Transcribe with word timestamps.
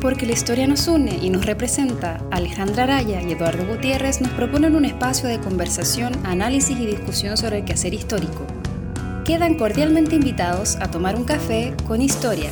Porque 0.00 0.26
la 0.26 0.32
historia 0.32 0.66
nos 0.66 0.86
une 0.86 1.16
y 1.16 1.30
nos 1.30 1.46
representa, 1.46 2.20
Alejandra 2.30 2.82
Araya 2.82 3.22
y 3.22 3.32
Eduardo 3.32 3.64
Gutiérrez 3.66 4.20
nos 4.20 4.32
proponen 4.32 4.76
un 4.76 4.84
espacio 4.84 5.30
de 5.30 5.40
conversación, 5.40 6.14
análisis 6.26 6.78
y 6.78 6.84
discusión 6.84 7.38
sobre 7.38 7.60
el 7.60 7.64
quehacer 7.64 7.94
histórico. 7.94 8.46
Quedan 9.24 9.54
cordialmente 9.54 10.16
invitados 10.16 10.76
a 10.76 10.90
tomar 10.90 11.16
un 11.16 11.24
café 11.24 11.74
con 11.86 12.02
historia. 12.02 12.50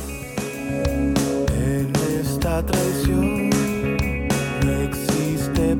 En 1.63 1.93
esta 2.19 2.65
traición 2.65 3.51
no 4.65 4.71
existe 4.81 5.75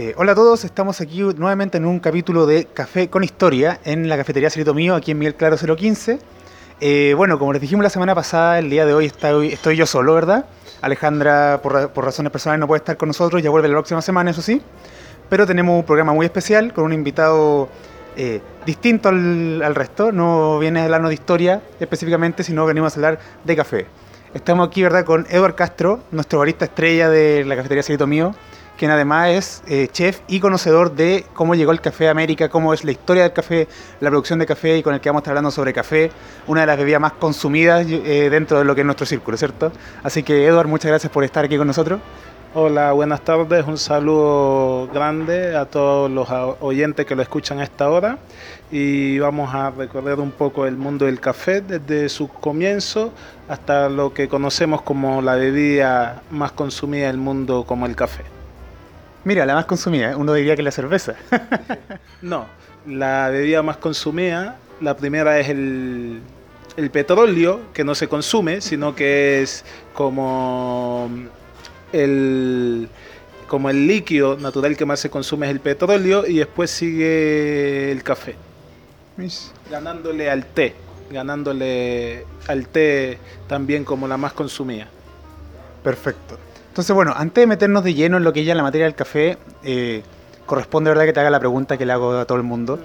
Eh, 0.00 0.14
hola 0.16 0.30
a 0.30 0.34
todos, 0.36 0.64
estamos 0.64 1.00
aquí 1.00 1.22
nuevamente 1.22 1.76
en 1.76 1.84
un 1.84 1.98
capítulo 1.98 2.46
de 2.46 2.66
Café 2.66 3.10
con 3.10 3.24
Historia 3.24 3.80
en 3.82 4.08
la 4.08 4.16
cafetería 4.16 4.48
Cerito 4.48 4.72
Mío, 4.72 4.94
aquí 4.94 5.10
en 5.10 5.18
Miguel 5.18 5.34
Claro 5.34 5.56
015. 5.56 6.20
Eh, 6.80 7.14
bueno, 7.16 7.36
como 7.40 7.52
les 7.52 7.60
dijimos 7.60 7.82
la 7.82 7.90
semana 7.90 8.14
pasada, 8.14 8.60
el 8.60 8.70
día 8.70 8.86
de 8.86 8.94
hoy 8.94 9.06
estoy, 9.06 9.48
estoy 9.48 9.76
yo 9.76 9.86
solo, 9.86 10.14
¿verdad? 10.14 10.44
Alejandra, 10.82 11.58
por, 11.64 11.90
por 11.90 12.04
razones 12.04 12.30
personales, 12.30 12.60
no 12.60 12.68
puede 12.68 12.78
estar 12.78 12.96
con 12.96 13.08
nosotros, 13.08 13.42
ya 13.42 13.50
vuelve 13.50 13.66
la 13.66 13.74
próxima 13.74 14.00
semana, 14.00 14.30
eso 14.30 14.40
sí. 14.40 14.62
Pero 15.28 15.48
tenemos 15.48 15.76
un 15.76 15.84
programa 15.84 16.12
muy 16.12 16.26
especial 16.26 16.72
con 16.72 16.84
un 16.84 16.92
invitado 16.92 17.68
eh, 18.16 18.40
distinto 18.64 19.08
al, 19.08 19.60
al 19.64 19.74
resto. 19.74 20.12
No 20.12 20.60
viene 20.60 20.78
a 20.78 20.84
hablarnos 20.84 21.08
de 21.08 21.14
historia 21.14 21.60
específicamente, 21.80 22.44
sino 22.44 22.64
venimos 22.66 22.92
a 22.92 22.96
hablar 22.98 23.18
de 23.42 23.56
café. 23.56 23.86
Estamos 24.32 24.68
aquí, 24.68 24.80
¿verdad?, 24.80 25.04
con 25.04 25.26
Eduard 25.28 25.56
Castro, 25.56 26.04
nuestro 26.12 26.38
barista 26.38 26.66
estrella 26.66 27.08
de 27.08 27.44
la 27.44 27.56
cafetería 27.56 27.82
Cerito 27.82 28.06
Mío, 28.06 28.32
quien 28.78 28.90
además 28.92 29.28
es 29.30 29.62
eh, 29.66 29.88
chef 29.90 30.20
y 30.28 30.40
conocedor 30.40 30.94
de 30.94 31.26
cómo 31.34 31.54
llegó 31.54 31.72
el 31.72 31.80
café 31.80 32.08
a 32.08 32.12
América, 32.12 32.48
cómo 32.48 32.72
es 32.72 32.84
la 32.84 32.92
historia 32.92 33.24
del 33.24 33.32
café, 33.32 33.66
la 34.00 34.08
producción 34.08 34.38
de 34.38 34.46
café 34.46 34.78
y 34.78 34.82
con 34.82 34.94
el 34.94 35.00
que 35.00 35.08
vamos 35.10 35.20
a 35.20 35.22
estar 35.22 35.32
hablando 35.32 35.50
sobre 35.50 35.72
café, 35.72 36.10
una 36.46 36.60
de 36.62 36.68
las 36.68 36.78
bebidas 36.78 37.00
más 37.00 37.12
consumidas 37.14 37.84
eh, 37.88 38.28
dentro 38.30 38.58
de 38.58 38.64
lo 38.64 38.74
que 38.74 38.82
es 38.82 38.84
nuestro 38.86 39.04
círculo, 39.04 39.36
¿cierto? 39.36 39.72
Así 40.04 40.22
que, 40.22 40.46
Eduard, 40.46 40.68
muchas 40.68 40.90
gracias 40.90 41.12
por 41.12 41.24
estar 41.24 41.44
aquí 41.44 41.58
con 41.58 41.66
nosotros. 41.66 42.00
Hola, 42.54 42.92
buenas 42.92 43.20
tardes. 43.22 43.66
Un 43.66 43.76
saludo 43.76 44.88
grande 44.88 45.54
a 45.54 45.66
todos 45.66 46.10
los 46.10 46.28
oyentes 46.60 47.04
que 47.04 47.14
lo 47.14 47.20
escuchan 47.20 47.58
a 47.58 47.64
esta 47.64 47.90
hora. 47.90 48.18
Y 48.70 49.18
vamos 49.18 49.54
a 49.54 49.70
recorrer 49.70 50.18
un 50.18 50.30
poco 50.30 50.66
el 50.66 50.76
mundo 50.76 51.04
del 51.04 51.20
café 51.20 51.60
desde 51.60 52.08
su 52.08 52.28
comienzo 52.28 53.12
hasta 53.48 53.88
lo 53.88 54.14
que 54.14 54.28
conocemos 54.28 54.80
como 54.82 55.20
la 55.20 55.34
bebida 55.34 56.22
más 56.30 56.52
consumida 56.52 57.08
del 57.08 57.18
mundo, 57.18 57.64
como 57.66 57.84
el 57.84 57.94
café. 57.94 58.37
Mira, 59.24 59.44
la 59.44 59.54
más 59.54 59.66
consumida, 59.66 60.12
¿eh? 60.12 60.14
uno 60.14 60.32
diría 60.34 60.56
que 60.56 60.62
la 60.62 60.70
cerveza. 60.70 61.14
No, 62.22 62.46
la 62.86 63.28
bebida 63.30 63.62
más 63.62 63.76
consumida, 63.76 64.56
la 64.80 64.96
primera 64.96 65.38
es 65.38 65.48
el, 65.48 66.20
el 66.76 66.90
petróleo, 66.90 67.60
que 67.72 67.84
no 67.84 67.94
se 67.94 68.08
consume, 68.08 68.60
sino 68.60 68.94
que 68.94 69.42
es 69.42 69.64
como 69.94 71.08
el, 71.92 72.88
como 73.46 73.70
el 73.70 73.86
líquido 73.86 74.36
natural 74.36 74.76
que 74.76 74.84
más 74.84 75.00
se 75.00 75.10
consume 75.10 75.46
es 75.46 75.52
el 75.52 75.60
petróleo 75.60 76.26
y 76.26 76.38
después 76.38 76.70
sigue 76.70 77.90
el 77.92 78.02
café, 78.02 78.36
ganándole 79.70 80.30
al 80.30 80.44
té, 80.46 80.74
ganándole 81.10 82.24
al 82.46 82.68
té 82.68 83.18
también 83.48 83.84
como 83.84 84.06
la 84.08 84.16
más 84.16 84.32
consumida. 84.32 84.88
Perfecto. 85.82 86.38
Entonces, 86.78 86.94
bueno, 86.94 87.12
antes 87.16 87.42
de 87.42 87.48
meternos 87.48 87.82
de 87.82 87.92
lleno 87.92 88.18
en 88.18 88.22
lo 88.22 88.32
que 88.32 88.44
ya 88.44 88.52
es 88.52 88.56
la 88.56 88.62
materia 88.62 88.84
del 88.86 88.94
café, 88.94 89.36
eh, 89.64 90.00
corresponde, 90.46 90.90
¿verdad?, 90.90 91.06
que 91.06 91.12
te 91.12 91.18
haga 91.18 91.28
la 91.28 91.40
pregunta 91.40 91.76
que 91.76 91.84
le 91.84 91.92
hago 91.92 92.16
a 92.16 92.24
todo 92.24 92.38
el 92.38 92.44
mundo. 92.44 92.78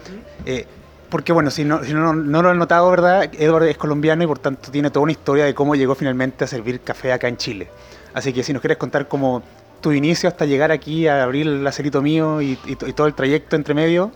Eh, 0.48 0.66
porque, 1.12 1.32
bueno, 1.32 1.52
si, 1.52 1.64
no, 1.64 1.84
si 1.84 1.94
no, 1.94 2.12
no 2.12 2.42
lo 2.42 2.50
han 2.50 2.58
notado, 2.58 2.90
¿verdad?, 2.90 3.30
Edward 3.38 3.66
es 3.68 3.78
colombiano 3.78 4.24
y 4.24 4.26
por 4.26 4.40
tanto 4.40 4.72
tiene 4.72 4.90
toda 4.90 5.04
una 5.04 5.12
historia 5.12 5.46
de 5.46 5.54
cómo 5.54 5.76
llegó 5.76 5.94
finalmente 5.94 6.44
a 6.44 6.48
servir 6.48 6.80
café 6.80 7.14
acá 7.14 7.28
en 7.28 7.38
Chile. 7.38 7.68
Así 8.16 8.34
que 8.34 8.42
si 8.42 8.52
nos 8.52 8.64
quieres 8.64 8.80
contar 8.80 9.08
como 9.08 9.44
tu 9.80 9.92
inicio 9.92 10.28
hasta 10.28 10.46
llegar 10.46 10.72
aquí 10.72 11.08
a 11.08 11.22
abrir 11.22 11.46
el 11.46 11.68
acerito 11.68 12.02
mío 12.02 12.42
y, 12.42 12.58
y 12.66 12.76
to- 12.76 12.88
y 12.88 12.94
todo 12.94 13.06
el 13.06 13.14
trayecto 13.14 13.56
entre 13.56 13.76
medio. 13.76 14.12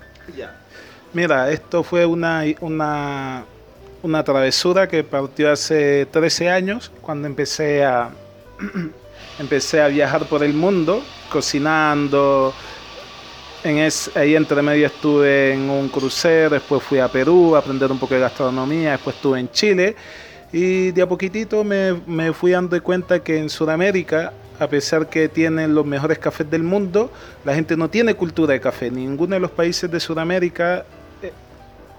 Mira, 1.14 1.52
esto 1.52 1.84
fue 1.84 2.04
una, 2.08 2.46
una, 2.62 3.44
una 4.02 4.24
travesura 4.24 4.88
que 4.88 5.04
partió 5.04 5.52
hace 5.52 6.08
13 6.10 6.50
años, 6.50 6.92
cuando 7.04 7.28
empecé 7.28 7.86
a, 7.86 8.10
empecé 9.40 9.82
a 9.82 9.88
viajar 9.88 10.26
por 10.26 10.44
el 10.44 10.54
mundo, 10.54 11.04
cocinando. 11.30 12.54
En 13.64 13.80
es, 13.80 14.12
ahí 14.16 14.36
entre 14.36 14.62
medio 14.62 14.88
estuve 14.88 15.54
en 15.54 15.70
un 15.70 15.90
crucero, 15.90 16.52
después 16.52 16.82
fui 16.84 17.00
a 17.00 17.08
Perú 17.08 17.56
a 17.56 17.60
aprender 17.60 17.92
un 17.92 18.00
poco 18.00 18.14
de 18.14 18.22
gastronomía, 18.22 18.92
después 18.92 19.16
estuve 19.16 19.40
en 19.40 19.52
Chile 19.52 19.96
y 20.52 20.92
de 20.92 21.02
a 21.02 21.08
poquitito 21.08 21.64
me, 21.64 21.94
me 22.06 22.32
fui 22.32 22.52
dando 22.52 22.82
cuenta 22.82 23.20
que 23.20 23.38
en 23.38 23.50
Sudamérica, 23.50 24.32
a 24.60 24.68
pesar 24.68 25.08
que 25.08 25.28
tienen 25.28 25.76
los 25.76 25.86
mejores 25.86 26.20
cafés 26.20 26.50
del 26.50 26.64
mundo, 26.64 27.12
la 27.44 27.54
gente 27.54 27.76
no 27.76 27.90
tiene 27.90 28.14
cultura 28.14 28.54
de 28.54 28.62
café. 28.62 28.90
Ninguno 28.90 29.36
de 29.36 29.42
los 29.42 29.52
países 29.52 29.92
de 29.92 30.00
Sudamérica 30.00 30.86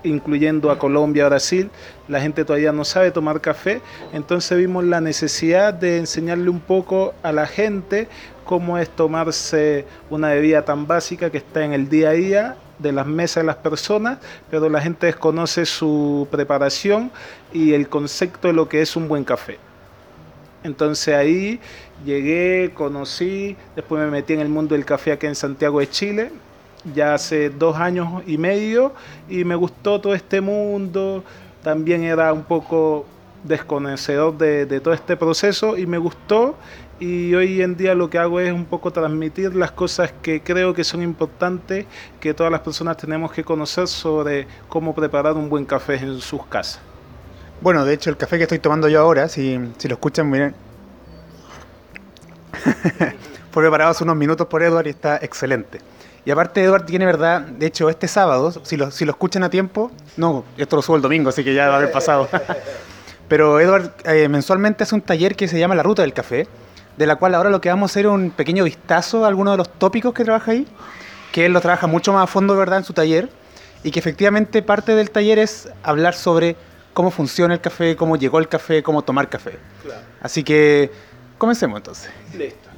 incluyendo 0.04 0.70
a 0.70 0.78
Colombia, 0.78 1.28
Brasil, 1.28 1.70
la 2.06 2.20
gente 2.20 2.44
todavía 2.44 2.72
no 2.72 2.84
sabe 2.84 3.10
tomar 3.10 3.40
café, 3.40 3.80
entonces 4.12 4.56
vimos 4.56 4.84
la 4.84 5.00
necesidad 5.00 5.74
de 5.74 5.98
enseñarle 5.98 6.50
un 6.50 6.60
poco 6.60 7.14
a 7.22 7.32
la 7.32 7.46
gente 7.46 8.08
cómo 8.44 8.78
es 8.78 8.88
tomarse 8.88 9.84
una 10.08 10.28
bebida 10.28 10.64
tan 10.64 10.86
básica 10.86 11.30
que 11.30 11.38
está 11.38 11.64
en 11.64 11.72
el 11.72 11.88
día 11.88 12.10
a 12.10 12.12
día 12.12 12.56
de 12.78 12.92
las 12.92 13.06
mesas 13.06 13.42
de 13.42 13.46
las 13.46 13.56
personas, 13.56 14.18
pero 14.50 14.68
la 14.68 14.80
gente 14.80 15.06
desconoce 15.06 15.66
su 15.66 16.28
preparación 16.30 17.10
y 17.52 17.72
el 17.74 17.88
concepto 17.88 18.48
de 18.48 18.54
lo 18.54 18.68
que 18.68 18.80
es 18.80 18.96
un 18.96 19.08
buen 19.08 19.24
café. 19.24 19.58
Entonces 20.64 21.14
ahí 21.14 21.60
llegué, 22.04 22.70
conocí, 22.74 23.56
después 23.76 24.02
me 24.02 24.10
metí 24.10 24.32
en 24.32 24.40
el 24.40 24.48
mundo 24.48 24.74
del 24.74 24.84
café 24.84 25.12
aquí 25.12 25.26
en 25.26 25.34
Santiago 25.34 25.80
de 25.80 25.90
Chile, 25.90 26.32
ya 26.94 27.14
hace 27.14 27.50
dos 27.50 27.76
años 27.76 28.22
y 28.26 28.38
medio, 28.38 28.92
y 29.28 29.44
me 29.44 29.54
gustó 29.54 30.00
todo 30.00 30.14
este 30.14 30.40
mundo. 30.40 31.24
También 31.62 32.04
era 32.04 32.32
un 32.32 32.44
poco 32.44 33.04
desconocedor 33.44 34.36
de, 34.36 34.66
de 34.66 34.80
todo 34.80 34.94
este 34.94 35.16
proceso 35.16 35.76
y 35.76 35.86
me 35.86 35.98
gustó. 35.98 36.56
Y 37.00 37.32
hoy 37.34 37.62
en 37.62 37.76
día 37.76 37.94
lo 37.94 38.10
que 38.10 38.18
hago 38.18 38.40
es 38.40 38.52
un 38.52 38.64
poco 38.64 38.90
transmitir 38.90 39.54
las 39.54 39.70
cosas 39.70 40.12
que 40.20 40.42
creo 40.42 40.74
que 40.74 40.82
son 40.82 41.00
importantes, 41.02 41.86
que 42.18 42.34
todas 42.34 42.50
las 42.50 42.60
personas 42.60 42.96
tenemos 42.96 43.30
que 43.30 43.44
conocer 43.44 43.86
sobre 43.86 44.48
cómo 44.68 44.94
preparar 44.94 45.34
un 45.34 45.48
buen 45.48 45.64
café 45.64 45.94
en 45.94 46.20
sus 46.20 46.44
casas. 46.46 46.80
Bueno, 47.60 47.84
de 47.84 47.94
hecho, 47.94 48.10
el 48.10 48.16
café 48.16 48.36
que 48.36 48.44
estoy 48.44 48.58
tomando 48.58 48.88
yo 48.88 49.00
ahora, 49.00 49.28
si, 49.28 49.58
si 49.78 49.88
lo 49.88 49.94
escuchan, 49.94 50.28
miren. 50.28 50.54
Fue 53.52 53.62
preparado 53.62 53.90
hace 53.90 54.04
unos 54.04 54.16
minutos 54.16 54.46
por 54.48 54.62
Edward 54.62 54.86
y 54.86 54.90
está 54.90 55.16
excelente. 55.16 55.80
Y 56.24 56.30
aparte, 56.30 56.62
Edward 56.62 56.84
tiene 56.84 57.06
verdad, 57.06 57.40
de 57.40 57.66
hecho, 57.66 57.88
este 57.88 58.08
sábado, 58.08 58.52
si 58.62 58.76
lo, 58.76 58.90
si 58.90 59.04
lo 59.04 59.12
escuchan 59.12 59.44
a 59.44 59.50
tiempo, 59.50 59.90
no, 60.16 60.44
esto 60.56 60.76
lo 60.76 60.82
subo 60.82 60.96
el 60.96 61.02
domingo, 61.02 61.30
así 61.30 61.42
que 61.42 61.54
ya 61.54 61.68
va 61.68 61.74
a 61.74 61.76
haber 61.78 61.92
pasado. 61.92 62.28
Pero 63.28 63.60
Edward 63.60 63.92
eh, 64.04 64.28
mensualmente 64.28 64.84
hace 64.84 64.94
un 64.94 65.02
taller 65.02 65.36
que 65.36 65.48
se 65.48 65.58
llama 65.58 65.74
La 65.74 65.82
Ruta 65.82 66.02
del 66.02 66.12
Café, 66.12 66.48
de 66.96 67.06
la 67.06 67.16
cual 67.16 67.34
ahora 67.34 67.50
lo 67.50 67.60
que 67.60 67.68
vamos 67.68 67.90
a 67.90 67.92
hacer 67.92 68.06
es 68.06 68.12
un 68.12 68.30
pequeño 68.30 68.64
vistazo 68.64 69.24
a 69.24 69.28
algunos 69.28 69.52
de 69.54 69.58
los 69.58 69.68
tópicos 69.68 70.12
que 70.14 70.24
trabaja 70.24 70.52
ahí, 70.52 70.66
que 71.32 71.46
él 71.46 71.52
lo 71.52 71.60
trabaja 71.60 71.86
mucho 71.86 72.12
más 72.12 72.24
a 72.24 72.26
fondo, 72.26 72.56
¿verdad?, 72.56 72.78
en 72.78 72.84
su 72.84 72.92
taller, 72.92 73.28
y 73.84 73.90
que 73.90 73.98
efectivamente 73.98 74.62
parte 74.62 74.94
del 74.94 75.10
taller 75.10 75.38
es 75.38 75.68
hablar 75.82 76.14
sobre 76.14 76.56
cómo 76.94 77.10
funciona 77.10 77.54
el 77.54 77.60
café, 77.60 77.94
cómo 77.94 78.16
llegó 78.16 78.38
el 78.40 78.48
café, 78.48 78.82
cómo 78.82 79.02
tomar 79.02 79.28
café. 79.28 79.58
Así 80.20 80.42
que 80.42 80.90
comencemos 81.36 81.76
entonces. 81.76 82.10
Listo. 82.36 82.68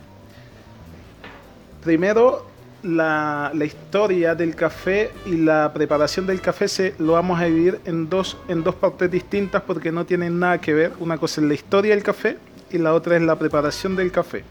Primero, 1.83 2.50
la, 2.83 3.53
historia 3.65 4.35
del 4.35 4.55
café 4.55 5.11
y 5.27 5.37
la 5.37 5.73
preparación 5.73 6.27
del 6.27 6.41
café 6.41 6.69
se 6.69 6.95
lo 6.99 7.13
vamos 7.13 7.41
a 7.41 7.45
dividir 7.45 7.81
en 7.85 8.09
dos, 8.09 8.37
en 8.49 8.63
dos 8.63 8.75
partes 8.75 9.11
distintas 9.11 9.63
porque 9.63 9.93
no 9.93 10.07
tienen 10.07 10.39
nada 10.39 10.61
que 10.61 10.73
ver. 10.73 10.93
Una 10.99 11.19
cosa 11.19 11.41
es 11.41 11.47
la 11.47 11.55
historia 11.55 11.95
del 11.95 12.03
café 12.03 12.39
y 12.71 12.79
la 12.79 12.95
otra 12.95 13.17
es 13.17 13.23
la 13.23 13.39
preparación 13.39 13.97
del 13.97 14.11
café. 14.11 14.45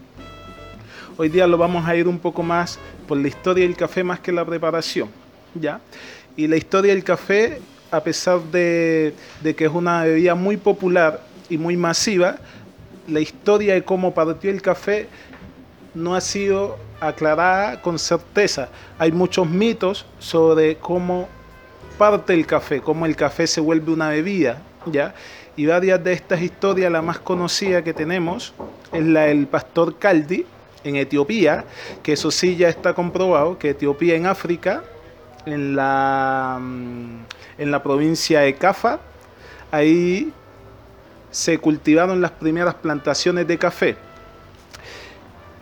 Hoy 1.16 1.28
día 1.28 1.46
lo 1.46 1.58
vamos 1.58 1.86
a 1.86 1.96
ir 1.96 2.08
un 2.08 2.18
poco 2.18 2.42
más 2.42 2.78
por 3.06 3.18
la 3.18 3.28
historia 3.28 3.64
del 3.66 3.76
café 3.76 4.04
más 4.04 4.20
que 4.20 4.32
la 4.32 4.44
preparación, 4.44 5.08
¿ya? 5.54 5.80
Y 6.36 6.46
la 6.46 6.56
historia 6.56 6.94
del 6.94 7.04
café, 7.04 7.60
a 7.90 8.02
pesar 8.02 8.40
de, 8.44 9.14
de 9.42 9.54
que 9.54 9.64
es 9.66 9.70
una 9.70 10.04
bebida 10.04 10.34
muy 10.34 10.56
popular 10.56 11.20
y 11.48 11.58
muy 11.58 11.76
masiva, 11.76 12.36
la 13.08 13.20
historia 13.20 13.74
de 13.74 13.82
cómo 13.82 14.14
partió 14.14 14.50
el 14.50 14.62
café 14.62 15.08
no 15.94 16.14
ha 16.14 16.20
sido 16.20 16.78
aclarada 17.00 17.80
con 17.80 17.98
certeza. 17.98 18.68
Hay 18.98 19.12
muchos 19.12 19.48
mitos 19.48 20.06
sobre 20.18 20.76
cómo 20.76 21.28
parte 21.98 22.34
el 22.34 22.46
café, 22.46 22.80
cómo 22.80 23.06
el 23.06 23.16
café 23.16 23.46
se 23.46 23.60
vuelve 23.60 23.92
una 23.92 24.10
bebida, 24.10 24.62
¿ya? 24.86 25.14
Y 25.56 25.66
varias 25.66 26.02
de 26.02 26.12
estas 26.12 26.40
historias, 26.40 26.90
la 26.90 27.02
más 27.02 27.18
conocida 27.18 27.82
que 27.82 27.92
tenemos, 27.92 28.54
es 28.92 29.04
la 29.04 29.22
del 29.22 29.46
pastor 29.46 29.98
Caldi 29.98 30.46
en 30.84 30.96
Etiopía, 30.96 31.64
que 32.02 32.14
eso 32.14 32.30
sí 32.30 32.56
ya 32.56 32.68
está 32.68 32.94
comprobado, 32.94 33.58
que 33.58 33.70
Etiopía 33.70 34.14
en 34.14 34.26
África, 34.26 34.82
en 35.46 35.76
la, 35.76 36.58
mm, 36.60 37.24
en 37.58 37.70
la 37.70 37.82
provincia 37.82 38.40
de 38.40 38.54
Cafa, 38.54 39.00
ahí 39.70 40.32
se 41.30 41.58
cultivaron 41.58 42.20
las 42.20 42.32
primeras 42.32 42.74
plantaciones 42.74 43.46
de 43.46 43.58
café. 43.58 43.96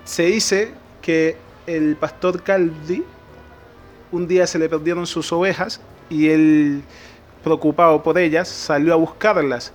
Se 0.05 0.25
dice 0.25 0.73
que 1.09 1.39
el 1.67 1.97
pastor 1.97 2.43
Caldi 2.43 3.03
un 4.13 4.29
día 4.29 4.47
se 4.47 4.59
le 4.59 4.69
perdieron 4.69 5.07
sus 5.07 5.33
ovejas 5.33 5.81
y 6.11 6.29
él, 6.29 6.83
preocupado 7.43 8.03
por 8.03 8.19
ellas, 8.19 8.47
salió 8.47 8.93
a 8.93 8.97
buscarlas 8.97 9.73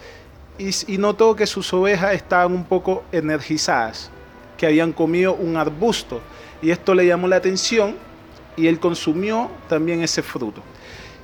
y, 0.60 1.00
notó 1.00 1.36
que 1.36 1.48
sus 1.48 1.74
ovejas 1.74 2.14
estaban 2.14 2.54
un 2.54 2.64
poco 2.64 3.04
energizadas, 3.12 4.12
que 4.60 4.68
habían 4.68 4.94
comido 4.94 5.34
un 5.34 5.58
arbusto. 5.58 6.22
Y 6.62 6.70
esto 6.70 6.94
le 6.94 7.08
llamó 7.08 7.28
la 7.28 7.38
atención 7.38 7.96
y 8.56 8.68
él 8.68 8.80
consumió 8.80 9.50
también 9.68 10.04
ese 10.04 10.22
fruto. 10.22 10.62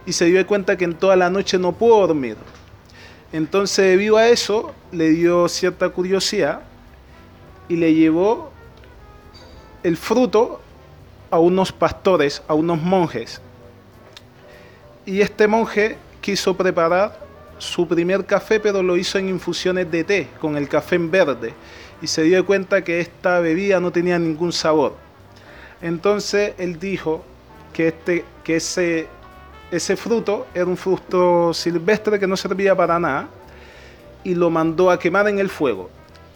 Y 0.08 0.14
se 0.14 0.26
dio 0.26 0.44
cuenta 0.48 0.76
que 0.76 0.86
en 0.86 0.96
toda 0.96 1.18
la 1.18 1.30
noche 1.30 1.60
no 1.60 1.74
pudo 1.74 2.08
dormir. 2.08 2.36
Entonces, 3.32 3.86
debido 3.86 4.18
a 4.18 4.28
eso, 4.28 4.74
le 4.92 5.12
dio 5.12 5.48
cierta 5.48 5.88
curiosidad 5.90 6.62
y 7.68 7.76
le 7.76 7.94
llevó 7.94 8.50
el 9.84 9.98
fruto 9.98 10.60
a 11.32 11.40
unos 11.40 11.72
pastores, 11.72 12.42
a 12.48 12.54
unos 12.54 12.82
monjes. 12.82 13.42
Y 15.06 15.22
este 15.22 15.48
monje 15.48 15.98
quiso 16.22 16.56
preparar 16.56 17.20
su 17.58 17.88
primer 17.88 18.26
café, 18.26 18.60
pero 18.60 18.82
lo 18.82 18.98
hizo 18.98 19.18
en 19.18 19.30
infusiones 19.30 19.90
de 19.92 20.04
té, 20.04 20.28
con 20.40 20.56
el 20.56 20.68
café 20.68 20.96
en 20.96 21.12
verde, 21.12 21.54
y 22.02 22.08
se 22.08 22.24
dio 22.24 22.46
cuenta 22.46 22.84
que 22.84 23.00
esta 23.00 23.40
bebida 23.40 23.80
no 23.80 23.92
tenía 23.92 24.18
ningún 24.18 24.54
sabor. 24.54 24.96
Entonces 25.82 26.54
él 26.58 26.80
dijo 26.80 27.24
que, 27.74 27.90
este, 27.90 28.26
que 28.44 28.58
ese, 28.58 29.08
ese 29.72 29.96
fruto 29.98 30.48
era 30.54 30.66
un 30.66 30.78
fruto 30.78 31.54
silvestre 31.54 32.20
que 32.20 32.28
no 32.28 32.38
servía 32.38 32.76
para 32.76 33.00
nada, 33.00 33.30
y 34.24 34.36
lo 34.36 34.50
mandó 34.50 34.92
a 34.92 35.00
quemar 35.00 35.28
en 35.28 35.40
el 35.40 35.50
fuego. 35.50 35.90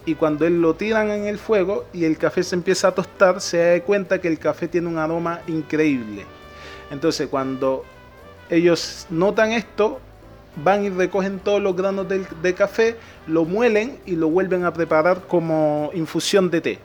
Y 0.05 0.15
cuando 0.15 0.45
él 0.45 0.61
lo 0.61 0.75
tiran 0.75 1.09
en 1.11 1.25
el 1.27 1.37
fuego 1.37 1.85
y 1.93 2.03
el 2.05 2.17
café 2.17 2.43
se 2.43 2.55
empieza 2.55 2.89
a 2.89 2.91
tostar, 2.95 3.39
se 3.39 3.57
da 3.57 3.83
cuenta 3.83 4.19
que 4.19 4.27
el 4.27 4.37
café 4.37 4.67
tiene 4.67 4.87
un 4.87 4.97
aroma 4.97 5.41
increíble. 5.47 6.25
Entonces 6.91 7.27
cuando 7.29 7.85
ellos 8.49 9.07
notan 9.09 9.51
esto, 9.51 9.99
van 10.55 10.83
y 10.83 10.89
recogen 10.89 11.39
todos 11.39 11.61
los 11.61 11.75
granos 11.75 12.07
de, 12.07 12.53
café, 12.53 12.97
lo 13.27 13.45
muelen 13.45 13.97
y 14.05 14.15
lo 14.15 14.29
vuelven 14.29 14.65
a 14.65 14.73
preparar 14.73 15.21
como 15.27 15.89
infusión 15.93 16.49
de 16.49 16.61
té. 16.61 16.79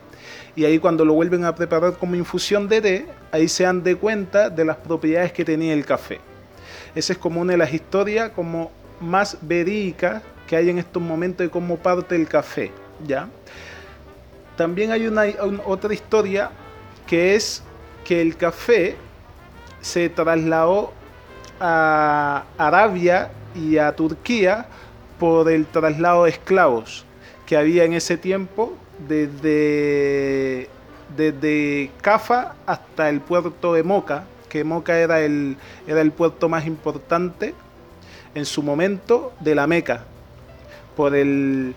Y 0.56 0.64
ahí 0.64 0.78
cuando 0.78 1.04
lo 1.04 1.14
vuelven 1.14 1.44
a 1.44 1.54
preparar 1.54 1.94
como 1.94 2.14
infusión 2.14 2.68
de 2.68 2.80
té, 2.80 3.06
ahí 3.32 3.48
se 3.48 3.64
dan 3.64 3.82
de 3.82 3.96
cuenta 3.96 4.48
de 4.48 4.64
las 4.64 4.76
propiedades 4.76 5.32
que 5.32 5.44
tenía 5.44 5.74
el 5.74 5.84
café. 5.84 6.20
Esa 6.94 7.12
es 7.12 7.18
como 7.18 7.40
una 7.40 7.52
de 7.52 7.58
las 7.58 7.72
historias 7.72 8.30
como 8.30 8.70
más 9.00 9.36
verídicas 9.42 10.22
que 10.46 10.56
hay 10.56 10.70
en 10.70 10.78
estos 10.78 11.02
momentos 11.02 11.46
de 11.46 11.50
cómo 11.50 11.76
parte 11.76 12.16
el 12.16 12.26
café. 12.26 12.72
También 14.56 14.90
hay 14.92 15.06
una, 15.06 15.24
otra 15.64 15.94
historia 15.94 16.50
que 17.06 17.34
es 17.34 17.62
que 18.04 18.20
el 18.20 18.36
café 18.36 18.96
se 19.80 20.08
trasladó 20.08 20.92
a 21.60 22.44
Arabia 22.56 23.30
y 23.54 23.78
a 23.78 23.94
Turquía 23.94 24.66
por 25.18 25.50
el 25.50 25.66
traslado 25.66 26.24
de 26.24 26.30
esclavos 26.30 27.04
que 27.46 27.56
había 27.56 27.84
en 27.84 27.94
ese 27.94 28.16
tiempo 28.18 28.76
desde, 29.08 30.68
desde 31.16 31.90
Cafa 32.00 32.54
hasta 32.66 33.08
el 33.08 33.20
puerto 33.20 33.72
de 33.72 33.82
Moca, 33.82 34.24
que 34.48 34.64
Moca 34.64 34.98
era 34.98 35.20
el, 35.20 35.56
era 35.86 36.00
el 36.00 36.12
puerto 36.12 36.48
más 36.48 36.66
importante 36.66 37.54
en 38.34 38.44
su 38.44 38.62
momento 38.62 39.32
de 39.40 39.54
la 39.54 39.66
Meca, 39.66 40.04
por 40.94 41.14
el, 41.14 41.74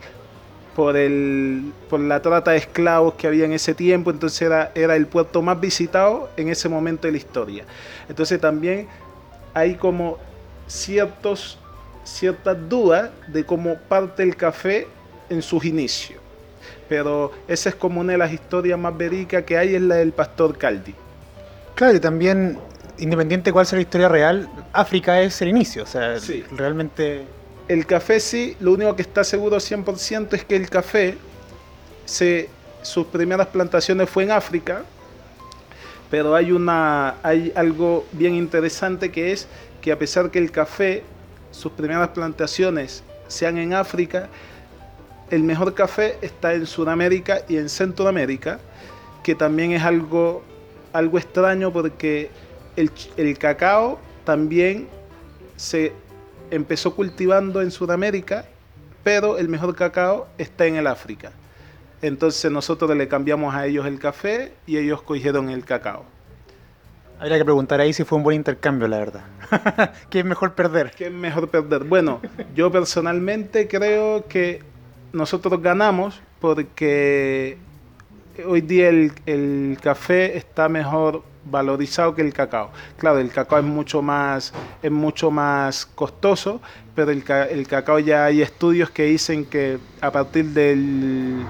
por, 0.76 0.98
el, 0.98 1.74
por 1.90 2.00
la 2.00 2.22
trata 2.22 2.52
de 2.52 2.58
esclavos 2.58 3.16
que 3.16 3.28
había 3.28 3.46
en 3.46 3.54
ese 3.54 3.74
tiempo, 3.74 4.12
entonces 4.12 4.42
era, 4.42 4.72
era 4.76 4.96
el 4.96 5.08
puerto 5.08 5.42
más 5.42 5.60
visitado 5.60 6.30
en 6.38 6.50
ese 6.50 6.70
momento 6.70 7.08
de 7.08 7.12
la 7.12 7.18
historia. 7.18 7.66
Entonces 8.08 8.40
también 8.40 8.88
hay 9.54 9.76
como 9.76 10.18
ciertos 10.68 11.58
ciertas 12.04 12.58
dudas 12.70 13.12
de 13.28 13.46
cómo 13.46 13.78
parte 13.78 14.24
el 14.24 14.36
café 14.36 14.88
en 15.30 15.42
sus 15.42 15.66
inicios. 15.66 16.20
Pero 16.90 17.32
esa 17.48 17.70
es 17.70 17.76
como 17.76 18.02
una 18.02 18.14
de 18.14 18.18
las 18.18 18.32
historias 18.32 18.78
más 18.78 18.96
verídicas 18.98 19.44
que 19.44 19.58
hay, 19.58 19.76
es 19.76 19.82
la 19.82 19.96
del 19.96 20.12
pastor 20.12 20.58
Caldi. 20.58 20.94
Claro, 21.76 21.96
y 21.96 22.00
también, 22.00 22.60
independiente 22.98 23.50
de 23.50 23.54
cuál 23.54 23.66
sea 23.66 23.78
la 23.78 23.84
historia 23.84 24.10
real, 24.10 24.50
África 24.74 25.22
es 25.22 25.42
el 25.42 25.50
inicio, 25.50 25.84
o 25.84 25.86
sea, 25.86 26.18
realmente... 26.52 27.26
El 27.68 27.86
café 27.86 28.20
sí, 28.20 28.58
lo 28.60 28.74
único 28.74 28.96
que 28.96 29.02
está 29.02 29.24
seguro 29.24 29.58
100% 29.58 30.34
es 30.34 30.44
que 30.44 30.56
el 30.56 30.70
café, 30.70 31.18
se, 32.06 32.50
sus 32.82 33.06
primeras 33.08 33.48
plantaciones 33.48 34.10
fue 34.10 34.24
en 34.24 34.32
África, 34.32 34.84
pero 36.10 36.36
hay, 36.36 36.52
una, 36.52 37.16
hay 37.24 37.54
algo 37.56 38.06
bien 38.12 38.36
interesante 38.36 39.12
que 39.12 39.32
es 39.32 39.48
que 39.82 39.92
a 39.92 39.98
pesar 39.98 40.30
que 40.30 40.40
el 40.40 40.52
café 40.52 41.04
sus 41.52 41.72
primeras 41.72 42.10
plantaciones 42.10 43.04
sean 43.28 43.58
en 43.58 43.74
África, 43.74 44.28
el 45.30 45.44
mejor 45.44 45.74
café 45.74 46.18
está 46.22 46.54
en 46.54 46.66
Sudamérica 46.66 47.42
y 47.48 47.58
en 47.58 47.70
Centroamérica, 47.70 48.60
que 49.24 49.36
también 49.36 49.72
es 49.72 49.84
algo, 49.84 50.44
algo 50.92 51.18
extraño 51.18 51.72
porque 51.72 52.30
el, 52.76 52.92
el 53.16 53.38
cacao 53.38 54.00
también 54.26 54.88
se 55.56 55.94
empezó 56.52 56.96
cultivando 56.96 57.62
en 57.62 57.72
Sudamérica, 57.72 58.46
pero 59.04 59.38
el 59.38 59.50
mejor 59.50 59.76
cacao 59.76 60.28
está 60.38 60.68
en 60.68 60.76
el 60.76 60.86
África. 60.86 61.32
Entonces 62.02 62.52
nosotros 62.52 62.96
le 62.96 63.08
cambiamos 63.08 63.56
a 63.56 63.66
ellos 63.66 63.86
el 63.86 64.00
café 64.00 64.54
y 64.68 64.78
ellos 64.78 65.02
cogieron 65.02 65.50
el 65.50 65.66
cacao. 65.66 66.06
Habría 67.20 67.38
que 67.38 67.46
preguntar 67.46 67.80
ahí 67.80 67.94
si 67.94 68.04
fue 68.04 68.18
un 68.18 68.24
buen 68.24 68.36
intercambio, 68.36 68.88
la 68.88 68.98
verdad. 68.98 69.24
¿Qué 70.10 70.20
es 70.20 70.26
mejor 70.26 70.56
perder? 70.56 70.92
¿Qué 70.98 71.06
es 71.06 71.12
mejor 71.12 71.50
perder? 71.50 71.84
Bueno, 71.84 72.20
yo 72.56 72.72
personalmente 72.72 73.68
creo 73.68 74.28
que 74.28 74.64
nosotros 75.14 75.62
ganamos 75.62 76.20
porque 76.40 77.60
hoy 78.46 78.62
día 78.62 78.90
el, 78.90 79.78
café 79.82 80.38
está 80.38 80.70
mejor 80.70 81.24
valorizado 81.46 82.14
que 82.16 82.22
el 82.22 82.34
cacao. 82.34 82.72
Claro, 82.98 83.20
el 83.20 83.30
cacao 83.32 83.60
es 83.60 83.66
mucho 83.66 84.02
más, 84.02 84.54
es 84.82 84.92
mucho 84.92 85.32
más 85.32 85.86
costoso, 85.86 86.62
pero 86.96 87.12
el, 87.12 87.24
el 87.50 87.68
cacao 87.68 88.00
ya 88.00 88.26
hay 88.26 88.42
estudios 88.42 88.90
que 88.90 89.06
dicen 89.06 89.46
que 89.46 89.78
a 90.02 90.12
partir 90.12 90.46
del 90.46 91.44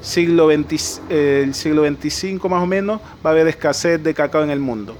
siglo, 0.00 0.46
20, 0.46 0.76
eh, 1.08 1.42
el 1.44 1.54
siglo 1.54 1.82
25 1.82 2.48
más 2.48 2.62
o 2.62 2.66
menos 2.66 3.00
va 3.24 3.30
a 3.30 3.32
haber 3.32 3.48
escasez 3.48 4.02
de 4.02 4.14
cacao 4.14 4.42
en 4.42 4.50
el 4.50 4.60
mundo 4.60 4.96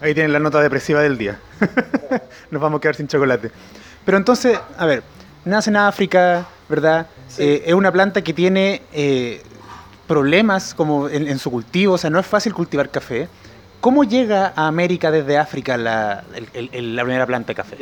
ahí 0.00 0.14
tienen 0.14 0.32
la 0.32 0.38
nota 0.38 0.60
depresiva 0.60 1.02
del 1.02 1.18
día. 1.18 1.38
Nos 2.50 2.60
vamos 2.60 2.78
a 2.78 2.80
quedar 2.80 2.94
sin 2.94 3.08
chocolate. 3.08 3.50
Pero 4.04 4.16
entonces, 4.16 4.58
a 4.76 4.86
ver, 4.86 5.02
nace 5.44 5.70
en 5.70 5.76
África, 5.76 6.46
¿verdad? 6.68 7.06
Eh, 7.36 7.64
es 7.66 7.74
una 7.74 7.92
planta 7.92 8.22
que 8.22 8.32
tiene 8.32 8.82
eh, 8.92 9.42
problemas 10.08 10.74
como 10.74 11.08
en, 11.08 11.38
su 11.38 11.50
cultivo, 11.50 11.94
o 11.94 11.98
sea, 11.98 12.10
no 12.10 12.18
es 12.18 12.26
fácil 12.26 12.52
cultivar 12.54 12.90
café. 12.90 13.28
¿Cómo 13.80 14.02
llega 14.02 14.52
a 14.56 14.66
América 14.66 15.12
desde 15.12 15.38
África 15.38 15.76
la, 15.76 16.24
primera 16.72 17.26
planta 17.26 17.48
de 17.48 17.54
café? 17.54 17.76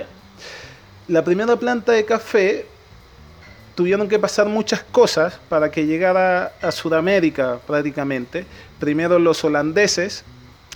La 1.09 1.25
primera 1.25 1.57
planta 1.57 1.93
de 1.93 2.05
café 2.05 2.67
tuvieron 3.75 4.09
que 4.09 4.19
pasar 4.19 4.47
muchas 4.47 4.83
cosas 4.83 5.41
para 5.49 5.71
que 5.71 5.87
llegara 5.87 6.53
a 6.61 6.71
Sudamérica 6.71 7.59
prácticamente. 7.67 8.45
Primero 8.79 9.19
los 9.19 9.43
holandeses 9.45 10.25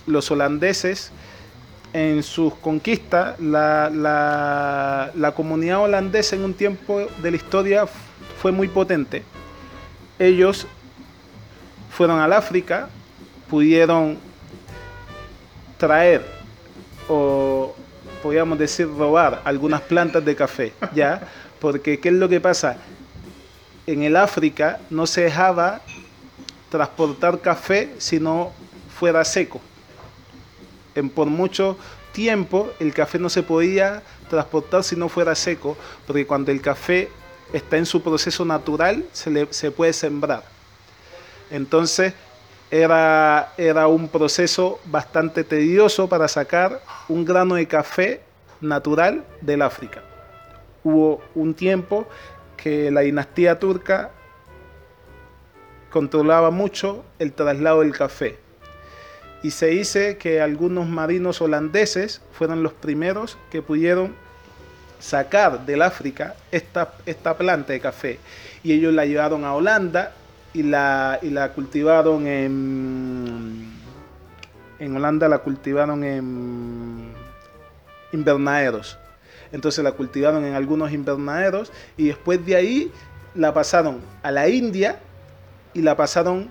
los 0.07 0.31
holandeses 0.31 1.11
en 1.93 2.23
sus 2.23 2.53
conquistas, 2.55 3.39
la, 3.39 3.89
la, 5.13 5.31
comunidad 5.33 5.81
holandesa 5.81 6.35
en 6.35 6.43
un 6.43 6.53
tiempo 6.53 7.07
de 7.21 7.31
la 7.31 7.37
historia 7.37 7.85
fue 8.41 8.51
muy 8.51 8.67
potente. 8.67 9.23
Ellos 10.17 10.67
fueron 12.01 12.19
al 12.19 12.33
África, 12.33 12.89
pudieron 13.47 14.17
traer 15.77 16.25
o 17.07 17.75
podríamos 18.23 18.57
decir 18.57 18.87
robar 18.87 19.39
algunas 19.45 19.81
plantas 19.81 20.25
de 20.25 20.35
café, 20.35 20.73
¿ya? 20.95 21.21
Porque 21.59 21.99
¿qué 21.99 22.09
es 22.09 22.15
lo 22.15 22.27
que 22.27 22.41
pasa? 22.41 22.77
En 23.85 24.01
el 24.01 24.15
África 24.15 24.79
no 24.89 25.05
se 25.05 25.21
dejaba 25.21 25.81
transportar 26.71 27.39
café 27.39 27.93
si 27.99 28.19
no 28.19 28.51
fuera 28.97 29.23
seco 29.23 29.61
en, 30.95 31.07
por 31.07 31.27
mucho 31.27 31.77
tiempo 32.13 32.71
el 32.79 32.95
café 32.95 33.19
no 33.19 33.29
se 33.29 33.43
podía 33.43 34.01
transportar 34.27 34.83
si 34.83 34.95
no 34.95 35.07
fuera 35.07 35.35
seco, 35.35 35.77
porque 36.07 36.25
cuando 36.25 36.51
el 36.51 36.61
café 36.63 37.09
está 37.53 37.77
en 37.77 37.85
su 37.85 38.01
proceso 38.01 38.43
natural, 38.43 39.05
se, 39.13 39.29
le- 39.29 39.53
se 39.53 39.69
puede 39.69 39.93
sembrar. 39.93 40.43
Entonces 41.51 42.13
era, 42.71 43.53
era 43.57 43.87
un 43.87 44.07
proceso 44.07 44.79
bastante 44.85 45.43
tedioso 45.43 46.07
para 46.07 46.27
sacar 46.27 46.81
un 47.09 47.25
grano 47.25 47.55
de 47.55 47.67
café 47.67 48.21
natural 48.61 49.25
del 49.41 49.61
África. 49.61 50.01
Hubo 50.83 51.21
un 51.35 51.53
tiempo 51.53 52.07
que 52.55 52.89
la 52.89 53.01
dinastía 53.01 53.59
turca 53.59 54.11
controlaba 55.89 56.49
mucho 56.49 57.03
el 57.19 57.33
traslado 57.33 57.81
del 57.81 57.91
café. 57.91 58.39
Y 59.43 59.51
se 59.51 59.67
dice 59.67 60.17
que 60.17 60.39
algunos 60.39 60.87
marinos 60.87 61.41
holandeses 61.41 62.21
fueron 62.31 62.63
los 62.63 62.73
primeros 62.73 63.37
que 63.49 63.61
pudieron 63.61 64.15
sacar 64.99 65.65
del 65.65 65.81
África 65.81 66.35
esta, 66.51 66.93
esta 67.05 67.35
planta 67.35 67.73
de 67.73 67.79
café. 67.79 68.19
Y 68.63 68.73
ellos 68.73 68.93
la 68.93 69.05
llevaron 69.05 69.43
a 69.43 69.53
Holanda 69.53 70.13
y 70.53 70.63
la, 70.63 71.19
y 71.21 71.29
la 71.29 71.53
cultivaron 71.53 72.27
en... 72.27 73.71
En 74.79 74.95
Holanda 74.95 75.27
la 75.27 75.37
cultivaron 75.37 76.03
en 76.03 77.13
invernaderos. 78.11 78.97
Entonces 79.51 79.83
la 79.83 79.91
cultivaron 79.91 80.43
en 80.43 80.55
algunos 80.55 80.91
invernaderos 80.91 81.71
y 81.97 82.07
después 82.07 82.43
de 82.45 82.55
ahí 82.55 82.91
la 83.35 83.53
pasaron 83.53 84.01
a 84.23 84.31
la 84.31 84.49
India 84.49 84.97
y 85.75 85.81
la 85.81 85.95
pasaron 85.95 86.49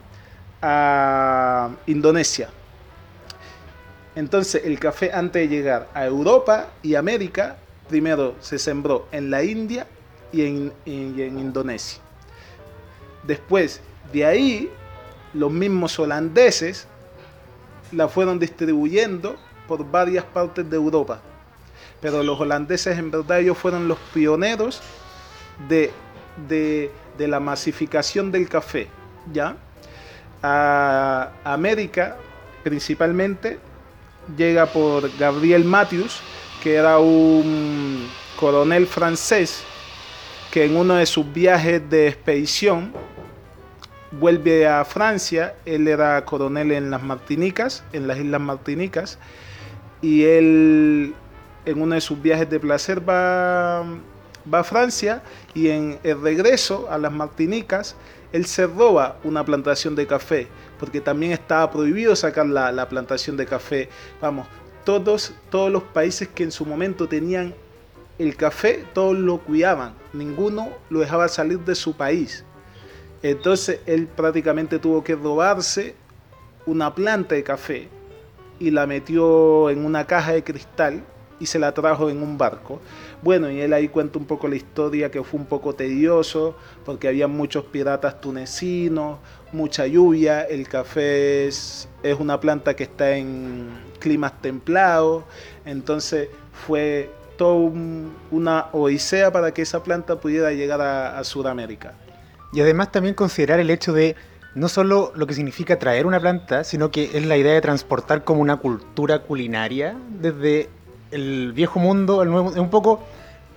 a 0.63 1.71
Indonesia. 1.87 2.51
Entonces 4.15 4.63
el 4.65 4.79
café 4.79 5.13
antes 5.13 5.49
de 5.49 5.57
llegar 5.57 5.89
a 5.93 6.07
Europa 6.07 6.69
y 6.83 6.95
América, 6.95 7.57
primero 7.89 8.37
se 8.41 8.61
sembró 8.61 9.09
en 9.11 9.31
la 9.31 9.43
India 9.43 9.89
y 10.31 10.47
en, 10.47 10.73
y 10.85 11.23
en 11.23 11.39
Indonesia. 11.39 12.01
Después 13.25 13.81
de 14.13 14.25
ahí, 14.25 14.71
los 15.35 15.53
mismos 15.53 15.99
holandeses 15.99 16.87
la 17.93 18.09
fueron 18.09 18.39
distribuyendo 18.39 19.37
por 19.67 19.89
varias 19.89 20.25
partes 20.25 20.69
de 20.69 20.77
Europa. 20.77 21.21
Pero 22.01 22.23
los 22.23 22.41
holandeses 22.41 22.99
en 22.99 23.11
verdad 23.11 23.41
ellos 23.41 23.59
fueron 23.59 23.87
los 23.89 23.99
pioneros 24.13 24.81
de, 25.69 25.93
de, 26.49 26.91
la 27.29 27.41
masificación 27.41 28.33
del 28.33 28.49
café. 28.49 28.89
¿ya? 29.33 29.57
A 30.43 31.31
América 31.45 32.17
principalmente 32.63 33.59
llega 34.37 34.67
por 34.67 35.15
Gabriel 35.19 35.65
Matthews, 35.65 36.21
que 36.63 36.75
era 36.75 36.99
un 36.99 38.09
coronel 38.37 38.87
francés 38.87 39.63
que 40.51 40.65
en 40.65 40.77
uno 40.77 40.95
de 40.95 41.07
sus 41.07 41.31
viajes 41.33 41.89
de 41.91 42.09
expedición 42.09 42.93
vuelve 44.13 44.67
a 44.67 44.85
Francia, 44.85 45.55
él 45.65 45.89
era 45.89 46.25
coronel 46.25 46.73
en 46.73 46.91
las 46.91 47.03
Martinicas, 47.03 47.85
en 47.93 48.09
las 48.09 48.19
Islas 48.19 48.41
Martinicas, 48.41 49.19
y 50.03 50.25
él 50.25 51.15
en 51.67 51.83
uno 51.83 51.95
de 51.95 52.01
sus 52.01 52.21
viajes 52.21 52.49
de 52.49 52.59
placer 52.59 53.07
va, 53.07 53.85
va 54.53 54.61
a 54.61 54.65
Francia 54.65 55.23
y 55.55 55.69
en 55.69 55.99
el 56.03 56.21
regreso 56.21 56.89
a 56.91 56.99
las 56.99 57.13
Martinicas, 57.13 57.97
él 58.33 58.47
se 58.47 58.67
roba 58.67 59.19
una 59.25 59.45
plantación 59.45 59.95
de 59.95 60.07
café, 60.07 60.49
porque 60.79 61.01
también 61.01 61.33
estaba 61.33 61.71
prohibido 61.71 62.15
sacar 62.17 62.47
la, 62.47 62.73
la 62.73 62.89
plantación 62.89 63.37
de 63.37 63.47
café. 63.47 63.89
Vamos, 64.21 64.47
todos, 64.85 65.35
todos 65.51 65.71
los 65.71 65.83
países 65.83 66.29
que 66.29 66.45
en 66.45 66.53
su 66.53 66.65
momento 66.65 67.09
tenían 67.09 67.55
el 68.19 68.37
café, 68.37 68.85
todos 68.93 69.17
lo 69.17 69.39
cuidaban, 69.39 69.95
ninguno 70.13 70.69
lo 70.91 71.01
dejaba 71.01 71.29
salir 71.29 71.61
de 71.61 71.75
su 71.75 71.97
país. 71.97 72.45
Entonces 73.23 73.81
él 73.87 74.07
prácticamente 74.07 74.79
tuvo 74.79 75.05
que 75.05 75.15
robarse 75.15 75.95
una 76.67 76.95
planta 76.95 77.35
de 77.35 77.43
café 77.43 77.89
y 78.59 78.71
la 78.71 78.87
metió 78.87 79.71
en 79.71 79.85
una 79.85 80.07
caja 80.07 80.33
de 80.33 80.45
cristal 80.45 81.03
y 81.39 81.47
se 81.47 81.59
la 81.59 81.73
trajo 81.73 82.11
en 82.11 82.23
un 82.23 82.39
barco. 82.39 82.81
Bueno, 83.23 83.51
y 83.51 83.61
él 83.61 83.73
ahí 83.73 83.89
cuenta 83.89 84.19
un 84.19 84.27
poco 84.27 84.47
la 84.47 84.57
historia 84.57 85.11
que 85.11 85.23
fue 85.25 85.41
un 85.41 85.47
poco 85.47 85.75
tedioso 85.75 86.55
porque 86.85 87.09
había 87.09 87.27
muchos 87.27 87.65
piratas 87.65 88.21
tunecinos, 88.21 89.19
mucha 89.53 89.87
lluvia, 89.87 90.43
el 90.43 90.69
café 90.69 91.49
es, 91.49 91.89
es 92.03 92.21
una 92.21 92.39
planta 92.41 92.77
que 92.77 92.85
está 92.85 93.17
en 93.17 93.71
climas 93.99 94.41
templados, 94.41 95.25
entonces 95.65 96.29
fue 96.67 97.11
toda 97.37 97.55
un, 97.55 98.15
una 98.31 98.67
odisea 98.73 99.33
para 99.33 99.53
que 99.53 99.63
esa 99.63 99.83
planta 99.83 100.21
pudiera 100.21 100.53
llegar 100.53 100.81
a 100.83 101.25
Sudamérica. 101.25 101.95
Y 102.53 102.61
además 102.61 102.91
también 102.93 103.15
considerar 103.15 103.61
el 103.61 103.71
hecho 103.71 103.93
de 103.93 104.17
no 104.55 104.69
solo 104.69 105.13
lo 105.15 105.27
que 105.27 105.35
significa 105.35 105.79
traer 105.79 106.07
una 106.07 106.19
planta, 106.19 106.65
sino 106.65 106.91
que 106.91 107.11
es 107.15 107.25
la 107.25 107.37
idea 107.37 107.55
de 107.55 107.61
transportar 107.61 108.25
como 108.25 108.41
una 108.41 108.57
cultura 108.57 109.21
culinaria 109.21 109.97
desde 110.21 110.69
el 111.13 111.53
viejo 111.53 111.79
mundo 111.79 112.21
al 112.21 112.31
nuevo, 112.31 112.51
un 112.51 112.71
poco 112.71 113.01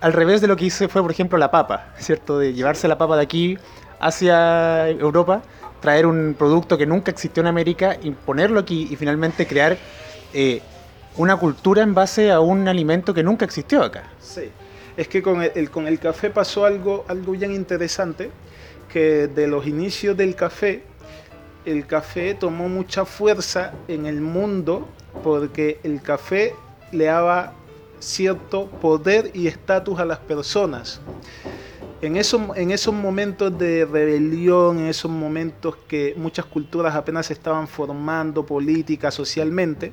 al 0.02 0.14
revés 0.14 0.42
de 0.42 0.48
lo 0.48 0.56
que 0.56 0.66
hizo 0.66 0.88
fue, 0.90 1.02
por 1.02 1.12
ejemplo, 1.12 1.38
la 1.38 1.50
papa, 1.50 1.94
¿cierto? 1.98 2.38
De 2.38 2.54
llevarse 2.54 2.88
la 2.88 2.98
papa 2.98 3.16
de 3.16 3.24
aquí 3.24 3.58
hacia 4.00 4.90
Europa, 4.90 5.42
traer 5.80 6.06
un 6.06 6.36
producto 6.38 6.78
que 6.78 6.86
nunca 6.86 7.10
existió 7.10 7.42
en 7.42 7.48
América, 7.48 7.98
imponerlo 8.04 8.60
aquí 8.60 8.88
y 8.92 8.96
finalmente 8.96 9.48
crear 9.48 9.78
eh, 10.34 10.62
una 11.18 11.38
cultura 11.38 11.84
en 11.84 11.94
base 11.94 12.32
a 12.32 12.40
un 12.40 12.68
alimento 12.68 13.14
que 13.14 13.24
nunca 13.24 13.46
existió 13.46 13.82
acá. 13.82 14.04
Sí, 14.20 14.50
es 14.98 15.08
que 15.08 15.24
con 15.24 15.42
el, 15.42 15.72
con 15.72 15.88
el 15.88 16.00
café 16.00 16.30
pasó 16.30 16.66
algo, 16.66 17.06
algo 17.08 17.32
bien 17.32 17.52
interesante, 17.52 18.30
que 18.94 19.28
de 19.28 19.48
los 19.48 19.66
inicios 19.66 20.16
del 20.16 20.36
café, 20.36 20.84
el 21.66 21.88
café 21.88 22.36
tomó 22.36 22.70
mucha 22.70 23.06
fuerza 23.06 23.74
en 23.88 24.06
el 24.06 24.22
mundo 24.22 24.88
porque 25.24 25.80
el 25.82 26.00
café 26.00 26.54
le 26.92 27.06
daba 27.06 27.54
cierto 28.00 28.68
poder 28.70 29.32
y 29.34 29.48
estatus 29.48 30.00
a 30.00 30.06
las 30.06 30.20
personas. 30.20 31.02
En 32.04 32.18
esos, 32.18 32.42
en 32.56 32.70
esos 32.70 32.94
momentos 32.94 33.58
de 33.58 33.86
rebelión, 33.86 34.78
en 34.78 34.86
esos 34.86 35.10
momentos 35.10 35.76
que 35.88 36.14
muchas 36.16 36.46
culturas 36.46 36.94
apenas 36.94 37.26
se 37.26 37.34
estaban 37.34 37.68
formando 37.68 38.46
política, 38.46 39.10
socialmente, 39.10 39.92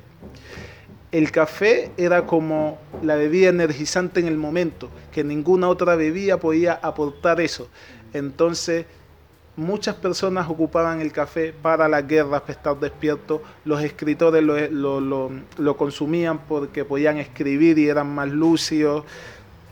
el 1.11 1.31
café 1.31 1.91
era 1.97 2.27
como 2.27 2.77
la 3.01 3.15
bebida 3.15 3.49
energizante 3.49 4.19
en 4.19 4.27
el 4.27 4.37
momento, 4.37 4.89
que 5.11 5.23
ninguna 5.23 5.69
otra 5.69 5.95
bebida 5.95 6.37
podía 6.37 6.73
aportar 6.73 7.41
eso. 7.41 7.67
Entonces, 8.13 8.85
muchas 9.55 9.95
personas 9.95 10.49
ocupaban 10.49 11.01
el 11.01 11.11
café 11.11 11.53
para 11.53 11.87
las 11.87 12.07
guerras, 12.07 12.41
para 12.41 12.53
estar 12.53 12.79
despiertos. 12.79 13.41
Los 13.65 13.81
escritores 13.83 14.43
lo, 14.43 15.77
consumían 15.77 16.39
porque 16.39 16.85
podían 16.85 17.17
escribir 17.17 17.77
y 17.77 17.87
eran 17.87 18.13
más 18.13 18.29
lúcidos. 18.29 19.05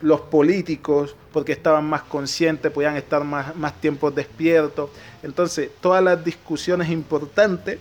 Los 0.01 0.21
políticos, 0.21 1.15
porque 1.33 1.51
estaban 1.51 1.85
más 1.85 2.03
conscientes, 2.03 2.71
podían 2.71 2.95
estar 2.95 3.23
más, 3.25 3.53
más 3.57 3.73
tiempo 3.81 4.09
despiertos. 4.09 4.89
Entonces, 5.23 5.69
todas 5.81 6.01
las 6.01 6.23
discusiones 6.23 6.89
importantes 6.89 7.79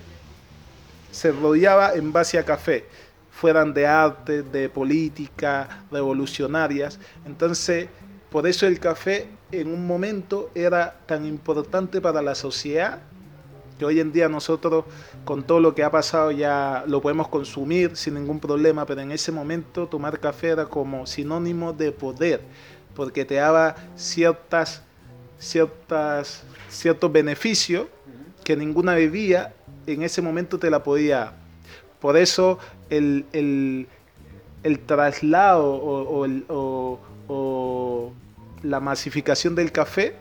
se 1.12 1.30
rodeaba 1.30 1.94
en 1.94 2.12
base 2.12 2.38
a 2.38 2.44
café, 2.44 2.86
fueran 3.30 3.72
de 3.72 3.86
arte, 3.86 4.42
de 4.42 4.68
política, 4.68 5.84
revolucionarias. 5.92 6.98
Entonces, 7.24 7.88
por 8.30 8.46
eso 8.46 8.66
el 8.66 8.78
café 8.78 9.28
en 9.52 9.72
un 9.72 9.86
momento 9.86 10.50
era 10.54 10.98
tan 11.06 11.24
importante 11.24 12.00
para 12.00 12.22
la 12.22 12.34
sociedad 12.34 13.00
que 13.78 13.84
hoy 13.84 14.00
en 14.00 14.12
día 14.12 14.28
nosotros 14.28 14.84
con 15.24 15.44
todo 15.44 15.60
lo 15.60 15.74
que 15.74 15.84
ha 15.84 15.90
pasado 15.90 16.30
ya 16.30 16.84
lo 16.86 17.00
podemos 17.00 17.28
consumir 17.28 17.96
sin 17.96 18.14
ningún 18.14 18.40
problema, 18.40 18.84
pero 18.84 19.00
en 19.00 19.12
ese 19.12 19.32
momento 19.32 19.86
tomar 19.86 20.18
café 20.18 20.48
era 20.48 20.66
como 20.66 21.06
sinónimo 21.06 21.72
de 21.72 21.92
poder, 21.92 22.42
porque 22.94 23.24
te 23.24 23.36
daba 23.36 23.76
ciertas, 23.96 24.82
ciertas, 25.38 26.42
ciertos 26.68 27.12
beneficios 27.12 27.86
que 28.44 28.56
ninguna 28.56 28.94
bebida 28.94 29.54
en 29.86 30.02
ese 30.02 30.20
momento 30.20 30.58
te 30.58 30.70
la 30.70 30.82
podía. 30.82 31.32
Por 32.00 32.16
eso 32.16 32.58
el, 32.90 33.26
el, 33.32 33.88
el 34.62 34.80
traslado 34.80 35.72
o, 35.74 36.24
o, 36.24 36.28
o, 36.48 37.00
o 37.28 38.12
la 38.62 38.80
masificación 38.80 39.54
del 39.54 39.72
café 39.72 40.16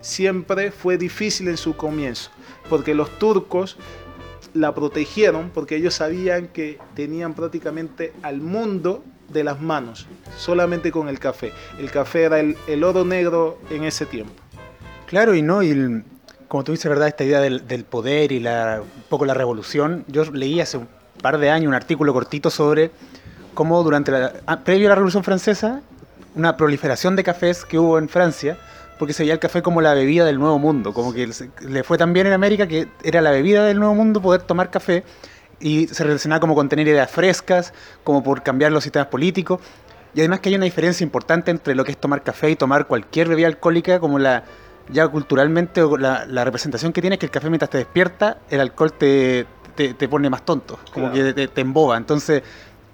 siempre 0.00 0.72
fue 0.72 0.98
difícil 0.98 1.48
en 1.48 1.56
su 1.56 1.76
comienzo, 1.76 2.30
porque 2.68 2.94
los 2.94 3.18
turcos 3.18 3.76
la 4.54 4.74
protegieron 4.74 5.50
porque 5.50 5.76
ellos 5.76 5.94
sabían 5.94 6.48
que 6.48 6.78
tenían 6.94 7.34
prácticamente 7.34 8.12
al 8.22 8.40
mundo 8.40 9.02
de 9.28 9.44
las 9.44 9.60
manos, 9.60 10.06
solamente 10.36 10.90
con 10.92 11.08
el 11.08 11.18
café. 11.18 11.52
El 11.78 11.90
café 11.90 12.24
era 12.24 12.40
el, 12.40 12.56
el 12.66 12.84
oro 12.84 13.04
negro 13.04 13.58
en 13.70 13.84
ese 13.84 14.04
tiempo. 14.04 14.34
Claro, 15.06 15.34
y 15.34 15.42
no, 15.42 15.62
y 15.62 15.70
el, 15.70 16.04
como 16.48 16.64
tú 16.64 16.72
dices, 16.72 16.88
¿verdad? 16.88 17.08
Esta 17.08 17.24
idea 17.24 17.40
del, 17.40 17.66
del 17.66 17.84
poder 17.84 18.30
y 18.30 18.40
la, 18.40 18.82
un 18.82 19.02
poco 19.08 19.24
la 19.24 19.32
revolución. 19.32 20.04
Yo 20.08 20.24
leí 20.32 20.60
hace 20.60 20.76
un 20.76 20.88
par 21.22 21.38
de 21.38 21.48
años 21.48 21.68
un 21.68 21.74
artículo 21.74 22.12
cortito 22.12 22.50
sobre 22.50 22.90
cómo 23.54 23.82
durante 23.82 24.12
la, 24.12 24.32
previo 24.64 24.88
a 24.88 24.90
la 24.90 24.94
Revolución 24.96 25.24
Francesa, 25.24 25.80
una 26.34 26.56
proliferación 26.56 27.16
de 27.16 27.24
cafés 27.24 27.64
que 27.64 27.78
hubo 27.78 27.98
en 27.98 28.08
Francia, 28.08 28.58
porque 28.98 29.12
se 29.12 29.22
veía 29.22 29.34
el 29.34 29.38
café 29.38 29.62
como 29.62 29.80
la 29.80 29.94
bebida 29.94 30.24
del 30.24 30.38
nuevo 30.38 30.58
mundo, 30.58 30.92
como 30.92 31.12
que 31.12 31.28
le 31.60 31.82
fue 31.82 31.98
tan 31.98 32.12
bien 32.12 32.26
en 32.26 32.32
América 32.32 32.66
que 32.66 32.88
era 33.02 33.20
la 33.20 33.30
bebida 33.30 33.64
del 33.64 33.78
nuevo 33.78 33.94
mundo 33.94 34.22
poder 34.22 34.42
tomar 34.42 34.70
café 34.70 35.04
y 35.60 35.86
se 35.88 36.04
relacionaba 36.04 36.40
como 36.40 36.54
con 36.54 36.68
tener 36.68 36.86
ideas 36.88 37.10
frescas, 37.10 37.72
como 38.04 38.22
por 38.22 38.42
cambiar 38.42 38.72
los 38.72 38.82
sistemas 38.82 39.08
políticos. 39.08 39.60
Y 40.14 40.20
además 40.20 40.40
que 40.40 40.50
hay 40.50 40.56
una 40.56 40.64
diferencia 40.64 41.04
importante 41.04 41.50
entre 41.50 41.74
lo 41.74 41.84
que 41.84 41.92
es 41.92 41.98
tomar 41.98 42.22
café 42.22 42.50
y 42.50 42.56
tomar 42.56 42.86
cualquier 42.86 43.28
bebida 43.28 43.46
alcohólica, 43.46 43.98
como 43.98 44.18
la 44.18 44.44
ya 44.88 45.08
culturalmente 45.08 45.82
la, 45.98 46.26
la 46.26 46.44
representación 46.44 46.92
que 46.92 47.00
tiene 47.00 47.14
es 47.14 47.20
que 47.20 47.26
el 47.26 47.32
café 47.32 47.48
mientras 47.48 47.70
te 47.70 47.78
despierta, 47.78 48.38
el 48.50 48.60
alcohol 48.60 48.92
te, 48.92 49.46
te, 49.74 50.08
pone 50.08 50.28
más 50.28 50.44
tonto, 50.44 50.78
como 50.92 51.12
que 51.12 51.32
te, 51.32 51.48
te, 51.48 51.60
emboba. 51.60 51.96
Entonces, 51.96 52.42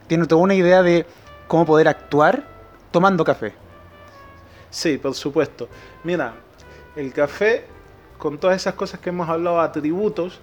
tiene 0.06 0.26
toda 0.26 0.42
una 0.42 0.54
idea 0.54 0.82
de 0.82 1.06
cómo 1.48 1.66
poder 1.66 1.88
actuar 1.88 2.44
tomando 2.90 3.24
café. 3.24 3.52
Sí, 4.70 4.98
por 4.98 5.14
supuesto. 5.14 5.68
Mira, 6.04 6.34
el 6.96 7.12
café, 7.12 7.64
con 8.18 8.38
todas 8.38 8.56
esas 8.56 8.74
cosas 8.74 9.00
que 9.00 9.10
hemos 9.10 9.28
hablado, 9.28 9.60
atributos, 9.60 10.40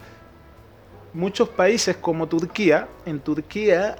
muchos 1.14 1.50
países 1.50 1.98
como 1.98 2.28
Turquía, 2.28 2.88
en 3.06 3.20
Turquía, 3.20 3.96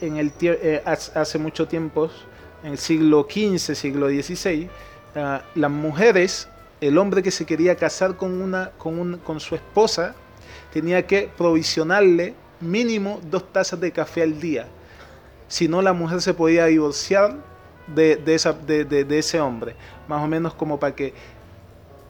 en 0.00 0.16
el 0.16 0.32
eh, 0.40 0.82
hace 0.84 1.38
mucho 1.38 1.66
tiempo, 1.66 2.10
en 2.62 2.72
el 2.72 2.78
siglo 2.78 3.26
XV, 3.28 3.74
siglo 3.74 4.08
XVI, 4.08 4.68
ah, 5.16 5.42
las 5.54 5.70
mujeres, 5.70 6.48
el 6.80 6.98
hombre 6.98 7.22
que 7.22 7.30
se 7.30 7.44
quería 7.44 7.74
casar 7.74 8.16
con, 8.16 8.40
una, 8.40 8.70
con, 8.78 9.18
con 9.18 9.40
su 9.40 9.54
esposa, 9.54 10.14
tenía 10.72 11.06
que 11.06 11.30
provisionarle 11.36 12.34
mínimo 12.60 13.20
dos 13.30 13.52
tazas 13.52 13.80
de 13.80 13.92
café 13.92 14.22
al 14.22 14.40
día. 14.40 14.66
Si 15.48 15.66
no, 15.66 15.82
la 15.82 15.92
mujer 15.92 16.20
se 16.20 16.34
podía 16.34 16.66
divorciar 16.66 17.36
de, 17.94 18.20
esa, 18.26 18.52
de, 18.52 19.06
ese 19.18 19.40
hombre. 19.40 19.74
Más 20.06 20.22
o 20.22 20.26
menos 20.26 20.54
como 20.54 20.78
para 20.78 20.94
que 20.94 21.14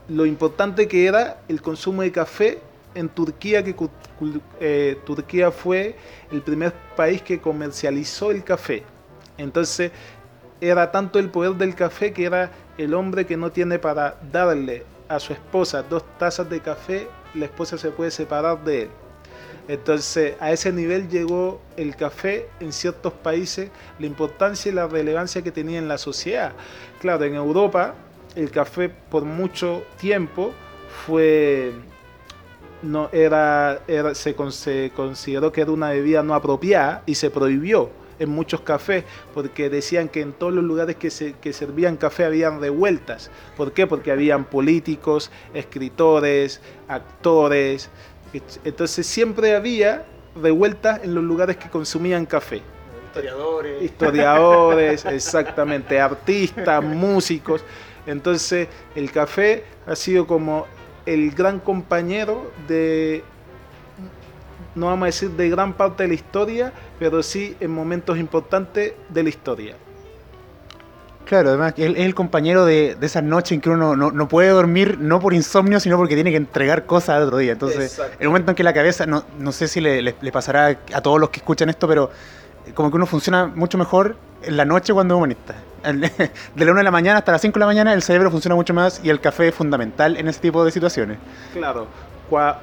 lo 0.09 0.27
importante 0.27 0.89
que 0.89 1.07
era 1.07 1.43
el 1.49 1.61
consumo 1.61 2.03
de 2.03 2.13
café 2.13 2.61
en 2.95 3.09
Turquía, 3.09 3.63
que 3.63 3.75
eh, 4.61 4.99
Turquía 5.05 5.51
fue 5.51 5.97
el 6.33 6.43
primer 6.43 6.73
país 6.97 7.23
que 7.23 7.41
comercializó 7.41 8.31
el 8.31 8.43
café. 8.43 8.83
Entonces 9.37 9.93
era 10.61 10.91
tanto 10.91 11.19
el 11.19 11.31
poder 11.31 11.55
del 11.55 11.75
café 11.75 12.13
que 12.13 12.25
era 12.25 12.51
el 12.77 12.95
hombre 12.95 13.27
que 13.27 13.37
no 13.37 13.53
tiene 13.53 13.79
para 13.79 14.17
darle 14.33 14.85
a 15.09 15.19
su 15.21 15.33
esposa 15.33 15.83
dos 15.83 16.05
tazas 16.19 16.49
de 16.51 16.61
café, 16.61 17.09
la 17.35 17.47
esposa 17.47 17.79
se 17.79 17.91
puede 17.91 18.11
separar 18.11 18.63
de 18.63 18.83
él. 18.83 18.91
Entonces, 19.69 20.35
a 20.41 20.51
ese 20.51 20.73
nivel 20.73 21.09
llegó 21.09 21.61
el 21.77 21.95
café 21.95 22.49
en 22.59 22.73
ciertos 22.73 23.13
países, 23.13 23.71
la 23.99 24.07
importancia 24.07 24.73
y 24.73 24.75
la 24.75 24.89
relevancia 24.89 25.43
que 25.43 25.53
tenía 25.53 25.79
en 25.79 25.89
la 25.89 25.99
sociedad. 25.99 26.53
Claro, 27.01 27.25
en 27.25 27.35
Europa 27.35 27.95
el 28.35 28.51
café 28.51 28.89
por 28.89 29.25
mucho 29.25 29.85
tiempo 29.99 30.53
fue 31.07 31.73
no 32.83 33.11
era, 33.13 33.81
se, 34.15 34.35
se 34.53 34.93
consideró 34.95 35.53
que 35.53 35.61
era 35.61 35.73
una 35.73 35.91
bebida 35.91 36.23
no 36.23 36.35
apropiada 36.35 37.03
y 37.07 37.17
se 37.17 37.31
prohibió 37.31 37.91
en 38.19 38.31
muchos 38.31 38.61
cafés, 38.63 39.05
porque 39.35 39.71
decían 39.71 40.09
que 40.09 40.21
en 40.21 40.33
todos 40.33 40.53
los 40.53 40.65
lugares 40.65 40.97
que, 40.97 41.11
se, 41.11 41.35
que 41.35 41.53
servían 41.53 41.97
café 41.97 42.25
habían 42.25 42.61
revueltas. 42.61 43.31
¿Por 43.57 43.73
qué? 43.73 43.87
Porque 43.87 44.11
habían 44.11 44.45
políticos, 44.45 45.31
escritores, 45.55 46.61
actores. 46.89 47.91
Entonces 48.65 49.07
siempre 49.07 49.55
había 49.55 50.05
revueltas 50.41 51.03
en 51.03 51.15
los 51.15 51.25
lugares 51.25 51.57
que 51.57 51.69
consumían 51.69 52.27
café. 52.27 52.63
Historiadores. 53.07 53.83
Historiadores, 53.83 55.05
exactamente, 55.07 56.01
artistas, 56.01 56.83
músicos. 56.85 57.65
Entonces 58.07 58.69
el 58.95 59.11
café 59.11 59.65
ha 59.87 59.97
sido 59.97 60.27
como 60.27 60.67
el 61.07 61.31
gran 61.31 61.59
compañero 61.59 62.51
de 62.67 63.23
no 64.75 64.87
vamos 64.87 65.03
a 65.03 65.07
decir 65.07 65.31
de 65.31 65.49
gran 65.49 65.73
parte 65.73 66.05
de 66.05 66.09
la 66.11 66.15
historia, 66.15 66.73
pero 66.99 67.23
sí 67.23 67.57
en 67.61 67.71
momentos 67.71 68.19
importantes 68.19 68.93
de 69.09 69.23
la 69.23 69.29
historia. 69.29 69.77
Claro, 71.29 71.51
además 71.51 71.75
es 71.77 71.95
el 71.95 72.15
compañero 72.15 72.65
de, 72.65 72.97
de 72.99 73.07
esas 73.07 73.23
noches 73.23 73.53
en 73.53 73.61
que 73.61 73.69
uno 73.69 73.95
no, 73.95 74.29
puede 74.29 74.49
dormir, 74.49 74.99
no 74.99 75.21
por 75.21 75.35
insomnio, 75.35 75.79
sino 75.79 75.99
porque 75.99 76.15
tiene 76.15 76.31
que 76.31 76.39
entregar 76.39 76.87
cosas 76.87 77.17
al 77.17 77.25
otro 77.25 77.37
día. 77.37 77.53
Entonces, 77.53 78.01
el 78.19 78.29
momento 78.29 78.53
en 78.53 78.55
que 78.57 78.63
la 78.63 78.73
cabeza, 78.73 79.05
no, 79.05 79.25
no 79.39 79.53
sé 79.53 79.69
si 79.69 79.83
le, 79.83 80.15
pasará 80.33 80.79
a 80.95 81.01
todos 81.03 81.21
los 81.21 81.29
que 81.29 81.41
escuchan 81.41 81.69
esto, 81.69 81.87
pero 81.87 82.11
como 82.73 82.91
que 82.91 82.97
uno 82.97 83.05
funciona 83.05 83.45
mucho 83.45 83.77
mejor 83.77 84.17
en 84.43 84.57
la 84.57 84.65
noche 84.65 84.95
cuando 84.95 85.15
es 85.15 85.19
humanista. 85.19 85.55
De 85.85 86.65
la 86.65 86.73
1 86.73 86.79
de 86.79 86.85
la 86.85 86.91
mañana 86.91 87.19
hasta 87.19 87.33
las 87.33 87.43
5 87.43 87.55
de 87.55 87.61
la 87.61 87.67
mañana 87.67 87.93
el 87.93 88.03
cerebro 88.03 88.31
funciona 88.31 88.55
mucho 88.55 88.73
más 88.73 89.01
y 89.05 89.11
el 89.11 89.21
café 89.21 89.49
es 89.49 89.55
fundamental 89.55 90.17
en 90.17 90.29
ese 90.29 90.41
tipo 90.41 90.65
de 90.65 90.73
situaciones. 90.73 91.19
Claro, 91.53 91.89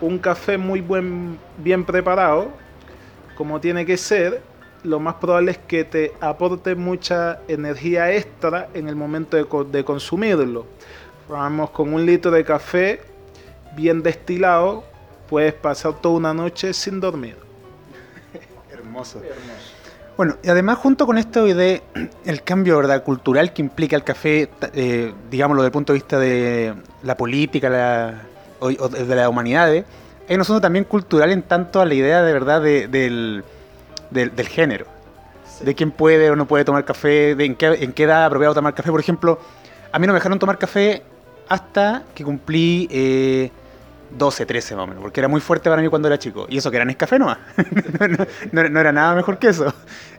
un 0.02 0.18
café 0.18 0.58
muy 0.58 0.82
buen, 0.82 1.38
bien 1.60 1.86
preparado, 1.86 2.50
como 3.38 3.60
tiene 3.62 3.86
que 3.86 3.96
ser, 3.96 4.42
lo 4.86 5.00
más 5.00 5.16
probable 5.16 5.52
es 5.52 5.58
que 5.58 5.84
te 5.84 6.14
aporte 6.22 6.76
mucha 6.76 7.40
energía 7.48 8.12
extra 8.14 8.70
en 8.74 8.88
el 8.88 8.96
momento 8.96 9.38
de, 9.38 9.84
consumirlo. 9.84 10.66
Vamos, 11.28 11.72
con 11.72 11.94
un 11.94 12.06
litro 12.06 12.32
de 12.32 12.44
café 12.44 13.02
bien 13.76 14.04
destilado, 14.04 14.84
puedes 15.28 15.54
pasar 15.54 16.00
toda 16.02 16.16
una 16.16 16.34
noche 16.34 16.74
sin 16.74 17.00
dormir. 17.00 17.36
Hermoso. 18.72 19.22
Bueno, 20.18 20.38
y 20.44 20.50
además 20.50 20.78
junto 20.78 21.06
con 21.06 21.18
esto 21.18 21.46
de 21.46 21.82
el 22.26 22.44
cambio 22.44 22.78
¿verdad? 22.78 23.04
cultural 23.04 23.54
que 23.54 23.62
implica 23.62 23.96
el 23.96 24.04
café, 24.04 24.50
eh, 24.74 25.14
digámoslo 25.30 25.64
desde 25.64 25.70
el 25.70 25.74
punto 25.74 25.94
de 25.94 26.00
vista 26.00 26.20
de 26.20 26.74
la 27.04 27.18
política, 27.18 27.70
la, 27.70 28.22
o, 28.60 28.70
de 28.70 29.16
las 29.16 29.28
humanidades, 29.28 29.86
hay 30.28 30.36
un 30.36 30.42
asunto 30.42 30.62
también 30.62 30.86
cultural 30.86 31.32
en 31.32 31.44
tanto 31.44 31.82
a 31.82 31.86
la 31.86 31.94
idea 31.94 32.24
de 32.24 32.34
verdad 32.34 32.62
del, 32.62 33.44
del, 34.16 34.48
género. 34.48 34.88
De 35.62 35.76
quién 35.76 35.92
puede 35.92 36.30
o 36.32 36.36
no 36.36 36.48
puede 36.48 36.66
tomar 36.66 36.84
café, 36.86 37.36
de 37.36 37.46
en 37.46 37.56
qué, 37.56 37.68
en 37.68 37.94
qué 37.94 38.04
edad 38.04 38.26
apropiado 38.26 38.54
tomar 38.54 38.74
café. 38.74 38.92
Por 38.92 39.00
ejemplo, 39.00 39.40
a 39.92 40.00
mí 40.00 40.08
no 40.08 40.14
me 40.14 40.18
dejaron 40.18 40.40
tomar 40.40 40.58
café 40.58 41.04
hasta 41.48 42.04
que 42.14 42.24
cumplí 42.24 42.88
eh, 42.92 43.52
12, 44.18 44.46
13 44.46 44.76
más 44.76 44.84
o 44.84 44.88
menos, 44.88 45.02
porque 45.02 45.20
era 45.20 45.28
muy 45.28 45.42
fuerte 45.42 45.70
para 45.70 45.82
mí 45.82 45.88
cuando 45.88 46.08
era 46.08 46.18
chico. 46.18 46.48
Y 46.50 46.58
eso 46.58 46.72
que 46.72 46.78
era 46.78 46.86
Nescafé 46.86 47.20
no, 47.20 47.36
no, 48.52 48.70
no, 48.70 48.80
era 48.80 48.92
nada 48.92 49.16
mejor 49.16 49.38
que 49.38 49.48
eso. 49.48 49.74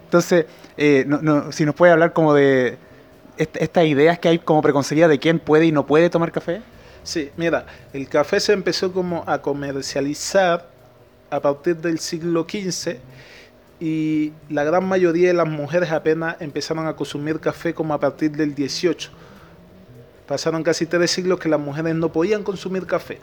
Entonces, 0.05 0.47
eh, 0.77 1.05
no, 1.07 1.51
si 1.53 1.65
nos 1.65 1.75
puede 1.75 1.93
hablar 1.93 2.13
como 2.13 2.33
de 2.33 2.79
estas 3.37 3.85
ideas 3.85 4.19
que 4.19 4.29
hay 4.29 4.39
como 4.39 4.63
preconcebidas 4.63 5.11
de 5.11 5.19
quién 5.19 5.39
puede 5.39 5.67
y 5.67 5.73
no 5.73 5.87
puede 5.87 6.09
tomar 6.09 6.33
café. 6.33 6.63
Sí, 7.03 7.31
mira, 7.37 7.67
el 7.93 8.09
café 8.09 8.41
se 8.41 8.53
empezó 8.53 8.93
como 8.93 9.25
a 9.27 9.43
comercializar 9.43 10.67
a 11.31 11.41
partir 11.41 11.77
del 11.77 11.99
siglo 11.99 12.47
XV 12.49 12.97
y 13.81 14.33
la 14.49 14.65
gran 14.65 14.87
mayoría 14.87 15.29
de 15.29 15.35
las 15.35 15.49
mujeres 15.49 15.91
apenas 15.91 16.37
empezaron 16.41 16.87
a 16.87 16.97
consumir 16.97 17.41
café 17.41 17.75
como 17.75 17.93
a 17.95 18.01
partir 18.01 18.31
del 18.31 18.55
XVIII. 18.55 19.09
Pasaron 20.27 20.63
casi 20.63 20.87
tres 20.87 21.11
siglos 21.11 21.39
que 21.39 21.49
las 21.49 21.61
mujeres 21.61 21.95
no 21.95 22.11
podían 22.11 22.43
consumir 22.43 22.87
café. 22.87 23.19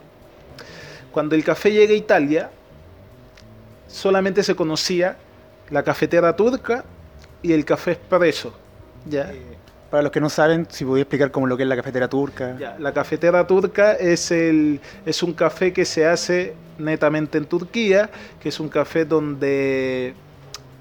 Cuando 1.10 1.34
el 1.34 1.44
café 1.44 1.70
llega 1.70 1.92
a 1.92 1.96
Italia, 1.96 2.50
solamente 3.88 4.42
se 4.42 4.54
conocía 4.54 5.16
la 5.70 5.82
cafetera 5.82 6.34
turca 6.34 6.84
y 7.42 7.52
el 7.52 7.64
café 7.64 7.92
expreso. 7.92 8.54
¿ya? 9.06 9.32
Eh, 9.32 9.42
para 9.90 10.02
los 10.02 10.12
que 10.12 10.20
no 10.20 10.28
saben, 10.28 10.66
si 10.70 10.84
podía 10.84 11.02
explicar 11.02 11.30
cómo 11.30 11.46
lo 11.46 11.56
que 11.56 11.62
es 11.62 11.68
la 11.68 11.76
cafetera 11.76 12.08
turca. 12.08 12.56
la 12.78 12.92
cafetera 12.92 13.46
turca 13.46 13.92
es, 13.92 14.32
el, 14.32 14.80
es 15.06 15.22
un 15.22 15.32
café 15.34 15.72
que 15.72 15.84
se 15.84 16.04
hace 16.04 16.54
netamente 16.78 17.38
en 17.38 17.44
Turquía, 17.44 18.10
que 18.40 18.48
es 18.48 18.58
un 18.58 18.68
café 18.68 19.04
donde, 19.04 20.14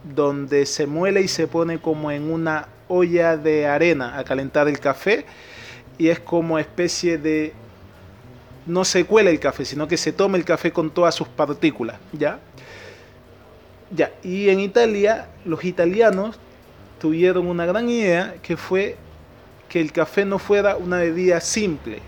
donde 0.03 0.65
se 0.65 0.85
muele 0.85 1.21
y 1.21 1.27
se 1.27 1.47
pone 1.47 1.79
como 1.79 2.11
en 2.11 2.31
una 2.31 2.67
olla 2.87 3.37
de 3.37 3.67
arena 3.67 4.17
a 4.17 4.23
calentar 4.23 4.67
el 4.67 4.79
café 4.79 5.25
y 5.97 6.09
es 6.09 6.19
como 6.19 6.59
especie 6.59 7.17
de 7.17 7.53
no 8.65 8.85
se 8.85 9.05
cuela 9.05 9.29
el 9.29 9.39
café, 9.39 9.65
sino 9.65 9.87
que 9.87 9.97
se 9.97 10.13
toma 10.13 10.37
el 10.37 10.45
café 10.45 10.71
con 10.71 10.89
todas 10.89 11.15
sus 11.15 11.27
partículas, 11.27 11.97
¿ya? 12.13 12.39
Ya, 13.91 14.11
y 14.23 14.49
en 14.49 14.59
Italia 14.59 15.27
los 15.45 15.63
italianos 15.65 16.39
tuvieron 16.99 17.47
una 17.47 17.65
gran 17.65 17.89
idea 17.89 18.35
que 18.41 18.57
fue 18.57 18.95
que 19.69 19.81
el 19.81 19.91
café 19.91 20.25
no 20.25 20.39
fuera 20.39 20.77
una 20.77 20.97
bebida 20.97 21.39
simple. 21.41 21.99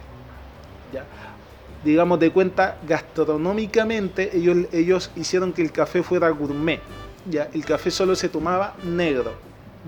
Digamos 1.84 2.20
de 2.20 2.32
cuenta, 2.32 2.78
gastronómicamente 2.88 4.36
ellos, 4.36 4.58
ellos 4.72 5.12
hicieron 5.16 5.54
que 5.54 5.62
el 5.62 5.72
café 5.72 6.02
fuera 6.02 6.30
gourmet. 6.30 6.80
¿Ya? 7.30 7.50
El 7.54 7.66
café 7.66 7.92
solo 7.92 8.16
se 8.16 8.30
tomaba 8.30 8.76
negro. 8.84 9.34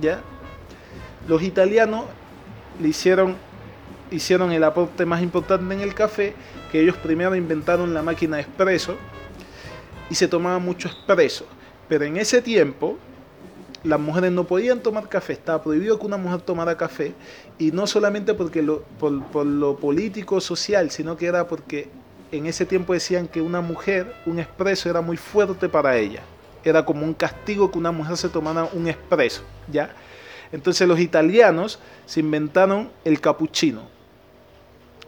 ¿ya? 0.02 0.22
Los 1.28 1.44
italianos 1.44 2.06
le 2.82 2.90
hicieron, 2.90 3.36
hicieron 4.12 4.52
el 4.52 4.64
aporte 4.64 5.06
más 5.06 5.22
importante 5.22 5.74
en 5.74 5.82
el 5.82 5.94
café, 5.94 6.34
que 6.72 6.82
ellos 6.82 6.96
primero 6.98 7.36
inventaron 7.36 7.94
la 7.94 8.02
máquina 8.02 8.38
de 8.38 8.44
espresso 8.44 8.96
y 10.10 10.16
se 10.16 10.28
tomaba 10.28 10.60
mucho 10.60 10.88
espresso. 10.88 11.46
Pero 11.88 12.06
en 12.06 12.18
ese 12.18 12.42
tiempo 12.42 12.98
las 13.84 14.00
mujeres 14.00 14.32
no 14.32 14.44
podían 14.46 14.80
tomar 14.80 15.08
café, 15.08 15.34
estaba 15.34 15.64
prohibido 15.64 16.00
que 16.00 16.06
una 16.06 16.18
mujer 16.18 16.42
tomara 16.42 16.76
café, 16.76 17.14
y 17.58 17.72
no 17.72 17.88
solamente 17.88 18.34
porque 18.34 18.62
lo, 18.62 18.82
por, 19.00 19.24
por 19.26 19.46
lo 19.46 19.78
político 19.78 20.42
social, 20.42 20.92
sino 20.92 21.16
que 21.16 21.28
era 21.28 21.48
porque 21.48 21.90
en 22.32 22.48
ese 22.48 22.66
tiempo 22.66 22.94
decían 22.94 23.28
que 23.28 23.42
una 23.42 23.62
mujer, 23.62 24.14
un 24.26 24.40
expreso 24.40 24.90
era 24.90 25.02
muy 25.02 25.16
fuerte 25.16 25.70
para 25.70 25.96
ella. 25.96 26.22
Era 26.68 26.84
como 26.84 27.06
un 27.06 27.14
castigo 27.14 27.72
que 27.72 27.78
una 27.78 27.92
mujer 27.92 28.18
se 28.18 28.28
tomara 28.28 28.70
un 28.74 28.88
expreso, 28.88 29.42
¿ya? 29.72 29.90
Entonces 30.52 30.86
los 30.86 31.00
italianos 31.00 31.80
se 32.06 32.20
inventaron 32.20 32.90
el 33.06 33.22
cappuccino. 33.22 33.84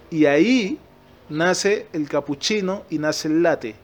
Y 0.09 0.25
ahí 0.25 0.79
nace 1.27 1.87
el 1.91 2.07
cappuccino 2.07 2.83
y 2.89 2.97
nace 2.97 3.27
el 3.27 3.43
latte. 3.43 3.75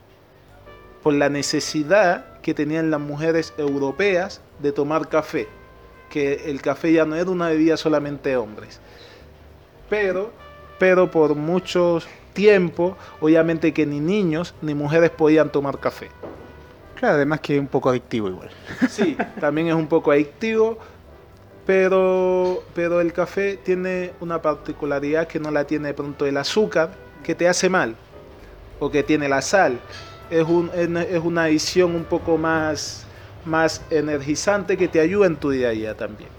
Por 1.03 1.15
la 1.15 1.27
necesidad 1.29 2.39
que 2.41 2.53
tenían 2.53 2.91
las 2.91 3.01
mujeres 3.01 3.53
europeas 3.57 4.39
de 4.59 4.71
tomar 4.71 5.09
café. 5.09 5.47
Que 6.09 6.49
el 6.49 6.61
café 6.61 6.93
ya 6.93 7.05
no 7.05 7.15
era 7.15 7.29
una 7.29 7.49
bebida 7.49 7.75
solamente 7.75 8.29
de 8.29 8.37
hombres. 8.37 8.79
Pero, 9.89 10.31
pero 10.79 11.11
por 11.11 11.35
muchos 11.35 12.07
tiempo, 12.33 12.95
obviamente 13.19 13.73
que 13.73 13.85
ni 13.85 13.99
niños 13.99 14.53
ni 14.61 14.73
mujeres 14.73 15.09
podían 15.09 15.51
tomar 15.51 15.79
café. 15.79 16.09
Claro, 16.95 17.15
además 17.15 17.41
que 17.41 17.55
es 17.55 17.59
un 17.59 17.67
poco 17.67 17.89
adictivo 17.89 18.29
igual. 18.29 18.49
Sí, 18.89 19.17
también 19.39 19.67
es 19.67 19.73
un 19.73 19.87
poco 19.87 20.11
adictivo, 20.11 20.77
pero, 21.65 22.63
pero 22.73 23.01
el 23.01 23.11
café 23.13 23.57
tiene 23.57 24.13
una 24.19 24.41
particularidad 24.41 25.27
que 25.27 25.39
no 25.39 25.51
la 25.51 25.65
tiene 25.65 25.89
de 25.89 25.93
pronto 25.93 26.25
el 26.25 26.37
azúcar, 26.37 26.91
que 27.23 27.35
te 27.35 27.47
hace 27.47 27.69
mal, 27.69 27.95
o 28.79 28.89
que 28.89 29.03
tiene 29.03 29.27
la 29.27 29.41
sal. 29.41 29.79
Es, 30.29 30.43
un, 30.43 30.71
es 30.73 31.21
una 31.23 31.43
adición 31.43 31.95
un 31.95 32.05
poco 32.05 32.37
más, 32.37 33.05
más 33.45 33.81
energizante 33.89 34.77
que 34.77 34.87
te 34.87 34.99
ayuda 34.99 35.27
en 35.27 35.35
tu 35.35 35.49
día 35.51 35.69
a 35.69 35.71
día 35.71 35.95
también. 35.95 36.29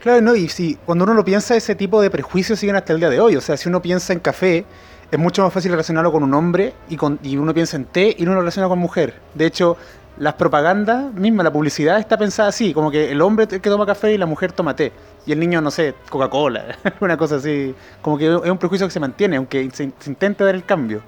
Claro, 0.00 0.20
no, 0.20 0.36
y 0.36 0.48
si 0.50 0.74
cuando 0.84 1.04
uno 1.04 1.14
lo 1.14 1.24
piensa, 1.24 1.56
ese 1.56 1.74
tipo 1.74 2.02
de 2.02 2.10
prejuicios 2.10 2.58
siguen 2.58 2.76
hasta 2.76 2.92
el 2.92 3.00
día 3.00 3.08
de 3.08 3.20
hoy. 3.20 3.36
O 3.36 3.40
sea, 3.40 3.56
si 3.56 3.70
uno 3.70 3.80
piensa 3.80 4.12
en 4.12 4.20
café, 4.20 4.66
es 5.14 5.20
mucho 5.20 5.42
más 5.42 5.52
fácil 5.52 5.70
relacionarlo 5.70 6.10
con 6.10 6.22
un 6.22 6.34
hombre 6.34 6.74
y, 6.88 6.96
con, 6.96 7.18
y 7.22 7.36
uno 7.36 7.54
piensa 7.54 7.76
en 7.76 7.84
té 7.84 8.14
y 8.18 8.22
uno 8.24 8.34
lo 8.34 8.40
relaciona 8.40 8.68
con 8.68 8.78
mujer. 8.78 9.14
De 9.34 9.46
hecho, 9.46 9.76
las 10.18 10.34
propagandas 10.34 11.12
mismas, 11.14 11.44
la 11.44 11.52
publicidad 11.52 11.98
está 11.98 12.16
pensada 12.16 12.48
así, 12.48 12.72
como 12.72 12.90
que 12.90 13.10
el 13.10 13.20
hombre 13.20 13.46
es 13.50 13.60
que 13.60 13.70
toma 13.70 13.86
café 13.86 14.12
y 14.12 14.18
la 14.18 14.26
mujer 14.26 14.52
toma 14.52 14.74
té. 14.76 14.92
Y 15.26 15.32
el 15.32 15.40
niño, 15.40 15.60
no 15.60 15.70
sé, 15.70 15.94
Coca-Cola, 16.10 16.76
una 17.00 17.16
cosa 17.16 17.36
así. 17.36 17.74
Como 18.02 18.18
que 18.18 18.26
es 18.26 18.50
un 18.50 18.58
prejuicio 18.58 18.86
que 18.86 18.92
se 18.92 19.00
mantiene, 19.00 19.36
aunque 19.36 19.70
se, 19.72 19.92
se 19.98 20.10
intente 20.10 20.44
dar 20.44 20.54
el 20.54 20.64
cambio. 20.64 21.02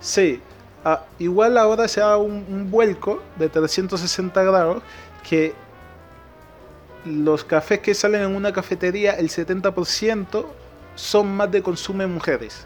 Sí, 0.00 0.40
ah, 0.84 1.04
igual 1.18 1.56
ahora 1.58 1.88
se 1.88 2.00
da 2.00 2.16
un, 2.16 2.44
un 2.48 2.70
vuelco 2.70 3.22
de 3.36 3.48
360 3.48 4.42
grados 4.42 4.82
que 5.28 5.54
los 7.04 7.44
cafés 7.44 7.80
que 7.80 7.94
salen 7.94 8.22
en 8.22 8.34
una 8.34 8.52
cafetería, 8.52 9.12
el 9.12 9.28
70% 9.28 10.46
son 10.94 11.34
más 11.34 11.50
de 11.50 11.62
consumo 11.62 12.00
de 12.00 12.08
mujeres. 12.08 12.64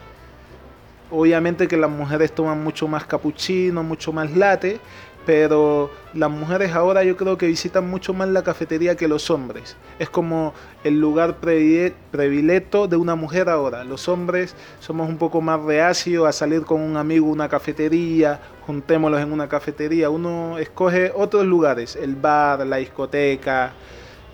Obviamente 1.17 1.69
que 1.69 1.77
las 1.77 1.91
mujeres 1.91 2.33
toman 2.35 2.65
mucho 2.65 2.89
más 2.89 3.07
capuchino, 3.07 3.85
mucho 3.85 4.13
más 4.13 4.35
latte, 4.35 4.81
pero 5.25 5.89
las 6.13 6.29
mujeres 6.29 6.73
ahora 6.73 7.05
yo 7.05 7.17
creo 7.17 7.39
que 7.39 7.47
visitan 7.47 7.89
mucho 7.89 8.13
más 8.13 8.29
la 8.31 8.43
cafetería 8.43 8.97
que 8.97 9.07
los 9.07 9.31
hombres. 9.31 9.77
Es 10.01 10.11
como 10.11 10.55
el 10.83 10.99
lugar 10.99 11.37
predilecto 11.37 12.89
de 12.89 12.97
una 12.97 13.15
mujer 13.15 13.49
ahora. 13.49 13.85
Los 13.85 14.09
hombres 14.09 14.57
somos 14.81 15.09
un 15.09 15.17
poco 15.17 15.41
más 15.41 15.63
reacios 15.63 16.27
a 16.27 16.33
salir 16.33 16.63
con 16.63 16.81
un 16.81 16.97
amigo 16.97 17.29
a 17.29 17.33
una 17.33 17.49
cafetería, 17.49 18.41
juntémoslos 18.67 19.21
en 19.21 19.31
una 19.31 19.49
cafetería. 19.49 20.11
Uno 20.11 20.59
escoge 20.59 21.13
otros 21.15 21.47
lugares, 21.47 21.95
el 21.95 22.17
bar, 22.17 22.67
la 22.67 22.79
discoteca. 22.79 23.73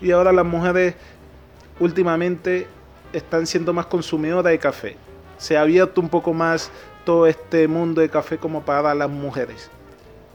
Y 0.01 0.09
ahora 0.09 0.31
las 0.31 0.47
mujeres 0.47 0.95
últimamente 1.79 2.65
están 3.13 3.45
siendo 3.45 3.71
más 3.71 3.85
consumidoras 3.85 4.51
de 4.51 4.57
café. 4.57 5.10
Se 5.41 5.57
ha 5.57 5.61
abierto 5.61 5.99
un 6.01 6.09
poco 6.09 6.33
más 6.33 6.69
todo 7.03 7.25
este 7.25 7.67
mundo 7.67 7.99
de 8.01 8.09
café 8.09 8.37
como 8.37 8.61
para 8.61 8.93
las 8.93 9.09
mujeres. 9.09 9.71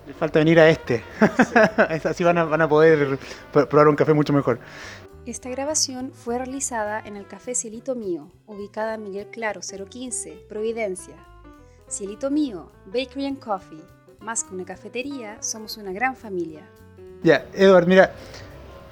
Les 0.06 0.16
falta 0.16 0.40
venir 0.40 0.58
a 0.58 0.68
este. 0.68 1.04
Así 2.04 2.24
van 2.24 2.38
a, 2.38 2.44
van 2.44 2.60
a 2.62 2.68
poder 2.68 3.18
pr- 3.52 3.68
probar 3.68 3.86
un 3.86 3.94
café 3.94 4.12
mucho 4.14 4.32
mejor. 4.32 4.58
Esta 5.26 5.48
grabación 5.48 6.10
fue 6.12 6.38
realizada 6.38 7.00
en 7.04 7.16
el 7.16 7.26
Café 7.26 7.54
Cielito 7.54 7.94
Mío, 7.94 8.30
ubicada 8.46 8.94
en 8.94 9.04
Miguel 9.04 9.26
Claro 9.32 9.60
015, 9.60 10.44
Providencia. 10.48 11.14
Cielito 11.88 12.30
Mío, 12.30 12.70
Bakery 12.86 13.26
and 13.26 13.38
Coffee. 13.38 13.82
Más 14.20 14.42
que 14.44 14.54
una 14.54 14.64
cafetería, 14.64 15.36
somos 15.40 15.76
una 15.76 15.92
gran 15.92 16.16
familia. 16.16 16.62
Ya, 17.22 17.44
Edward, 17.54 17.86
mira, 17.86 18.12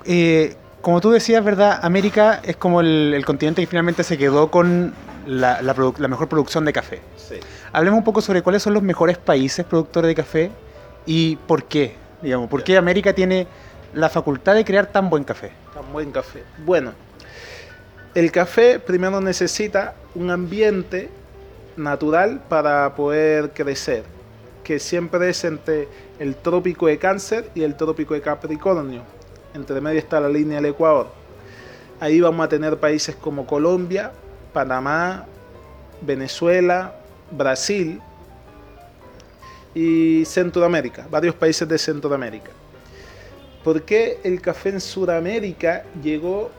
eh, 0.05 0.55
como 0.81 1.01
tú 1.01 1.11
decías, 1.11 1.45
¿verdad? 1.45 1.79
América 1.83 2.41
es 2.45 2.57
como 2.57 2.81
el, 2.81 3.13
el 3.15 3.25
continente 3.25 3.61
que 3.63 3.67
finalmente 3.67 4.03
se 4.05 4.17
quedó 4.19 4.51
con 4.51 4.93
la, 5.27 5.63
la 5.63 5.75
produ- 5.75 5.99
la 5.99 6.09
mejor 6.09 6.29
producción 6.29 6.65
de 6.65 6.73
café. 6.73 7.01
Sí. 7.17 7.37
Hablemos 7.73 7.99
un 7.99 8.05
poco 8.05 8.21
sobre 8.21 8.43
cuáles 8.43 8.63
son 8.63 8.75
los 8.75 8.83
mejores 8.83 9.19
países 9.19 9.65
productores 9.65 10.09
de 10.09 10.15
café 10.15 10.51
y 11.07 11.37
por 11.37 11.65
qué, 11.65 11.95
digamos, 12.23 12.49
por 12.49 12.63
qué 12.65 12.77
América 12.77 13.13
tiene 13.13 13.47
la 13.93 14.09
facultad 14.09 14.55
de 14.55 14.65
crear 14.65 14.87
tan 14.87 15.11
buen 15.11 15.25
café. 15.25 15.53
Tan 15.75 15.93
buen 15.93 16.11
café. 16.11 16.43
Bueno, 16.65 16.93
el 18.15 18.31
café 18.31 18.79
primero 18.79 19.21
necesita 19.21 19.95
un 20.15 20.31
ambiente 20.31 21.11
natural 21.77 22.41
para 22.49 22.95
poder 22.95 23.51
crecer, 23.51 24.05
que 24.63 24.79
siempre 24.79 25.31
es 25.31 25.45
entre 25.45 25.89
el 26.19 26.37
trópico 26.37 26.87
de 26.87 26.99
Cáncer 26.99 27.51
y 27.55 27.63
el 27.63 27.77
trópico 27.77 28.15
de 28.15 28.21
Capricornio. 28.21 29.03
Entre 29.53 29.81
medio 29.81 29.99
está 29.99 30.21
la 30.21 30.29
línea 30.29 30.57
del 30.57 30.67
Ecuador. 30.67 31.09
Ahí 32.01 32.21
vamos 32.21 32.45
a 32.45 32.49
tener 32.49 32.77
países 32.79 33.15
como 33.17 33.47
Colombia, 33.47 34.13
Panamá, 34.55 35.27
Venezuela, 36.01 36.95
Brasil 37.31 38.01
y 39.75 40.25
Centroamérica, 40.25 41.07
varios 41.11 41.35
países 41.35 41.69
de 41.69 41.77
Centroamérica. 41.77 42.51
¿Por 43.65 43.83
qué 43.83 44.21
el 44.23 44.41
café 44.41 44.71
en 44.71 44.81
Sudamérica 44.81 45.85
llegó? 46.03 46.51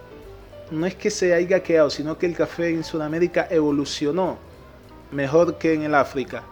No 0.70 0.86
es 0.86 0.96
que 0.96 1.10
se 1.10 1.34
haya 1.34 1.64
quedado, 1.64 1.90
sino 1.90 2.18
que 2.18 2.26
el 2.26 2.36
café 2.36 2.70
en 2.70 2.84
Sudamérica 2.84 3.48
evolucionó 3.50 4.38
mejor 5.12 5.58
que 5.58 5.74
en 5.74 5.84
el 5.84 5.96
África. 5.96 6.44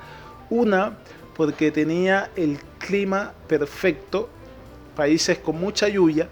Una, 0.50 0.98
porque 1.36 1.72
tenía 1.72 2.30
el 2.36 2.60
clima 2.78 3.34
perfecto, 3.48 4.30
países 4.96 5.40
con 5.40 5.60
mucha 5.60 5.90
lluvia, 5.90 6.30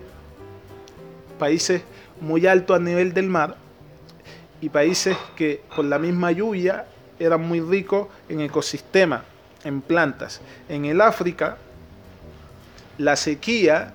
países 1.38 1.82
muy 2.21 2.45
altos 2.45 2.78
a 2.78 2.80
nivel 2.80 3.13
del 3.13 3.28
mar 3.28 3.58
y 4.62 4.69
países 4.69 5.17
que 5.36 5.63
con 5.76 5.89
la 5.89 5.97
misma 6.00 6.32
lluvia 6.32 6.86
eran 7.19 7.41
muy 7.41 7.60
ricos 7.60 8.08
en 8.30 8.41
ecosistema, 8.41 9.24
en 9.63 9.82
plantas. 9.82 10.39
En 10.69 10.86
el 10.86 11.02
África, 11.02 11.58
la 12.97 13.15
sequía 13.15 13.93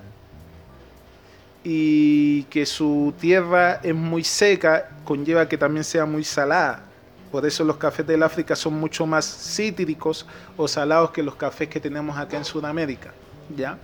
y 1.62 2.44
que 2.44 2.66
su 2.66 3.14
tierra 3.18 3.81
es 3.83 3.94
muy 3.94 4.22
seca 4.24 4.90
conlleva 5.05 5.48
que 5.48 5.57
también 5.57 5.85
sea 5.85 6.05
muy 6.05 6.24
salada. 6.24 6.83
Por 7.31 7.44
eso 7.46 7.64
los 7.64 7.76
cafés 7.76 8.07
del 8.07 8.22
África 8.22 8.55
son 8.55 8.74
mucho 8.74 9.07
más 9.07 9.24
cítricos 9.24 10.26
o 10.57 10.68
salados 10.68 11.11
que 11.11 11.22
los 11.22 11.37
cafés 11.37 11.68
que 11.68 11.81
tenemos 11.81 12.16
acá 12.16 12.37
en 12.37 12.44
Sudamérica. 12.44 13.12
¿ya? 13.57 13.79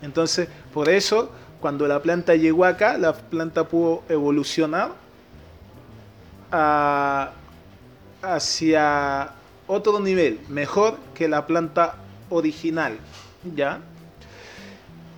Entonces, 0.00 0.48
por 0.72 0.88
eso, 0.88 1.30
cuando 1.60 1.86
la 1.86 2.00
planta 2.00 2.34
llegó 2.34 2.64
acá, 2.64 2.96
la 2.98 3.12
planta 3.14 3.64
pudo 3.68 4.02
evolucionar 4.08 5.01
hacia 8.22 9.32
otro 9.66 9.98
nivel, 10.00 10.38
mejor 10.48 10.98
que 11.14 11.28
la 11.28 11.46
planta 11.46 11.96
original. 12.28 12.98
¿ya? 13.56 13.80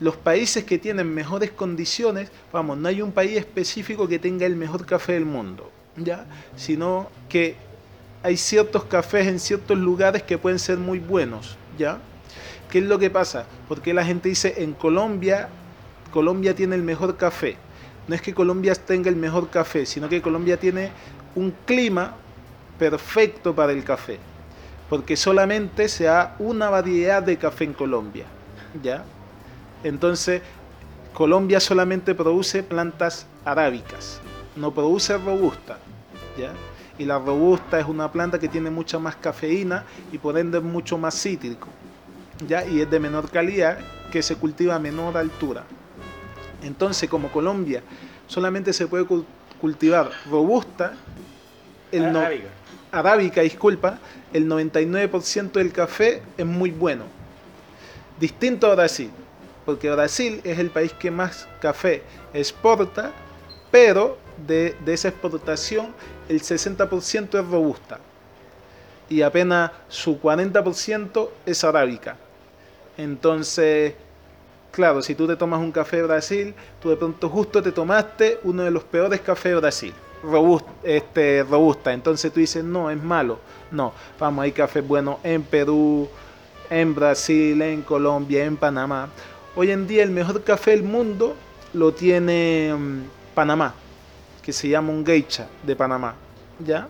los 0.01 0.17
países 0.17 0.65
que 0.65 0.79
tienen 0.79 1.13
mejores 1.13 1.51
condiciones, 1.51 2.31
vamos, 2.53 2.77
no 2.79 2.89
hay 2.89 3.01
un 3.01 3.13
país 3.13 3.37
específico 3.37 4.09
que 4.09 4.19
tenga 4.19 4.47
el 4.47 4.57
mejor 4.57 4.85
café 4.87 5.13
del 5.13 5.25
mundo, 5.25 5.71
¿ya? 5.97 6.27
Sino 6.57 7.09
que 7.29 7.57
hay 8.23 8.37
ciertos 8.37 8.85
cafés 8.85 9.27
en 9.29 9.39
ciertos 9.39 9.79
lugares 9.79 10.23
que 10.23 10.37
pueden 10.37 10.59
ser 10.59 10.79
muy 10.79 10.99
buenos, 10.99 11.57
¿ya? 11.79 11.99
¿Qué 12.71 12.79
es 12.79 12.85
lo 12.85 12.99
que 12.99 13.09
pasa? 13.09 13.47
Porque 13.69 13.95
la 13.95 14.05
gente 14.05 14.29
dice 14.29 14.55
en 14.59 14.73
Colombia, 14.73 15.49
Colombia 16.13 16.55
tiene 16.55 16.75
el 16.75 16.83
mejor 16.83 17.17
café. 17.17 17.57
No 18.09 18.15
es 18.15 18.21
que 18.21 18.35
Colombia 18.35 18.75
tenga 18.75 19.09
el 19.09 19.17
mejor 19.17 19.49
café, 19.49 19.87
sino 19.87 20.09
que 20.09 20.21
Colombia 20.21 20.59
tiene 20.59 20.91
un 21.35 21.55
clima 21.65 22.15
perfecto 22.79 23.55
para 23.55 23.73
el 23.73 23.85
café. 23.85 24.19
Porque 24.89 25.17
solamente 25.17 25.89
se 25.89 26.05
da 26.05 26.37
una 26.39 26.71
variedad 26.71 27.23
de 27.23 27.39
café 27.39 27.65
en 27.65 27.73
Colombia, 27.73 28.27
¿ya? 28.83 29.05
Entonces, 29.83 30.43
Colombia 31.15 31.61
solamente 31.61 32.15
produce 32.15 32.63
plantas 32.63 33.27
arábicas, 33.45 34.21
no 34.57 34.73
produce 34.73 35.17
robusta. 35.17 35.79
¿ya? 36.37 36.53
Y 36.99 37.05
la 37.05 37.19
robusta 37.19 37.79
es 37.79 37.87
una 37.87 38.11
planta 38.11 38.39
que 38.39 38.49
tiene 38.49 38.71
mucha 38.71 38.99
más 38.99 39.17
cafeína 39.17 39.85
y 40.13 40.19
por 40.19 40.39
ende 40.39 40.59
es 40.59 40.65
mucho 40.65 40.99
más 40.99 41.15
cítrico. 41.21 41.69
¿ya? 42.47 42.65
Y 42.67 42.81
es 42.81 42.91
de 42.91 42.99
menor 43.01 43.31
calidad 43.31 43.79
que 44.11 44.23
se 44.23 44.37
cultiva 44.37 44.75
a 44.75 44.79
menor 44.79 45.17
altura. 45.17 45.65
Entonces, 46.63 47.09
como 47.09 47.31
Colombia 47.31 47.83
solamente 48.27 48.73
se 48.73 48.87
puede 48.87 49.07
cultivar 49.69 50.11
robusta, 50.31 50.93
el 51.91 52.13
no- 52.13 52.19
Arábica. 52.21 52.49
arábica, 52.93 53.41
disculpa, 53.41 53.99
el 54.31 54.47
99% 54.47 55.53
del 55.59 55.73
café 55.73 56.21
es 56.37 56.45
muy 56.45 56.71
bueno. 56.71 57.05
Distinto 58.21 58.67
a 58.71 58.75
Brasil, 58.75 59.11
porque 59.65 59.91
Brasil 59.91 60.43
es 60.45 60.59
el 60.59 60.69
país 60.69 60.93
que 60.93 61.11
más 61.11 61.49
café 61.63 62.03
exporta, 62.35 63.11
pero 63.71 64.19
de, 64.47 64.77
de 64.85 64.93
esa 64.93 65.09
exportación 65.09 65.95
el 66.29 66.43
60% 66.43 67.41
es 67.41 67.47
robusta 67.49 68.01
y 69.09 69.23
apenas 69.23 69.71
su 69.89 70.21
40% 70.21 71.31
es 71.47 71.65
arábica. 71.65 72.19
Entonces, 72.99 73.95
claro, 74.75 75.03
si 75.03 75.15
tú 75.15 75.27
te 75.27 75.37
tomas 75.37 75.61
un 75.61 75.71
café 75.71 76.03
Brasil, 76.03 76.53
tú 76.83 76.91
de 76.91 76.97
pronto 76.97 77.29
justo 77.29 77.63
te 77.63 77.71
tomaste 77.71 78.41
uno 78.43 78.65
de 78.65 78.73
los 78.73 78.83
peores 78.83 79.21
cafés 79.21 79.55
Brasil, 79.57 79.95
robusta, 80.23 80.71
este, 80.83 81.45
robusta. 81.45 81.93
Entonces 81.93 82.33
tú 82.33 82.41
dices, 82.41 82.65
no, 82.65 82.91
es 82.91 83.01
malo. 83.01 83.39
No, 83.71 83.93
vamos, 84.19 84.43
hay 84.43 84.53
cafés 84.53 84.87
buenos 84.87 85.19
en 85.23 85.43
Perú, 85.45 86.09
en 86.69 86.95
Brasil, 86.95 87.63
en 87.63 87.83
Colombia, 87.83 88.45
en 88.45 88.57
Panamá. 88.57 89.09
Hoy 89.55 89.71
en 89.71 89.87
día 89.87 90.03
el 90.03 90.11
mejor 90.11 90.43
café 90.43 90.73
del 90.73 90.83
mundo 90.83 91.37
lo 91.73 91.93
tiene 91.93 92.75
mm, 92.77 93.03
Panamá, 93.35 93.75
que 94.43 94.53
se 94.53 94.69
llama 94.69 94.91
un 94.91 95.07
geisha 95.07 95.49
de 95.63 95.77
Panamá. 95.77 96.17
¿Ya? 96.59 96.89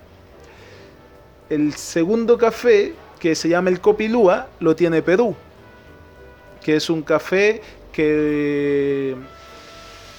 El 1.51 1.75
segundo 1.75 2.39
café, 2.39 2.95
que 3.19 3.35
se 3.35 3.51
llama 3.51 3.69
el 3.69 3.81
Copilúa, 3.81 4.49
lo 4.61 4.75
tiene 4.75 5.03
Perú, 5.03 5.37
que 6.65 6.77
es 6.77 6.89
un 6.89 7.03
café 7.03 7.61
que 7.93 9.15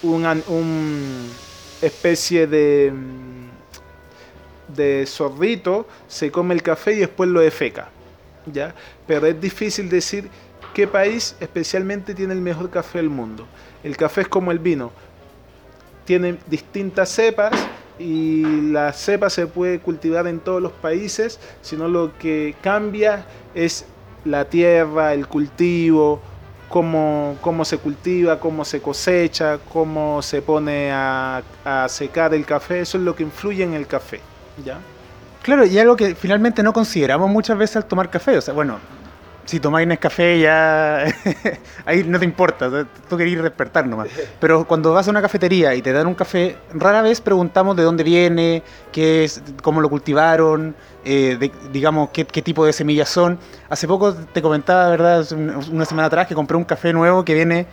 una 0.04 0.38
un 0.48 1.28
especie 1.82 2.46
de 2.46 2.94
mm, 2.94 4.76
de 4.76 5.06
zorrito 5.08 5.88
se 6.08 6.32
come 6.32 6.54
el 6.54 6.62
café 6.62 6.94
y 6.94 6.98
después 6.98 7.30
lo 7.30 7.40
defeca, 7.40 7.90
¿ya? 8.46 8.76
Pero 9.08 9.26
es 9.26 9.42
difícil 9.42 9.90
decir 9.90 10.30
qué 10.74 10.88
país 10.88 11.36
especialmente 11.40 12.14
tiene 12.14 12.34
el 12.34 12.42
mejor 12.42 12.70
café 12.70 13.00
del 13.00 13.10
mundo. 13.10 13.48
El 13.84 13.98
café 13.98 14.22
es 14.22 14.28
como 14.28 14.52
el 14.52 14.60
vino, 14.60 14.92
tiene 16.06 16.38
distintas 16.48 17.10
cepas 17.10 17.54
y 17.98 18.44
la 18.72 18.94
cepa 18.94 19.30
se 19.30 19.48
puede 19.48 19.80
cultivar 19.80 20.28
en 20.28 20.40
todos 20.40 20.62
los 20.62 20.74
países, 20.74 21.40
sino 21.62 21.88
lo 21.88 22.16
que 22.20 22.56
cambia 22.62 23.26
es 23.56 23.86
la 24.26 24.46
tierra, 24.46 25.14
el 25.14 25.28
cultivo, 25.28 26.22
cómo, 26.76 27.38
cómo 27.40 27.64
se 27.64 27.78
cultiva, 27.78 28.38
cómo 28.38 28.66
se 28.66 28.82
cosecha, 28.82 29.60
cómo 29.72 30.22
se 30.22 30.42
pone 30.42 30.92
a, 30.92 31.42
a 31.64 31.88
secar 31.88 32.34
el 32.34 32.46
café, 32.46 32.82
eso 32.82 32.98
es 32.98 33.04
lo 33.06 33.16
que 33.16 33.24
influye 33.24 33.64
en 33.64 33.74
el 33.76 33.88
café. 33.88 34.20
¿ya? 34.62 34.80
Claro, 35.42 35.66
y 35.66 35.80
algo 35.80 35.96
que 35.96 36.16
finalmente 36.16 36.62
no 36.64 36.74
consideramos 36.74 37.30
muchas 37.30 37.58
veces 37.58 37.78
al 37.78 37.86
tomar 37.86 38.10
café. 38.10 38.38
O 38.38 38.42
sea, 38.42 38.54
bueno, 38.54 38.80
si 39.46 39.60
tomáis 39.60 39.88
Nescafé 39.88 40.40
ya 40.40 41.06
ahí 41.86 42.04
no 42.04 42.18
te 42.20 42.26
importa, 42.26 42.70
tú 43.10 43.18
querés 43.18 43.42
despertar 43.42 43.86
nomás. 43.88 44.08
Pero 44.40 44.66
cuando 44.66 44.92
vas 44.94 45.08
a 45.08 45.12
una 45.12 45.22
cafetería 45.22 45.76
y 45.76 45.82
te 45.82 45.94
dan 45.94 46.08
un 46.08 46.16
café, 46.16 46.58
rara 46.74 47.02
vez 47.02 47.22
preguntamos 47.22 47.76
de 47.76 47.84
dónde 47.84 48.04
viene, 48.04 48.64
qué 48.92 49.24
es, 49.24 49.42
cómo 49.62 49.82
lo 49.82 49.90
cultivaron, 49.90 50.76
eh, 51.04 51.38
de- 51.40 51.52
digamos 51.72 52.10
qué, 52.12 52.26
qué 52.26 52.42
tipo 52.42 52.66
de 52.66 52.74
semillas 52.74 53.10
son. 53.10 53.38
Hace 53.70 53.88
poco 53.88 54.14
te 54.14 54.42
comentaba, 54.42 54.90
¿verdad? 54.90 55.26
Una 55.72 55.86
semana 55.86 56.08
atrás 56.08 56.28
que 56.28 56.36
compré 56.36 56.58
un 56.58 56.64
café 56.66 56.92
nuevo 56.94 57.24
que 57.24 57.34
viene 57.34 57.68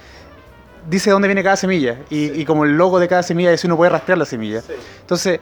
dice 0.89 1.11
dónde 1.11 1.29
viene 1.29 1.43
cada 1.45 1.57
semilla 1.57 1.97
y, 2.11 2.41
y 2.41 2.45
como 2.45 2.65
el 2.65 2.77
logo 2.77 2.99
de 2.99 3.07
cada 3.07 3.23
semilla 3.23 3.51
dice 3.53 3.67
uno 3.69 3.77
puede 3.77 3.91
rastrear 3.91 4.19
la 4.19 4.25
semilla. 4.25 4.63
Entonces, 5.01 5.39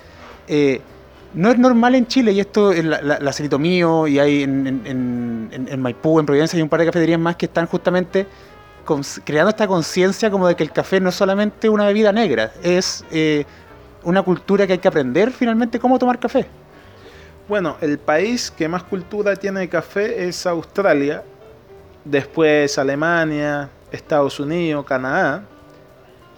eh, 0.47 0.81
no 1.35 1.51
es 1.51 1.59
normal 1.59 1.95
en 1.95 2.07
Chile, 2.07 2.33
y 2.33 2.40
esto, 2.40 2.73
en 2.73 2.90
la, 2.90 3.01
la, 3.21 3.33
Cerito 3.33 3.59
Mío, 3.59 4.07
y 4.07 4.19
hay 4.19 4.43
en, 4.43 4.66
en- 4.66 4.83
en- 5.53 5.69
en- 5.69 5.81
Maipú, 5.81 6.19
en 6.19 6.27
Providencia, 6.27 6.57
hay 6.57 6.62
un 6.62 6.69
par 6.69 6.81
de 6.81 6.87
cafeterías 6.87 7.21
más 7.21 7.37
que 7.37 7.47
están 7.47 7.66
justamente 7.66 8.27
cons- 8.85 9.21
creando 9.25 9.51
esta 9.51 9.66
conciencia 9.69 10.31
como 10.31 10.49
de 10.49 10.57
que 10.57 10.62
el 10.64 10.73
café 10.73 11.01
no 11.01 11.11
es 11.11 11.14
solamente 11.14 11.69
una 11.69 11.87
bebida 11.87 12.12
negra, 12.12 12.53
es 12.62 13.05
eh, 13.12 13.45
una 14.03 14.23
cultura 14.23 14.66
que 14.66 14.73
hay 14.75 14.79
que 14.81 14.88
aprender 14.88 15.31
finalmente 15.31 15.79
cómo 15.79 15.99
tomar 15.99 16.19
café. 16.19 16.47
Bueno, 17.49 17.77
el 17.81 17.99
país 17.99 18.51
que 18.51 18.69
más 18.69 18.83
cultura 18.85 19.35
tiene 19.37 19.61
de 19.61 19.69
café 19.69 20.27
es 20.29 20.47
Australia, 20.47 21.23
después 22.05 22.79
Alemania, 22.79 23.69
Estados 23.93 24.38
Unidos, 24.40 24.85
Canadá. 24.85 25.43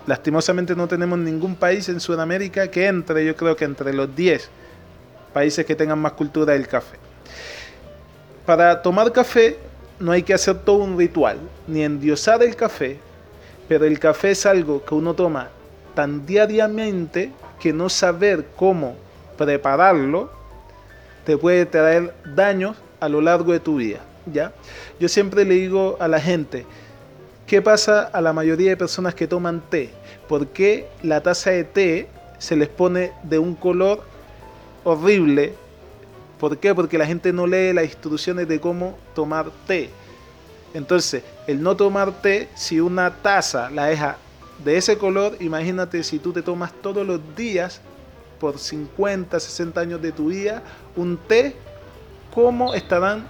Lastimosamente 0.07 0.75
no 0.75 0.89
tenemos 0.89 1.19
ningún 1.19 1.55
país 1.55 1.89
en 1.89 2.01
Sudamérica 2.01 2.69
que 2.69 2.87
entre, 2.87 3.25
yo 3.25 3.37
creo 3.37 3.55
que 3.57 3.65
entre 3.65 3.93
los 3.93 4.15
10 4.17 4.51
países 5.33 5.65
que 5.65 5.75
tengan 5.75 5.99
más 5.99 6.13
cultura 6.13 6.53
del 6.53 6.69
café. 6.69 6.97
Para 8.47 8.83
tomar 8.83 9.13
café 9.13 9.59
no 9.99 10.13
hay 10.13 10.23
que 10.23 10.35
hacer 10.35 10.59
todo 10.59 10.79
un 10.79 10.99
ritual, 10.99 11.39
ni 11.67 11.83
endiosar 11.83 12.43
el 12.43 12.57
café, 12.57 12.99
pero 13.69 13.85
el 13.85 13.99
café 13.99 14.33
es 14.33 14.47
algo 14.47 14.85
que 14.85 14.95
uno 14.95 15.15
toma 15.15 15.51
tan 15.95 16.27
diariamente 16.27 17.31
que 17.61 17.73
no 17.73 17.89
saber 17.89 18.47
cómo 18.57 18.97
prepararlo 19.39 20.31
te 21.25 21.37
puede 21.37 21.67
traer 21.67 22.13
daños 22.35 22.77
a 22.99 23.09
lo 23.09 23.21
largo 23.21 23.53
de 23.53 23.61
tu 23.61 23.77
vida, 23.77 24.01
¿ya? 24.27 24.53
Yo 24.99 25.09
siempre 25.09 25.45
le 25.45 25.55
digo 25.55 25.97
a 26.01 26.09
la 26.09 26.21
gente, 26.21 26.67
¿qué 27.47 27.63
pasa 27.63 28.03
a 28.03 28.21
la 28.21 28.33
mayoría 28.33 28.71
de 28.71 28.77
personas 28.77 29.15
que 29.15 29.29
toman 29.29 29.63
té? 29.71 29.91
¿Por 30.29 30.49
qué 30.49 30.89
la 31.03 31.21
taza 31.21 31.51
de 31.51 31.65
té 31.65 32.09
se 32.39 32.57
les 32.57 32.69
pone 32.69 33.13
de 33.23 33.39
un 33.39 33.55
color 33.55 34.03
horrible? 34.85 35.55
¿Por 36.39 36.59
qué? 36.59 36.75
Porque 36.75 36.99
la 36.99 37.07
gente 37.07 37.33
no 37.33 37.47
lee 37.47 37.73
las 37.73 37.85
instrucciones 37.85 38.49
de 38.49 38.61
cómo 38.61 38.99
tomar 39.15 39.51
té. 39.67 39.91
Entonces, 40.75 41.23
el 41.47 41.63
no 41.63 41.77
tomar 41.77 42.21
té, 42.21 42.49
si 42.55 42.81
una 42.81 43.15
taza 43.15 43.71
la 43.71 43.87
deja 43.87 44.17
de 44.65 44.77
ese 44.77 44.99
color, 44.99 45.37
imagínate 45.41 46.03
si 46.03 46.19
tú 46.19 46.33
te 46.33 46.43
tomas 46.43 46.73
todos 46.83 47.07
los 47.07 47.21
días 47.37 47.81
por 48.41 48.59
50, 48.59 49.39
60 49.39 49.81
años 49.81 50.03
de 50.03 50.13
tu 50.13 50.27
vida 50.29 50.63
un 50.97 51.17
té, 51.17 51.55
cómo 52.35 52.75
estarán 52.75 53.25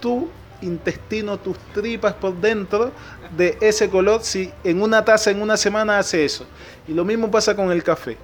tu 0.00 0.28
intestino, 0.60 1.38
tus 1.38 1.58
tripas 1.72 2.14
por 2.14 2.40
dentro 2.40 2.92
de 3.36 3.58
ese 3.60 3.88
color 3.90 4.22
si 4.22 4.52
en 4.62 4.80
una 4.82 5.04
taza 5.04 5.30
en 5.30 5.42
una 5.42 5.56
semana 5.56 5.98
hace 5.98 6.24
eso. 6.24 6.46
Y 6.86 6.92
lo 6.92 7.04
mismo 7.04 7.30
pasa 7.30 7.56
con 7.56 7.72
el 7.72 7.82
café. 7.82 8.16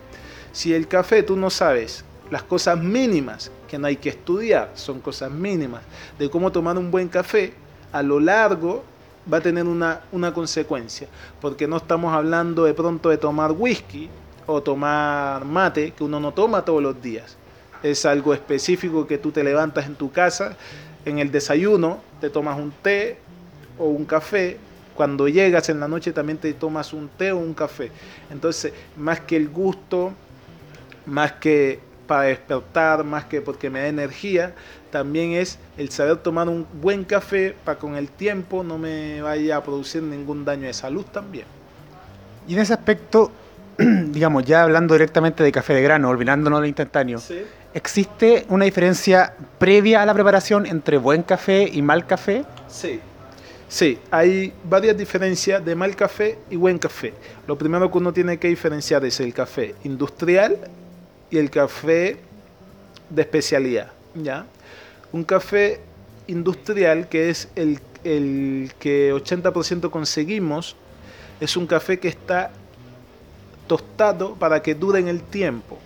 Si 0.52 0.72
el 0.72 0.86
café 0.86 1.22
tú 1.22 1.36
no 1.36 1.50
sabes 1.50 2.04
las 2.30 2.42
cosas 2.42 2.78
mínimas 2.78 3.50
que 3.68 3.78
no 3.78 3.86
hay 3.86 3.96
que 3.96 4.08
estudiar, 4.08 4.70
son 4.74 5.00
cosas 5.00 5.30
mínimas 5.30 5.82
de 6.18 6.30
cómo 6.30 6.50
tomar 6.52 6.78
un 6.78 6.90
buen 6.90 7.08
café, 7.08 7.52
a 7.92 8.02
lo 8.02 8.20
largo 8.20 8.84
va 9.30 9.38
a 9.38 9.40
tener 9.40 9.64
una, 9.64 10.00
una 10.12 10.32
consecuencia. 10.32 11.08
Porque 11.40 11.66
no 11.66 11.76
estamos 11.76 12.14
hablando 12.14 12.64
de 12.64 12.74
pronto 12.74 13.08
de 13.08 13.18
tomar 13.18 13.52
whisky 13.52 14.08
o 14.46 14.62
tomar 14.62 15.44
mate, 15.44 15.92
que 15.92 16.04
uno 16.04 16.20
no 16.20 16.32
toma 16.32 16.64
todos 16.64 16.82
los 16.82 17.00
días. 17.02 17.36
Es 17.82 18.04
algo 18.04 18.34
específico 18.34 19.06
que 19.06 19.18
tú 19.18 19.30
te 19.30 19.42
levantas 19.42 19.86
en 19.86 19.94
tu 19.94 20.10
casa, 20.10 20.56
en 21.04 21.18
el 21.18 21.30
desayuno 21.30 21.98
te 22.20 22.30
tomas 22.30 22.58
un 22.58 22.72
té 22.82 23.18
o 23.78 23.86
un 23.86 24.04
café, 24.04 24.58
cuando 24.94 25.28
llegas 25.28 25.70
en 25.70 25.80
la 25.80 25.88
noche 25.88 26.12
también 26.12 26.38
te 26.38 26.52
tomas 26.52 26.92
un 26.92 27.08
té 27.08 27.32
o 27.32 27.38
un 27.38 27.54
café. 27.54 27.90
Entonces, 28.30 28.72
más 28.96 29.20
que 29.20 29.36
el 29.36 29.48
gusto, 29.48 30.12
más 31.06 31.32
que 31.32 31.80
para 32.10 32.24
despertar, 32.24 33.04
más 33.04 33.26
que 33.26 33.40
porque 33.40 33.70
me 33.70 33.82
da 33.82 33.86
energía, 33.86 34.52
también 34.90 35.30
es 35.30 35.60
el 35.78 35.90
saber 35.90 36.16
tomar 36.16 36.48
un 36.48 36.66
buen 36.82 37.04
café 37.04 37.54
para 37.64 37.78
con 37.78 37.94
el 37.94 38.08
tiempo 38.08 38.64
no 38.64 38.78
me 38.78 39.22
vaya 39.22 39.58
a 39.58 39.62
producir 39.62 40.02
ningún 40.02 40.44
daño 40.44 40.66
de 40.66 40.72
salud 40.72 41.04
también. 41.04 41.44
Y 42.48 42.54
en 42.54 42.58
ese 42.58 42.72
aspecto, 42.72 43.30
digamos, 43.78 44.44
ya 44.44 44.64
hablando 44.64 44.94
directamente 44.94 45.44
de 45.44 45.52
café 45.52 45.72
de 45.72 45.82
grano, 45.82 46.08
olvidándonos 46.08 46.58
del 46.58 46.66
instantáneo, 46.70 47.20
¿existe 47.74 48.44
una 48.48 48.64
diferencia 48.64 49.32
previa 49.60 50.02
a 50.02 50.06
la 50.06 50.12
preparación 50.12 50.66
entre 50.66 50.98
buen 50.98 51.22
café 51.22 51.70
y 51.72 51.80
mal 51.80 52.08
café? 52.08 52.44
Sí. 52.66 52.98
Sí, 53.68 54.00
hay 54.10 54.52
varias 54.64 54.96
diferencias 54.98 55.64
de 55.64 55.76
mal 55.76 55.94
café 55.94 56.38
y 56.50 56.56
buen 56.56 56.76
café. 56.76 57.14
Lo 57.46 57.56
primero 57.56 57.88
que 57.88 57.98
uno 57.98 58.12
tiene 58.12 58.36
que 58.36 58.48
diferenciar 58.48 59.04
es 59.04 59.20
el 59.20 59.32
café 59.32 59.76
industrial 59.84 60.58
y 61.30 61.38
el 61.38 61.50
café 61.50 62.18
de 63.08 63.22
especialidad. 63.22 63.92
¿ya? 64.14 64.46
Un 65.12 65.24
café 65.24 65.80
industrial, 66.26 67.08
que 67.08 67.30
es 67.30 67.48
el, 67.56 67.80
el 68.04 68.72
que 68.78 69.12
80% 69.12 69.90
conseguimos, 69.90 70.76
es 71.40 71.56
un 71.56 71.66
café 71.66 71.98
que 71.98 72.08
está 72.08 72.50
tostado 73.66 74.34
para 74.34 74.62
que 74.62 74.74
dure 74.74 75.00
en 75.00 75.08
el 75.08 75.22
tiempo. 75.22 75.78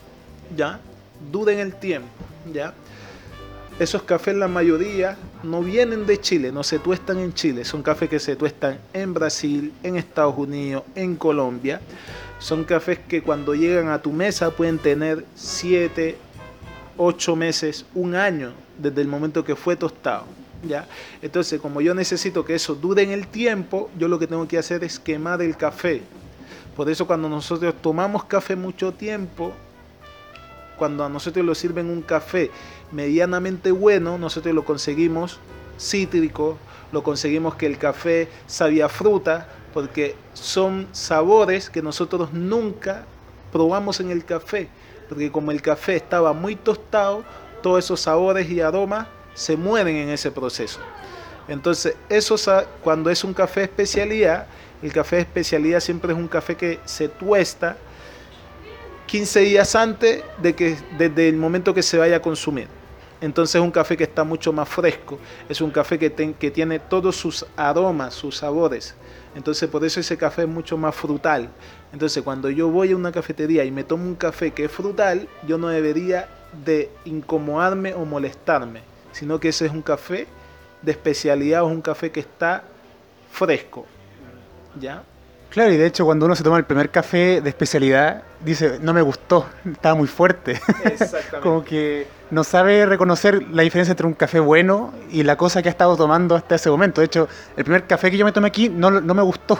¿Ya? 0.57 0.81
Dure 1.31 1.53
en 1.53 1.61
el 1.61 1.75
tiempo. 1.75 2.09
¿Ya? 2.53 2.75
Esos 3.79 4.05
cafés, 4.05 4.37
la 4.37 4.47
mayoría, 4.47 5.17
no 5.43 5.61
vienen 5.61 6.07
de 6.07 6.21
Chile, 6.21 6.53
no 6.53 6.63
se 6.63 6.79
tuestan 6.79 7.19
en 7.19 7.35
Chile, 7.35 7.65
son 7.65 7.83
cafés 7.83 8.09
que 8.09 8.21
se 8.21 8.37
tuestan 8.37 8.79
en 8.93 9.13
Brasil, 9.13 9.73
en 9.83 9.97
Estados 9.97 10.39
Unidos, 10.39 10.85
en 10.95 11.17
Colombia. 11.17 11.81
Son 12.39 12.65
cafés 12.65 12.99
que 12.99 13.23
cuando 13.23 13.55
llegan 13.55 13.89
a 13.89 14.03
tu 14.03 14.13
mesa 14.13 14.51
pueden 14.51 14.79
tener 14.79 15.25
7, 15.35 16.17
8 16.97 17.37
meses, 17.37 17.87
un 17.95 18.15
año 18.15 18.53
desde 18.79 19.01
el 19.01 19.09
momento 19.09 19.45
que 19.45 19.57
fue 19.57 19.77
tostado. 19.77 20.25
¿ya? 20.67 20.87
Entonces, 21.23 21.61
como 21.61 21.81
yo 21.81 21.95
necesito 21.95 22.45
que 22.45 22.55
eso 22.55 22.75
dure 22.75 23.03
en 23.03 23.11
el 23.11 23.27
tiempo, 23.29 23.91
yo 23.99 24.09
lo 24.09 24.19
que 24.19 24.27
tengo 24.27 24.47
que 24.49 24.59
hacer 24.59 24.85
es 24.85 24.99
quemar 24.99 25.43
el 25.43 25.57
café. 25.57 26.03
Por 26.77 26.91
eso 26.91 27.07
cuando 27.07 27.29
nosotros 27.29 27.75
tomamos 27.81 28.25
café 28.25 28.57
mucho 28.57 28.93
tiempo, 28.93 29.53
cuando 30.77 31.05
a 31.05 31.09
nosotros 31.09 31.45
nos 31.45 31.59
sirven 31.59 31.89
un 31.89 32.03
café 32.03 32.51
medianamente 32.91 33.71
bueno, 33.71 34.19
nosotros 34.19 34.55
lo 34.55 34.65
conseguimos 34.65 35.39
cítrico, 35.79 36.59
lo 36.93 37.03
conseguimos 37.03 37.55
que 37.55 37.67
el 37.67 37.79
café 37.79 38.29
sabía 38.47 38.89
fruta, 38.89 39.49
porque 39.75 40.15
son 40.35 40.87
sabores 40.93 41.69
que 41.69 41.83
nosotros 41.83 42.33
nunca 42.33 43.05
probamos 43.53 43.99
en 43.99 44.13
el 44.13 44.25
café, 44.25 44.69
porque 45.09 45.33
como 45.33 45.51
el 45.51 45.61
café 45.61 45.97
estaba 45.97 46.33
muy 46.33 46.55
tostado, 46.55 47.25
todos 47.61 47.85
esos 47.85 48.01
sabores 48.01 48.49
y 48.49 48.61
aromas 48.61 49.09
se 49.35 49.57
mueren 49.57 49.97
en 49.97 50.11
ese 50.11 50.31
proceso. 50.31 50.79
Entonces, 51.49 51.97
eso 52.09 52.37
cuando 52.83 53.11
es 53.11 53.25
un 53.25 53.35
café 53.35 53.65
especialidad, 53.65 54.47
el 54.81 54.93
café 54.93 55.19
especialidad 55.19 55.81
siempre 55.81 56.13
es 56.13 56.19
un 56.19 56.29
café 56.29 56.57
que 56.57 56.79
se 56.85 57.09
tuesta 57.09 57.77
15 59.07 59.41
días 59.41 59.75
antes 59.75 60.23
de 60.41 60.55
que 60.55 60.77
desde 60.97 61.29
el 61.29 61.37
momento 61.37 61.75
que 61.75 61.83
se 61.83 61.99
vaya 61.99 62.17
a 62.17 62.23
consumir. 62.23 62.69
Entonces 63.21 63.57
es 63.57 63.61
un 63.61 63.71
café 63.71 63.97
que 63.97 64.05
está 64.05 64.23
mucho 64.23 64.53
más 64.53 64.69
fresco, 64.69 65.19
es 65.49 65.61
un 65.61 65.71
café 65.71 65.99
que, 65.99 66.35
que 66.39 66.51
tiene 66.51 66.79
todos 66.79 67.17
sus 67.17 67.45
aromas, 67.57 68.15
sus 68.15 68.37
sabores. 68.37 68.95
Entonces 69.35 69.69
por 69.69 69.85
eso 69.85 70.01
ese 70.01 70.17
café 70.17 70.43
es 70.43 70.49
mucho 70.49 70.77
más 70.77 70.95
frutal. 70.95 71.49
Entonces 71.93 72.23
cuando 72.23 72.51
yo 72.51 72.69
voy 72.69 72.93
a 72.93 72.97
una 72.97 73.13
cafetería 73.13 73.65
y 73.65 73.71
me 73.71 73.85
tomo 73.85 74.05
un 74.05 74.15
café 74.15 74.53
que 74.53 74.65
es 74.65 74.71
frutal, 74.71 75.29
yo 75.47 75.59
no 75.59 75.69
debería 75.69 76.29
de 76.65 76.91
incomodarme 77.05 77.95
o 77.95 78.05
molestarme, 78.05 78.83
sino 79.13 79.41
que 79.41 79.49
ese 79.49 79.67
es 79.67 79.73
un 79.73 79.83
café 79.83 80.27
de 80.83 80.93
especialidad 80.93 81.65
o 81.65 81.69
es 81.69 81.75
un 81.75 81.83
café 81.83 82.11
que 82.11 82.21
está 82.21 82.65
fresco. 83.31 83.87
¿Ya? 84.81 85.03
Claro, 85.51 85.73
y 85.73 85.77
de 85.77 85.87
hecho 85.87 86.05
cuando 86.05 86.27
uno 86.27 86.35
se 86.35 86.43
toma 86.43 86.59
el 86.59 86.65
primer 86.65 86.91
café 86.91 87.41
de 87.41 87.49
especialidad, 87.49 88.25
dice, 88.45 88.79
no 88.81 88.93
me 88.93 89.03
gustó, 89.03 89.47
estaba 89.65 89.95
muy 89.95 90.09
fuerte. 90.09 90.61
Exactamente. 90.85 91.41
Como 91.41 91.65
que 91.65 92.09
no 92.35 92.43
sabe 92.43 92.85
reconocer 92.85 93.47
la 93.53 93.63
diferencia 93.63 93.93
entre 93.93 94.07
un 94.07 94.15
café 94.15 94.41
bueno 94.41 94.93
y 95.11 95.23
la 95.23 95.37
cosa 95.37 95.63
que 95.63 95.69
ha 95.69 95.71
estado 95.71 95.97
tomando 95.97 96.35
hasta 96.35 96.57
ese 96.57 96.69
momento. 96.69 97.01
De 97.01 97.07
hecho, 97.07 97.29
el 97.57 97.63
primer 97.63 97.87
café 97.87 98.11
que 98.11 98.17
yo 98.17 98.25
me 98.25 98.33
tomé 98.33 98.49
aquí 98.49 98.69
no, 98.69 98.91
no 98.91 99.15
me 99.15 99.23
gustó. 99.23 99.59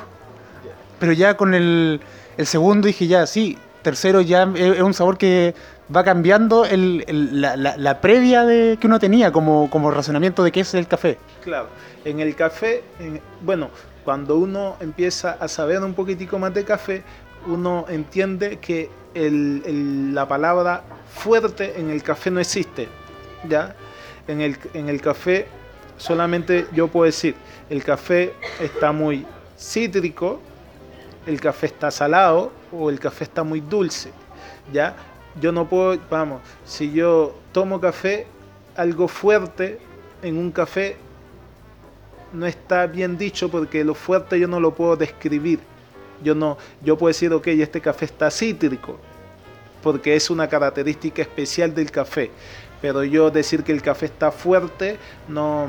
Pero 0.99 1.13
ya 1.13 1.37
con 1.37 1.55
el, 1.55 2.01
el 2.37 2.47
segundo 2.47 2.89
dije, 2.89 3.07
ya, 3.07 3.27
sí, 3.27 3.57
tercero 3.83 4.21
ya 4.21 4.51
es 4.57 4.83
un 4.83 4.93
sabor 4.93 5.17
que 5.17 5.55
va 5.95 6.03
cambiando 6.03 6.65
el, 6.65 7.05
la, 7.41 7.57
la, 7.57 8.01
previa 8.01 8.45
de, 8.45 8.77
que 8.81 8.89
uno 8.89 8.99
tenía 8.99 9.31
como, 9.31 9.71
como 9.71 9.93
razonamiento 9.93 10.43
de 10.43 10.51
qué 10.51 10.61
es 10.61 10.75
el 10.75 10.89
café. 10.89 11.19
Claro, 11.45 11.69
en 12.05 12.19
el 12.19 12.35
café, 12.35 12.83
bueno, 13.43 13.71
cuando 14.05 14.37
uno 14.37 14.77
empieza 14.81 15.37
a 15.39 15.47
saber 15.47 15.81
un 15.81 15.95
poquitico 15.95 16.41
más 16.41 16.53
de 16.55 16.65
café, 16.65 17.05
uno 17.47 17.85
entiende 17.89 18.59
que 18.59 18.91
la 19.15 20.27
palabra 20.27 20.83
fuerte 21.13 21.79
en 21.79 21.91
el 21.91 22.03
café 22.03 22.31
no 22.31 22.41
existe. 22.41 22.89
¿ya? 23.49 23.75
En, 24.27 24.41
el, 24.41 24.57
en 24.75 24.89
el 24.89 25.01
café 25.01 25.47
solamente 25.97 26.67
yo 26.73 26.89
puedo 26.89 27.07
decir, 27.07 27.35
el 27.71 27.83
café 27.85 28.35
está 28.61 28.93
muy 28.93 29.27
cítrico, 29.59 30.41
el 31.27 31.41
café 31.41 31.67
está 31.67 31.91
salado 31.91 32.53
o 32.73 32.91
el 32.91 32.99
café 32.99 33.25
está 33.25 33.43
muy 33.43 33.61
dulce. 33.61 34.11
¿ya? 34.73 34.97
Yo 35.41 35.53
no 35.53 35.69
puedo, 35.69 35.99
vamos, 36.11 36.43
si 36.65 36.93
yo 36.93 37.37
tomo 37.53 37.81
café, 37.81 38.27
algo 38.77 39.09
fuerte 39.09 39.79
en 40.23 40.37
un 40.39 40.51
café 40.51 40.97
no 42.33 42.47
está 42.47 42.87
bien 42.87 43.17
dicho 43.17 43.49
porque 43.49 43.85
lo 43.85 43.95
fuerte 43.95 44.39
yo 44.39 44.49
no 44.49 44.61
lo 44.61 44.75
puedo 44.75 44.97
describir. 44.97 45.61
Yo 46.23 46.35
no, 46.35 46.57
yo 46.83 46.97
puedo 46.97 47.09
decir, 47.09 47.33
ok, 47.33 47.47
este 47.49 47.81
café 47.81 48.07
está 48.07 48.31
cítrico, 48.31 48.99
porque 49.85 50.17
es 50.17 50.31
una 50.31 50.49
característica 50.49 51.21
especial 51.21 51.75
del 51.75 51.91
café. 51.91 52.31
Pero 52.81 53.05
yo 53.05 53.31
decir 53.31 53.63
que 53.63 53.71
el 53.71 53.83
café 53.83 54.07
está 54.07 54.33
fuerte 54.33 54.97
no, 55.29 55.69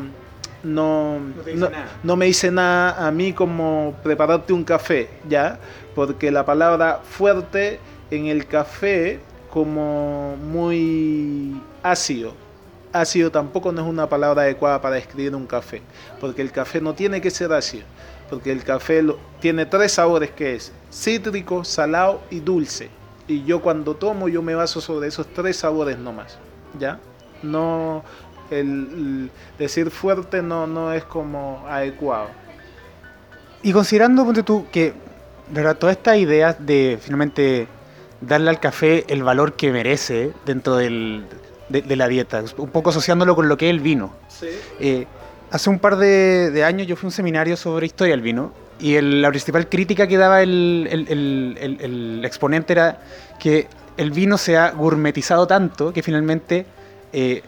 no, 0.63 1.19
no, 2.01 2.15
me 2.15 2.25
dice 2.25 2.49
nada 2.49 3.05
a 3.05 3.11
mí 3.11 3.33
como 3.33 3.93
prepararte 4.03 4.53
un 4.53 4.63
café, 4.63 5.09
¿ya? 5.27 5.59
Porque 5.93 6.31
la 6.31 6.45
palabra 6.45 7.01
fuerte 7.03 7.79
en 8.09 8.27
el 8.27 8.47
café 8.47 9.19
como 9.49 10.37
muy 10.37 11.61
ácido, 11.83 12.33
ácido 12.93 13.29
tampoco 13.31 13.73
no 13.73 13.81
es 13.81 13.87
una 13.87 14.07
palabra 14.07 14.43
adecuada 14.43 14.81
para 14.81 14.95
describir 14.95 15.35
un 15.35 15.45
café, 15.45 15.81
porque 16.21 16.41
el 16.41 16.53
café 16.53 16.79
no 16.79 16.93
tiene 16.93 17.19
que 17.19 17.31
ser 17.31 17.51
ácido, 17.51 17.83
porque 18.29 18.51
el 18.51 18.63
café 18.63 19.03
tiene 19.41 19.65
tres 19.65 19.91
sabores 19.91 20.31
que 20.31 20.55
es 20.55 20.71
cítrico, 20.89 21.65
salado 21.65 22.21
y 22.31 22.39
dulce. 22.39 22.89
Y 23.27 23.43
yo 23.43 23.61
cuando 23.61 23.95
tomo 23.95 24.27
yo 24.27 24.41
me 24.41 24.55
baso 24.55 24.81
sobre 24.81 25.07
esos 25.07 25.27
tres 25.27 25.57
sabores 25.57 25.97
nomás, 25.97 26.37
¿ya? 26.79 26.99
No 27.41 28.03
el, 28.51 29.31
decir 29.57 29.89
fuerte 29.89 30.41
no, 30.41 30.67
no 30.67 30.93
es 30.93 31.03
como 31.03 31.65
adecuado. 31.67 32.27
Y 33.63 33.73
considerando, 33.73 34.23
ponte 34.25 34.43
tú, 34.43 34.67
que 34.71 34.93
¿verdad? 35.49 35.77
toda 35.77 35.91
esta 35.91 36.17
idea 36.17 36.53
de 36.53 36.99
finalmente 37.01 37.67
darle 38.21 38.49
al 38.49 38.59
café 38.59 39.05
el 39.07 39.23
valor 39.23 39.53
que 39.53 39.71
merece 39.71 40.31
dentro 40.45 40.75
del, 40.75 41.25
de, 41.69 41.95
la 41.95 42.07
dieta, 42.07 42.43
un 42.57 42.69
poco 42.69 42.91
asociándolo 42.91 43.35
con 43.35 43.49
lo 43.49 43.57
que 43.57 43.67
es 43.67 43.71
el 43.71 43.79
vino. 43.79 44.13
Eh, 44.79 45.07
hace 45.51 45.69
un 45.69 45.79
par 45.79 45.97
de, 45.97 46.63
años 46.65 46.87
yo 46.87 46.95
fui 46.95 47.07
a 47.07 47.09
un 47.09 47.11
seminario 47.11 47.57
sobre 47.57 47.85
historia 47.85 48.13
del 48.13 48.21
vino 48.21 48.53
y 48.79 48.99
la 48.99 49.29
principal 49.29 49.69
crítica 49.69 50.07
que 50.07 50.17
daba 50.17 50.41
el, 50.41 52.21
exponente 52.23 52.73
era 52.73 52.99
que 53.39 53.67
el 53.97 54.11
vino 54.11 54.37
se 54.37 54.57
ha 54.57 54.71
gourmetizado 54.71 55.47
tanto 55.47 55.93
que 55.93 56.03
finalmente 56.03 56.65
eh, 57.13 57.41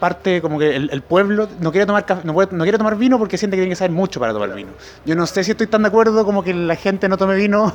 parte 0.00 0.42
como 0.42 0.58
que 0.58 0.74
el, 0.74 1.02
pueblo 1.02 1.48
no 1.60 1.70
quiere 1.70 1.86
tomar 1.86 2.04
no, 2.24 2.32
no, 2.32 2.62
quiere 2.64 2.78
tomar 2.78 2.96
vino 2.96 3.18
porque 3.18 3.38
siente 3.38 3.56
que 3.56 3.62
tiene 3.62 3.72
que 3.72 3.76
saber 3.76 3.92
mucho 3.92 4.18
para 4.18 4.32
tomar 4.32 4.54
vino. 4.54 4.70
Yo 5.04 5.14
no 5.14 5.26
sé 5.26 5.44
si 5.44 5.52
estoy 5.52 5.68
tan 5.68 5.82
de 5.82 5.88
acuerdo 5.88 6.24
como 6.24 6.42
que 6.42 6.52
la 6.52 6.76
gente 6.76 7.08
no 7.08 7.16
tome 7.16 7.36
vino, 7.36 7.72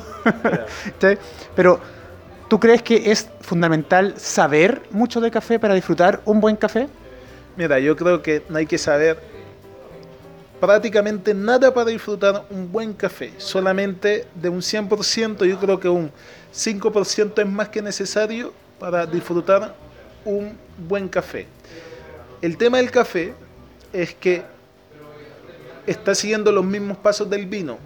pero 1.56 1.80
¿Tú 2.52 2.60
crees 2.60 2.82
que 2.82 3.10
es 3.10 3.30
fundamental 3.40 4.12
saber 4.18 4.82
mucho 4.90 5.22
de 5.22 5.30
café 5.30 5.58
para 5.58 5.72
disfrutar 5.72 6.20
un 6.26 6.38
buen 6.38 6.54
café? 6.56 6.86
Mira, 7.56 7.78
yo 7.78 7.96
creo 7.96 8.20
que 8.20 8.42
no 8.50 8.58
hay 8.58 8.66
que 8.66 8.76
saber 8.76 9.18
prácticamente 10.62 11.34
nada 11.34 11.74
para 11.74 11.90
disfrutar 11.90 12.46
un 12.48 12.70
buen 12.70 12.92
café. 12.92 13.32
Solamente 13.38 14.28
de 14.32 14.48
un 14.48 14.60
100%, 14.60 15.44
yo 15.44 15.58
creo 15.58 15.80
que 15.80 15.88
un 15.88 16.12
5% 16.54 17.42
es 17.42 17.48
más 17.48 17.68
que 17.68 17.82
necesario 17.82 18.52
para 18.78 19.04
disfrutar 19.04 19.74
un 20.24 20.56
buen 20.86 21.08
café. 21.08 21.48
El 22.40 22.56
tema 22.56 22.76
del 22.76 22.92
café 22.92 23.34
es 23.92 24.14
que 24.14 24.44
está 25.84 26.14
siguiendo 26.14 26.52
los 26.52 26.64
mismos 26.64 26.96
pasos 26.96 27.28
del 27.28 27.46
vino 27.46 27.78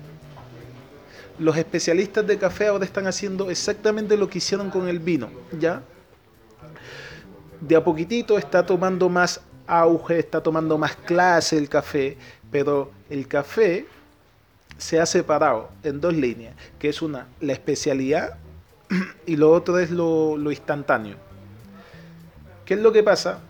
los 1.38 1.56
especialistas 1.56 2.26
de 2.26 2.38
café 2.38 2.66
ahora 2.66 2.84
están 2.84 3.06
haciendo 3.06 3.50
exactamente 3.50 4.16
lo 4.16 4.28
que 4.28 4.38
hicieron 4.38 4.70
con 4.70 4.88
el 4.88 5.00
vino, 5.00 5.28
¿ya? 5.58 5.82
De 7.60 7.76
a 7.76 7.84
poquitito 7.84 8.38
está 8.38 8.64
tomando 8.64 9.10
más 9.10 9.42
auge, 9.66 10.18
está 10.18 10.42
tomando 10.42 10.78
más 10.78 10.96
clase 10.96 11.58
el 11.58 11.68
café, 11.68 12.16
pero 12.50 12.90
el 13.10 13.28
café 13.28 13.86
se 14.78 15.00
ha 15.00 15.06
separado 15.06 15.70
en 15.82 16.00
dos 16.00 16.14
líneas, 16.14 16.54
que 16.78 16.88
es 16.88 17.02
una, 17.02 17.28
la 17.40 17.52
especialidad 17.52 18.36
y 19.26 19.36
lo 19.36 19.50
otro 19.50 19.78
es 19.78 19.90
lo, 19.90 20.36
instantáneo. 20.50 21.16
¿Qué 22.64 22.74
es 22.74 22.80
lo 22.80 22.92
que 22.92 23.02
pasa? 23.02 23.40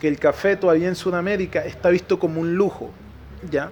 Que 0.00 0.08
el 0.08 0.18
café 0.18 0.56
todavía 0.56 0.88
en 0.88 0.96
Sudamérica 0.96 1.64
está 1.64 1.88
visto 1.90 2.18
como 2.18 2.40
un 2.40 2.54
lujo, 2.54 2.90
¿ya? 3.50 3.70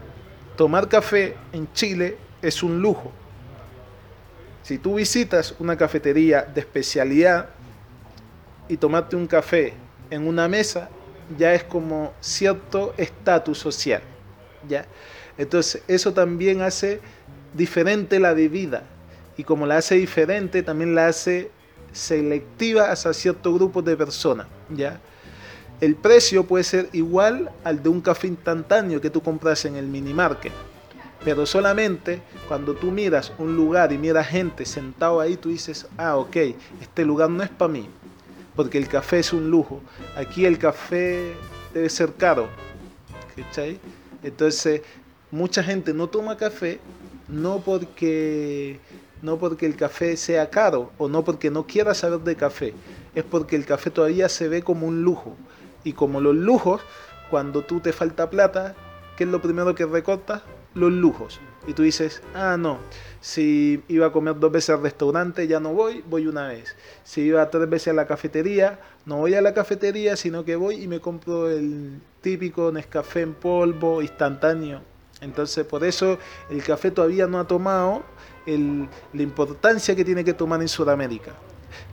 Tomar 0.57 0.89
café 0.89 1.37
en 1.53 1.71
Chile 1.73 2.17
es 2.41 2.63
un 2.63 2.81
lujo. 2.81 3.13
Si 4.63 4.79
tú 4.79 4.97
visitas 4.97 5.55
una 5.59 5.77
cafetería 5.77 6.43
de 6.43 6.61
especialidad 6.61 7.51
y 8.69 8.77
tomarte 8.77 9.17
un 9.17 9.27
café 9.27 9.75
en 10.11 10.27
una 10.27 10.49
mesa, 10.49 10.89
ya 11.39 11.55
es 11.55 11.65
como 11.65 12.13
cierto 12.21 12.95
estatus 12.97 13.59
social. 13.59 14.03
¿ya? 14.69 14.87
Entonces, 15.39 15.83
eso 15.89 16.13
también 16.13 16.63
hace 16.63 17.01
diferente 17.55 18.19
la 18.19 18.33
bebida. 18.35 18.85
Y 19.37 19.45
como 19.45 19.67
la 19.67 19.79
hace 19.79 19.95
diferente, 19.97 20.63
también 20.63 20.95
la 20.95 21.09
hace 21.09 21.51
selectiva 21.93 22.91
hacia 22.91 23.13
cierto 23.13 23.53
grupo 23.55 23.83
de 23.83 23.97
personas. 23.97 24.47
¿ya? 24.71 25.01
el 25.83 25.97
precio 25.97 26.45
puede 26.45 26.63
ser 26.63 26.89
igual 26.93 27.51
al 27.65 27.83
de 27.83 27.89
un 27.89 28.01
café 28.01 28.29
instantáneo 28.29 29.01
que 29.01 29.11
tú 29.11 29.21
compras 29.21 29.65
en 29.65 29.75
el 29.75 29.89
mini 29.89 30.15
market. 30.15 30.53
Pero 31.25 31.45
solamente 31.45 32.23
cuando 32.47 32.75
tú 32.75 32.93
miras 32.93 33.33
un 33.37 33.57
lugar 33.57 33.93
y 33.93 33.99
miras 33.99 34.29
gente 34.29 34.65
sentado 34.65 35.19
ahí, 35.19 35.37
tú 35.37 35.49
dices, 35.49 35.89
ah, 35.99 36.19
ok, 36.19 36.37
este 36.81 37.05
lugar 37.05 37.31
no 37.31 37.43
es 37.43 37.51
para 37.51 37.73
mí, 37.73 37.89
porque 38.55 38.79
el 38.79 38.89
café 38.89 39.19
es 39.21 39.33
un 39.33 39.51
lujo. 39.51 39.81
Aquí 40.17 40.45
el 40.45 40.59
café 40.59 41.35
debe 41.73 41.89
ser 41.89 42.15
caro. 42.15 42.49
¿cachai? 43.37 43.79
Entonces, 44.23 44.83
mucha 45.31 45.63
gente 45.63 45.95
no 45.95 46.09
toma 46.09 46.37
café 46.37 46.81
no 47.29 47.61
porque 47.61 48.79
no 49.23 49.39
porque 49.39 49.67
el 49.67 49.77
café 49.77 50.17
sea 50.17 50.51
caro 50.51 50.91
o 50.99 51.09
no 51.09 51.25
porque 51.25 51.51
no 51.51 51.67
quiera 51.67 51.95
saber 51.95 52.21
de 52.21 52.37
café, 52.37 52.75
es 53.15 53.25
porque 53.25 53.57
el 53.57 53.65
café 53.65 53.91
todavía 53.91 54.29
se 54.29 54.49
ve 54.49 54.63
como 54.63 54.87
un 54.87 55.03
lujo. 55.03 55.37
Y 55.85 55.95
como 55.95 56.21
los 56.21 56.35
lujos, 56.35 56.81
cuando 57.31 57.63
tú 57.63 57.81
te 57.81 57.93
falta 57.93 58.31
plata, 58.31 58.75
¿qué 59.17 59.25
es 59.25 59.31
lo 59.31 59.41
primero 59.41 59.75
que 59.75 59.87
recortas? 59.87 60.43
Los 60.75 60.93
lujos. 60.93 61.41
Y 61.67 61.75
tú 61.75 61.83
dices, 61.83 62.23
ah, 62.35 62.57
no, 62.59 62.79
si 63.21 63.83
iba 63.89 64.07
a 64.07 64.13
comer 64.13 64.39
dos 64.39 64.51
veces 64.51 64.71
al 64.71 64.83
restaurante, 64.83 65.47
ya 65.47 65.61
no 65.61 65.73
voy, 65.73 66.03
voy 66.09 66.27
una 66.27 66.49
vez. 66.49 66.75
Si 67.05 67.23
iba 67.23 67.49
tres 67.51 67.69
veces 67.71 67.89
a 67.89 67.93
la 67.93 68.07
cafetería, 68.07 68.81
no 69.07 69.19
voy 69.19 69.35
a 69.35 69.43
la 69.43 69.55
cafetería, 69.55 70.17
sino 70.17 70.45
que 70.45 70.57
voy 70.57 70.83
y 70.83 70.89
me 70.89 71.01
compro 71.01 71.49
el 71.49 72.01
típico 72.21 72.73
Nescafé 72.73 73.21
en 73.21 73.35
polvo 73.35 74.03
instantáneo. 74.03 74.81
Entonces, 75.21 75.65
por 75.65 75.85
eso 75.85 76.19
el 76.51 76.65
café 76.65 76.91
todavía 76.91 77.29
no 77.29 77.39
ha 77.39 77.47
tomado 77.47 78.03
la 78.45 79.23
importancia 79.23 79.95
que 79.95 80.05
tiene 80.05 80.25
que 80.25 80.35
tomar 80.35 80.61
en 80.61 80.69
Sudamérica 80.69 81.33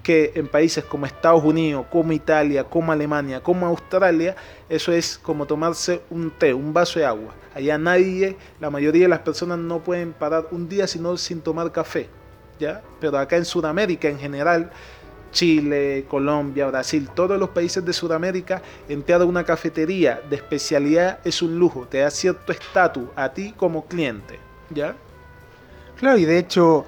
que 0.03 0.31
en 0.35 0.47
países 0.47 0.83
como 0.83 1.05
Estados 1.05 1.43
Unidos, 1.43 1.85
como 1.91 2.11
Italia, 2.11 2.63
como 2.63 2.91
Alemania, 2.91 3.41
como 3.41 3.67
Australia, 3.67 4.35
eso 4.67 4.91
es 4.91 5.17
como 5.17 5.45
tomarse 5.45 6.01
un 6.09 6.31
té, 6.31 6.53
un 6.53 6.73
vaso 6.73 6.99
de 6.99 7.05
agua. 7.05 7.33
Allá 7.53 7.77
nadie, 7.77 8.37
la 8.59 8.69
mayoría 8.69 9.03
de 9.03 9.09
las 9.09 9.19
personas 9.19 9.57
no 9.59 9.79
pueden 9.79 10.13
parar 10.13 10.47
un 10.51 10.69
día 10.69 10.87
sino 10.87 11.17
sin 11.17 11.41
tomar 11.41 11.71
café, 11.71 12.09
¿ya? 12.59 12.81
Pero 12.99 13.17
acá 13.17 13.37
en 13.37 13.45
Sudamérica 13.45 14.07
en 14.07 14.19
general, 14.19 14.71
Chile, 15.31 16.05
Colombia, 16.07 16.67
Brasil, 16.67 17.09
todos 17.13 17.39
los 17.39 17.49
países 17.49 17.85
de 17.85 17.93
Sudamérica, 17.93 18.61
entrar 18.87 19.21
a 19.21 19.25
una 19.25 19.43
cafetería 19.43 20.21
de 20.29 20.35
especialidad 20.35 21.19
es 21.23 21.41
un 21.41 21.57
lujo, 21.59 21.87
te 21.89 21.99
da 21.99 22.09
cierto 22.09 22.51
estatus 22.51 23.09
a 23.15 23.29
ti 23.29 23.53
como 23.55 23.85
cliente, 23.85 24.39
¿ya? 24.69 24.95
Claro, 25.99 26.17
y 26.17 26.25
de 26.25 26.37
hecho, 26.37 26.85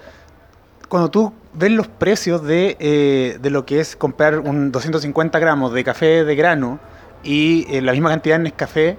cuando 0.92 1.10
tú 1.10 1.32
ves 1.54 1.72
los 1.72 1.88
precios 1.88 2.44
de, 2.44 2.76
eh, 2.82 3.38
de 3.42 3.50
lo 3.50 3.66
que 3.66 3.80
es 3.80 3.96
comprar 3.96 4.40
un 4.40 4.74
250 4.74 5.40
gramos 5.40 5.72
de 5.72 5.86
café 5.86 6.26
de 6.26 6.36
grano 6.36 6.82
y 7.24 7.66
eh, 7.74 7.82
la 7.82 7.94
misma 7.94 8.10
cantidad 8.10 8.36
en 8.36 8.44
Nescafé, 8.44 8.98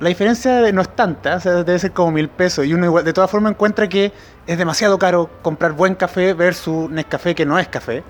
la 0.00 0.08
diferencia 0.08 0.72
no 0.72 0.82
es 0.82 0.96
tanta, 0.96 1.36
o 1.36 1.40
sea, 1.40 1.62
debe 1.62 1.78
ser 1.78 1.92
como 1.92 2.10
mil 2.10 2.28
pesos. 2.28 2.66
Y 2.66 2.74
uno 2.74 2.86
igual, 2.86 3.04
de 3.04 3.12
todas 3.12 3.30
formas 3.30 3.52
encuentra 3.52 3.88
que 3.88 4.10
es 4.48 4.58
demasiado 4.58 4.98
caro 4.98 5.30
comprar 5.42 5.74
buen 5.74 5.94
café 5.94 6.34
versus 6.34 6.90
Nescafé 6.90 7.36
que 7.36 7.46
no 7.46 7.56
es 7.56 7.68
café. 7.68 8.02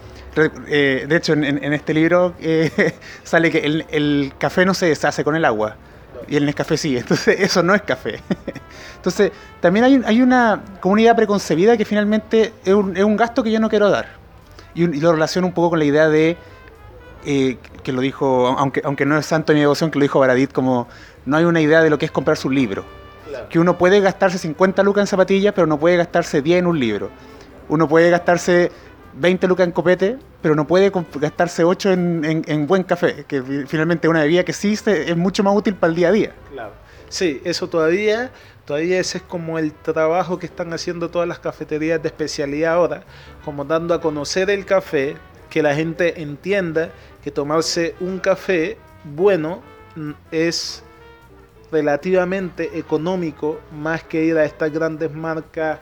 Eh, 0.69 1.05
de 1.07 1.15
hecho, 1.15 1.35
en, 1.35 1.45
en 1.45 1.73
este 1.75 1.93
libro 1.93 2.33
sale 3.25 3.51
que 3.51 3.59
el, 3.59 3.85
el 3.91 4.33
café 4.39 4.65
no 4.65 4.73
se 4.73 4.87
deshace 4.87 5.23
con 5.23 5.37
el 5.37 5.45
agua 5.45 5.77
y 6.29 6.37
el 6.37 6.47
Nescafé 6.47 6.79
sí, 6.79 6.97
entonces 6.97 7.41
eso 7.41 7.63
no 7.63 7.75
es 7.75 7.83
café. 7.83 8.21
Entonces, 9.03 9.33
también 9.61 9.85
hay, 9.85 10.01
hay 10.07 10.23
una 10.23 10.63
comunidad 10.79 11.17
preconcebida 11.17 11.77
que 11.77 11.85
finalmente 11.85 12.53
es 12.65 12.73
un, 12.73 12.97
es 12.97 13.03
un, 13.03 13.17
gasto 13.17 13.43
que 13.43 13.51
yo 13.51 13.59
no 13.59 13.69
quiero 13.69 13.91
dar. 13.91 14.07
Y, 14.77 14.85
y, 14.85 15.01
lo 15.01 15.13
relaciono 15.13 15.49
un 15.49 15.53
poco 15.53 15.71
con 15.71 15.81
la 15.81 15.85
idea 15.85 16.09
de, 16.09 16.37
eh, 17.25 17.59
que 17.83 17.91
lo 17.91 18.01
dijo, 18.01 18.47
aunque, 18.57 18.81
aunque 18.85 19.05
no 19.05 19.19
es 19.19 19.27
santo 19.27 19.53
ni 19.55 19.59
devoción, 19.59 19.91
que 19.91 19.99
lo 19.99 20.05
dijo 20.05 20.21
Baradit, 20.21 20.53
como 20.53 20.87
no 21.27 21.37
hay 21.37 21.45
una 21.45 21.61
idea 21.61 21.83
de 21.83 21.91
lo 21.91 21.99
que 21.99 22.07
es 22.07 22.13
comprarse 22.13 22.47
un 22.47 22.55
libro. 22.55 22.85
Claro. 23.29 23.49
Que 23.49 23.59
uno 23.59 23.77
puede 23.77 23.99
gastarse 23.99 24.39
50 24.39 24.85
lucas 24.85 25.03
en 25.03 25.07
zapatillas, 25.09 25.53
pero 25.53 25.67
no 25.67 25.81
puede 25.81 25.97
gastarse 25.97 26.41
10 26.41 26.61
en 26.61 26.67
un 26.69 26.79
libro. 26.79 27.11
Uno 27.69 27.89
puede 27.89 28.09
gastarse 28.09 28.71
20 29.15 29.49
lucas 29.49 29.67
en 29.67 29.73
copete, 29.73 30.17
pero 30.41 30.55
no 30.55 30.65
puede 30.65 30.93
gastarse 31.17 31.65
8 31.65 31.91
en, 31.91 32.25
en, 32.25 32.45
en, 32.47 32.69
buen 32.69 32.85
café, 32.85 33.25
que 33.27 33.43
finalmente 33.67 34.07
es 34.07 34.11
una 34.11 34.21
bebida 34.21 34.45
que 34.45 34.53
sí 34.53 34.79
es 34.87 35.17
mucho 35.17 35.43
más 35.43 35.57
útil 35.57 35.75
para 35.75 35.91
el 35.91 35.97
día 35.97 36.09
a 36.09 36.13
día. 36.13 36.33
Claro. 36.53 36.82
Sí, 37.13 37.43
eso 37.45 37.69
todavía, 37.69 38.31
todavía 38.65 38.99
ese 38.99 39.19
es 39.19 39.25
como 39.25 39.59
el 39.59 39.75
trabajo 39.75 40.39
que 40.39 40.47
están 40.47 40.73
haciendo 40.73 41.11
todas 41.11 41.29
las 41.29 41.41
cafeterías 41.41 42.01
de 42.01 42.09
especialidad 42.09 42.73
ahora, 42.73 43.05
como 43.45 43.67
dando 43.67 43.93
a 43.93 44.01
conocer 44.01 44.49
el 44.49 44.65
café, 44.65 45.17
que 45.51 45.63
la 45.63 45.75
gente 45.75 46.23
entienda 46.23 46.91
que 47.23 47.31
tomarse 47.31 47.95
un 48.01 48.19
café 48.19 48.79
bueno 49.05 49.61
es 50.31 50.83
relativamente 51.71 52.79
económico 52.79 53.61
más 53.71 54.03
que 54.03 54.25
ir 54.25 54.39
a 54.39 54.47
estas 54.47 54.73
grandes 54.73 55.13
marcas 55.13 55.81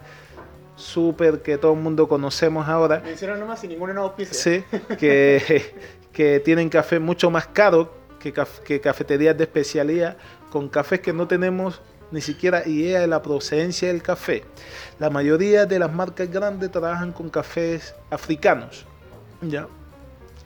súper 0.74 1.43
que 1.43 1.59
todo 1.59 1.74
el 1.74 1.78
mundo 1.78 2.09
conocemos 2.09 2.66
ahora. 2.66 3.05
Me 3.05 3.26
nomás 3.37 3.61
sin 3.61 3.70
ninguna 3.70 4.01
auspicia. 4.01 4.35
Sí, 4.35 4.64
que, 4.99 5.74
que 6.12 6.41
tienen 6.41 6.68
café 6.68 6.99
mucho 6.99 7.31
más 7.31 7.47
caro 7.47 7.95
que, 8.18 8.35
que 8.64 8.81
cafeterías 8.81 9.37
de 9.37 9.45
especialidad, 9.45 10.16
con 10.51 10.68
cafés 10.68 11.01
que 11.01 11.12
no 11.12 11.26
tenemos 11.26 11.80
ni 12.11 12.20
siquiera 12.20 12.66
idea 12.66 13.01
de 13.01 13.07
la 13.07 13.22
procedencia 13.22 13.88
del 13.88 14.03
café. 14.03 14.44
La 14.98 15.11
mayoría 15.11 15.66
de 15.66 15.78
las 15.78 15.92
marcas 15.92 16.30
grandes 16.30 16.70
trabajan 16.70 17.12
con 17.12 17.30
cafés 17.30 17.94
africanos. 18.11 18.84
¿ya? 19.42 19.68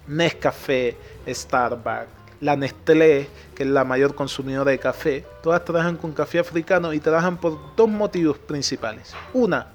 Nescafé, 0.06 0.96
Starbucks, 1.26 2.08
la 2.40 2.56
Nestlé, 2.56 3.28
que 3.54 3.62
es 3.62 3.68
la 3.68 3.84
mayor 3.84 4.14
consumidora 4.14 4.70
de 4.70 4.78
café, 4.78 5.24
todas 5.42 5.64
trabajan 5.64 5.96
con 5.96 6.12
café 6.12 6.38
africano 6.38 6.92
y 6.92 7.00
trabajan 7.00 7.38
por 7.38 7.74
dos 7.74 7.88
motivos 7.88 8.36
principales. 8.38 9.14
Una, 9.32 9.68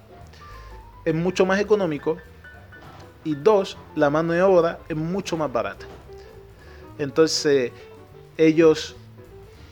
es 1.04 1.16
mucho 1.16 1.46
más 1.46 1.60
económico 1.60 2.18
y 3.24 3.34
dos, 3.36 3.78
la 3.96 4.10
mano 4.10 4.34
de 4.34 4.44
obra 4.44 4.80
es 4.88 4.96
mucho 4.96 5.36
más 5.36 5.52
barata. 5.52 5.86
Entonces, 7.00 7.72
ellos 8.38 8.96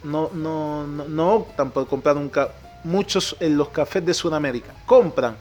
no, 0.03 0.29
no, 0.33 0.85
no, 0.85 1.05
no 1.05 1.33
optan 1.33 1.71
por 1.71 1.87
comprar 1.87 2.17
un. 2.17 2.31
Muchos 2.83 3.35
en 3.39 3.57
los 3.57 3.69
cafés 3.69 4.05
de 4.05 4.13
Sudamérica 4.13 4.73
compran, 4.85 5.35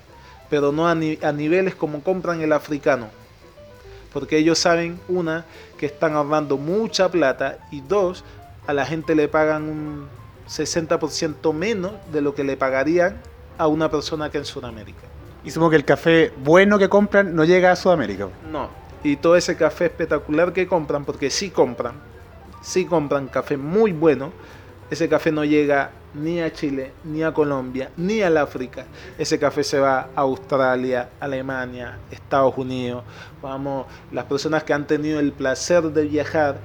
pero 0.48 0.72
no 0.72 0.88
a, 0.88 0.94
ni 0.94 1.18
a 1.22 1.32
niveles 1.32 1.74
como 1.74 2.02
compran 2.02 2.40
el 2.40 2.52
africano. 2.52 3.09
Porque 4.12 4.38
ellos 4.38 4.59
saben, 4.59 4.98
una, 5.09 5.44
que 5.78 5.86
están 5.86 6.14
ahorrando 6.14 6.57
mucha 6.57 7.11
plata 7.11 7.59
y 7.70 7.82
dos, 7.82 8.24
a 8.66 8.72
la 8.72 8.86
gente 8.86 9.14
le 9.14 9.28
pagan 9.28 9.68
un 9.68 10.09
60% 10.48 11.52
menos 11.52 11.92
de 12.12 12.20
lo 12.20 12.34
que 12.34 12.44
le 12.44 12.57
pagarían 12.57 13.20
a 13.59 13.66
una 13.66 13.90
persona 13.90 14.30
que 14.30 14.38
en 14.38 14.44
Sudamérica. 14.44 15.07
Y 15.44 15.50
supongo 15.50 15.70
que 15.70 15.76
el 15.76 15.84
café 15.84 16.32
bueno 16.38 16.78
que 16.78 16.88
compran 16.88 17.34
no 17.34 17.44
llega 17.44 17.70
a 17.70 17.76
Sudamérica. 17.76 18.28
No. 18.50 18.68
Y 19.04 19.16
todo 19.16 19.36
ese 19.36 19.57
café 19.57 19.86
espectacular 19.86 20.52
que 20.52 20.66
compran, 20.66 21.04
porque 21.04 21.30
sí 21.30 21.50
compran, 21.50 21.94
sí 22.61 22.84
compran 22.84 23.28
café 23.28 23.57
muy 23.57 23.92
bueno, 23.92 24.32
ese 24.90 25.09
café 25.09 25.32
no 25.32 25.44
llega 25.44 25.90
ni 26.14 26.40
a 26.40 26.52
Chile, 26.52 26.92
ni 27.04 27.22
a 27.22 27.32
Colombia, 27.32 27.90
ni 27.96 28.22
al 28.22 28.36
África. 28.36 28.86
Ese 29.18 29.38
café 29.38 29.64
se 29.64 29.78
va 29.78 30.11
a 30.14 30.20
Australia, 30.20 31.11
Alemania, 31.20 31.98
Estados 32.11 32.57
Unidos. 32.57 33.04
Vamos, 33.42 33.86
las 34.12 34.24
personas 34.24 34.62
que 34.64 34.72
han 34.72 34.86
tenido 34.86 35.20
el 35.20 35.32
placer 35.32 35.82
de 35.82 36.04
viajar, 36.04 36.59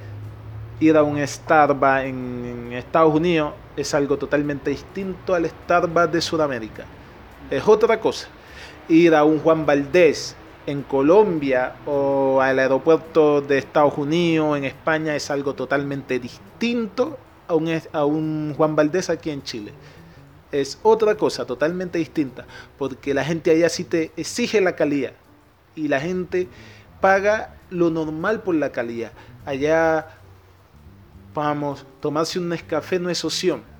ir 0.79 0.97
a 0.97 1.03
un 1.03 1.25
Starbucks 1.25 2.05
en, 2.05 2.67
en 2.67 2.73
Estados 2.73 3.13
Unidos 3.13 3.53
es 3.75 3.93
algo 3.93 4.17
totalmente 4.17 4.69
distinto 4.69 5.33
al 5.33 5.47
Starbucks 5.47 6.11
de 6.11 6.21
Sudamérica. 6.21 6.85
Es 7.49 7.67
otra 7.67 7.99
cosa 7.99 8.27
ir 8.87 9.15
a 9.15 9.23
un 9.23 9.39
Juan 9.39 9.65
Valdés 9.65 10.35
en 10.66 10.84
Colombia 10.84 11.76
o 11.86 12.41
al 12.41 12.59
aeropuerto 12.59 13.41
de 13.41 13.57
Estados 13.57 13.97
Unidos, 13.97 14.57
en 14.57 14.66
España, 14.66 15.16
es 15.16 15.32
algo 15.32 15.53
totalmente 15.53 16.20
distinto 16.20 17.18
a 17.47 17.55
un, 17.55 17.82
a 17.91 18.05
un 18.05 18.53
Juan 18.55 18.76
Valdés 18.76 19.09
aquí 19.09 19.30
en 19.30 19.43
Chile. 19.43 19.74
Es 20.51 20.80
otra 20.84 21.16
cosa 21.16 21.45
totalmente 21.45 21.97
distinta, 21.97 22.45
porque 22.78 23.14
la 23.14 23.24
gente 23.24 23.51
allá 23.51 23.70
sí 23.70 23.84
te 23.84 24.12
exige 24.18 24.62
la 24.62 24.76
calidad 24.76 25.14
y 25.76 25.88
la 25.88 25.99
gente 25.99 26.47
paga 26.99 27.55
lo 27.70 27.89
normal 27.89 28.41
por 28.41 28.55
la 28.55 28.72
calidad. 28.72 29.14
Allá, 29.45 30.20
vamos, 31.34 31.86
tomarse 32.01 32.38
un 32.38 32.49
Nescafé 32.49 32.99
no 32.99 33.09
es 33.09 33.24
opción 33.24 33.70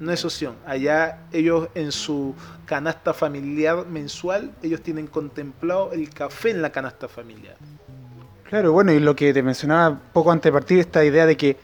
no 0.00 0.10
es 0.10 0.24
opción. 0.24 0.56
Allá 0.66 1.20
ellos 1.30 1.68
en 1.74 1.92
su 1.92 2.34
canasta 2.66 3.14
familiar 3.14 3.86
mensual, 3.86 4.50
ellos 4.62 4.82
tienen 4.82 5.06
contemplado 5.06 5.92
el 5.92 6.10
café 6.10 6.50
en 6.50 6.62
la 6.62 6.72
canasta 6.72 7.06
familiar. 7.06 7.56
Claro, 8.48 8.72
bueno, 8.72 8.90
y 8.92 8.98
lo 8.98 9.14
que 9.14 9.32
te 9.32 9.42
mencionaba 9.42 10.00
poco 10.12 10.32
antes 10.32 10.50
de 10.50 10.52
partir, 10.52 10.78
esta 10.80 11.04
idea 11.04 11.26
de 11.26 11.36
que 11.36 11.56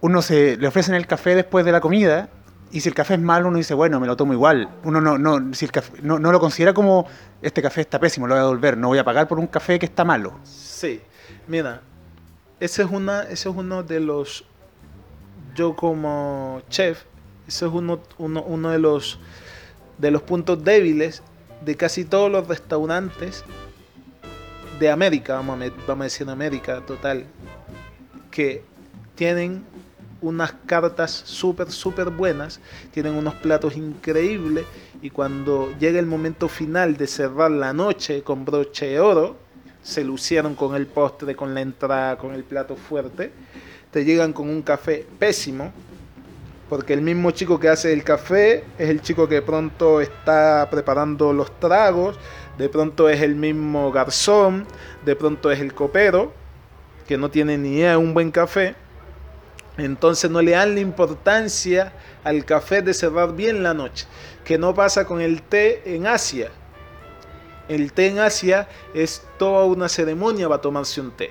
uno 0.00 0.22
se 0.22 0.56
le 0.56 0.68
ofrecen 0.68 0.94
el 0.94 1.06
café 1.06 1.34
después 1.34 1.64
de 1.64 1.72
la 1.72 1.80
comida, 1.80 2.28
y 2.70 2.80
si 2.80 2.90
el 2.90 2.94
café 2.94 3.14
es 3.14 3.20
malo, 3.20 3.48
uno 3.48 3.56
dice, 3.56 3.72
bueno, 3.72 3.98
me 3.98 4.06
lo 4.06 4.14
tomo 4.14 4.34
igual. 4.34 4.68
Uno 4.84 5.00
no, 5.00 5.16
no, 5.16 5.54
si 5.54 5.64
el 5.64 5.72
café, 5.72 5.94
no, 6.02 6.18
no 6.18 6.30
lo 6.30 6.38
considera 6.38 6.74
como, 6.74 7.06
este 7.40 7.62
café 7.62 7.80
está 7.80 7.98
pésimo, 7.98 8.26
lo 8.26 8.34
voy 8.34 8.40
a 8.40 8.44
devolver, 8.44 8.76
no 8.76 8.88
voy 8.88 8.98
a 8.98 9.04
pagar 9.04 9.26
por 9.26 9.38
un 9.38 9.46
café 9.46 9.78
que 9.78 9.86
está 9.86 10.04
malo. 10.04 10.34
Sí, 10.44 11.00
mira, 11.46 11.80
ese 12.60 12.82
es, 12.82 12.90
una, 12.90 13.22
ese 13.22 13.48
es 13.48 13.56
uno 13.56 13.82
de 13.82 14.00
los 14.00 14.44
yo 15.54 15.74
como 15.74 16.60
chef, 16.68 17.04
eso 17.48 17.66
es 17.66 17.72
uno, 17.72 18.00
uno, 18.18 18.42
uno 18.42 18.70
de, 18.70 18.78
los, 18.78 19.18
de 19.96 20.10
los 20.10 20.22
puntos 20.22 20.62
débiles 20.62 21.22
de 21.64 21.76
casi 21.76 22.04
todos 22.04 22.30
los 22.30 22.46
restaurantes 22.46 23.42
de 24.78 24.90
América, 24.90 25.34
vamos 25.34 25.60
a, 25.60 25.70
vamos 25.86 26.02
a 26.02 26.04
decir 26.04 26.28
América 26.28 26.82
total, 26.86 27.26
que 28.30 28.62
tienen 29.14 29.64
unas 30.20 30.52
cartas 30.66 31.10
súper, 31.10 31.70
súper 31.72 32.10
buenas, 32.10 32.60
tienen 32.92 33.14
unos 33.14 33.34
platos 33.34 33.76
increíbles 33.76 34.66
y 35.00 35.10
cuando 35.10 35.72
llega 35.78 35.98
el 35.98 36.06
momento 36.06 36.48
final 36.48 36.96
de 36.96 37.06
cerrar 37.06 37.50
la 37.50 37.72
noche 37.72 38.22
con 38.22 38.44
broche 38.44 38.86
de 38.86 39.00
oro, 39.00 39.36
se 39.82 40.04
lucieron 40.04 40.54
con 40.54 40.74
el 40.74 40.86
postre, 40.86 41.34
con 41.34 41.54
la 41.54 41.62
entrada, 41.62 42.18
con 42.18 42.34
el 42.34 42.44
plato 42.44 42.76
fuerte, 42.76 43.32
te 43.90 44.04
llegan 44.04 44.32
con 44.32 44.48
un 44.48 44.60
café 44.62 45.06
pésimo, 45.18 45.72
porque 46.68 46.92
el 46.92 47.00
mismo 47.00 47.30
chico 47.30 47.58
que 47.58 47.68
hace 47.68 47.92
el 47.92 48.04
café 48.04 48.64
es 48.78 48.90
el 48.90 49.00
chico 49.00 49.28
que 49.28 49.40
pronto 49.40 50.00
está 50.00 50.68
preparando 50.70 51.32
los 51.32 51.58
tragos, 51.58 52.18
de 52.58 52.68
pronto 52.68 53.08
es 53.08 53.22
el 53.22 53.36
mismo 53.36 53.90
garzón, 53.90 54.66
de 55.04 55.16
pronto 55.16 55.50
es 55.50 55.60
el 55.60 55.72
copero, 55.72 56.32
que 57.06 57.16
no 57.16 57.30
tiene 57.30 57.56
ni 57.56 57.76
idea 57.76 57.92
de 57.92 57.96
un 57.96 58.12
buen 58.12 58.30
café. 58.30 58.74
Entonces 59.78 60.30
no 60.30 60.42
le 60.42 60.50
dan 60.50 60.74
la 60.74 60.80
importancia 60.80 61.92
al 62.24 62.44
café 62.44 62.82
de 62.82 62.92
cerrar 62.92 63.34
bien 63.34 63.62
la 63.62 63.72
noche, 63.72 64.06
que 64.44 64.58
no 64.58 64.74
pasa 64.74 65.06
con 65.06 65.20
el 65.20 65.40
té 65.42 65.94
en 65.94 66.06
Asia. 66.06 66.50
El 67.68 67.92
té 67.92 68.08
en 68.08 68.18
Asia 68.18 68.68
es 68.92 69.22
toda 69.38 69.64
una 69.64 69.88
ceremonia 69.88 70.48
para 70.48 70.60
tomarse 70.60 71.00
un 71.00 71.12
té. 71.12 71.30